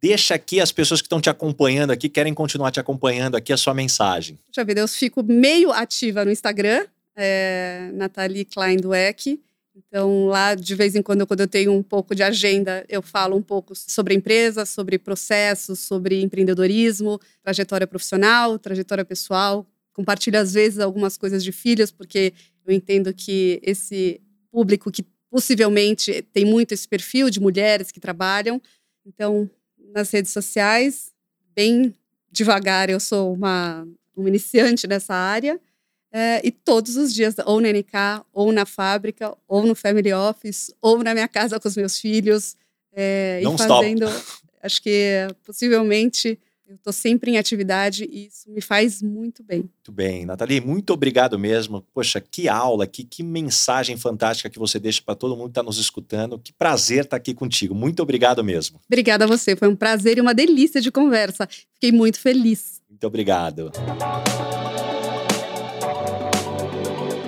Deixa 0.00 0.34
aqui 0.34 0.60
as 0.60 0.70
pessoas 0.70 1.00
que 1.00 1.06
estão 1.06 1.20
te 1.20 1.30
acompanhando 1.30 1.90
aqui, 1.90 2.08
querem 2.08 2.34
continuar 2.34 2.70
te 2.70 2.78
acompanhando 2.78 3.36
aqui, 3.36 3.52
a 3.52 3.56
sua 3.56 3.72
mensagem. 3.72 4.38
Puxa 4.46 4.64
vida, 4.64 4.80
eu 4.80 4.88
fico 4.88 5.22
meio 5.22 5.72
ativa 5.72 6.24
no 6.24 6.30
Instagram, 6.30 6.86
é, 7.16 7.90
Nathalie 7.94 8.44
Klein 8.44 8.76
Dweck. 8.76 9.40
Então, 9.76 10.26
lá, 10.26 10.54
de 10.54 10.74
vez 10.74 10.94
em 10.94 11.02
quando, 11.02 11.26
quando 11.26 11.40
eu 11.40 11.48
tenho 11.48 11.72
um 11.72 11.82
pouco 11.82 12.14
de 12.14 12.22
agenda, 12.22 12.84
eu 12.88 13.02
falo 13.02 13.36
um 13.36 13.42
pouco 13.42 13.74
sobre 13.74 14.14
empresa, 14.14 14.64
sobre 14.64 14.98
processos, 14.98 15.80
sobre 15.80 16.22
empreendedorismo, 16.22 17.18
trajetória 17.42 17.86
profissional, 17.86 18.56
trajetória 18.56 19.04
pessoal. 19.04 19.66
Compartilho, 19.92 20.38
às 20.38 20.52
vezes, 20.54 20.78
algumas 20.78 21.16
coisas 21.16 21.42
de 21.42 21.50
filhos, 21.50 21.90
porque 21.90 22.32
eu 22.64 22.72
entendo 22.72 23.12
que 23.12 23.60
esse 23.62 24.20
público 24.50 24.92
que 24.92 25.04
possivelmente 25.28 26.22
tem 26.32 26.44
muito 26.44 26.72
esse 26.72 26.86
perfil 26.86 27.28
de 27.28 27.40
mulheres 27.40 27.90
que 27.90 27.98
trabalham. 27.98 28.62
Então, 29.04 29.50
nas 29.92 30.08
redes 30.12 30.32
sociais, 30.32 31.12
bem 31.54 31.92
devagar, 32.30 32.88
eu 32.88 33.00
sou 33.00 33.32
uma, 33.32 33.84
uma 34.16 34.28
iniciante 34.28 34.86
nessa 34.86 35.14
área. 35.14 35.60
É, 36.16 36.40
e 36.46 36.52
todos 36.52 36.96
os 36.96 37.12
dias, 37.12 37.34
ou 37.44 37.60
na 37.60 37.72
NK, 37.72 38.24
ou 38.32 38.52
na 38.52 38.64
fábrica, 38.64 39.36
ou 39.48 39.66
no 39.66 39.74
family 39.74 40.12
office, 40.12 40.72
ou 40.80 41.02
na 41.02 41.12
minha 41.12 41.26
casa 41.26 41.58
com 41.58 41.66
os 41.66 41.76
meus 41.76 41.98
filhos. 41.98 42.56
É, 42.92 43.42
e 43.42 43.58
fazendo. 43.58 44.06
Stop. 44.08 44.44
Acho 44.62 44.80
que 44.80 45.26
possivelmente 45.44 46.38
eu 46.68 46.76
estou 46.76 46.92
sempre 46.92 47.32
em 47.32 47.36
atividade 47.36 48.08
e 48.10 48.26
isso 48.28 48.48
me 48.48 48.60
faz 48.60 49.02
muito 49.02 49.42
bem. 49.42 49.58
Muito 49.58 49.92
bem, 49.92 50.24
Nathalie, 50.24 50.60
muito 50.60 50.92
obrigado 50.92 51.36
mesmo. 51.36 51.84
Poxa, 51.92 52.20
que 52.20 52.48
aula, 52.48 52.86
que, 52.86 53.02
que 53.02 53.22
mensagem 53.24 53.96
fantástica 53.96 54.48
que 54.48 54.58
você 54.58 54.78
deixa 54.78 55.02
para 55.04 55.16
todo 55.16 55.36
mundo 55.36 55.46
que 55.46 55.50
está 55.50 55.64
nos 55.64 55.78
escutando. 55.78 56.38
Que 56.38 56.52
prazer 56.52 56.98
estar 56.98 57.10
tá 57.10 57.16
aqui 57.16 57.34
contigo. 57.34 57.74
Muito 57.74 58.00
obrigado 58.00 58.42
mesmo. 58.42 58.80
Obrigada 58.86 59.24
a 59.24 59.28
você, 59.28 59.56
foi 59.56 59.68
um 59.68 59.76
prazer 59.76 60.16
e 60.16 60.20
uma 60.20 60.32
delícia 60.32 60.80
de 60.80 60.92
conversa. 60.92 61.48
Fiquei 61.74 61.90
muito 61.90 62.20
feliz. 62.20 62.80
Muito 62.88 63.04
obrigado. 63.04 63.72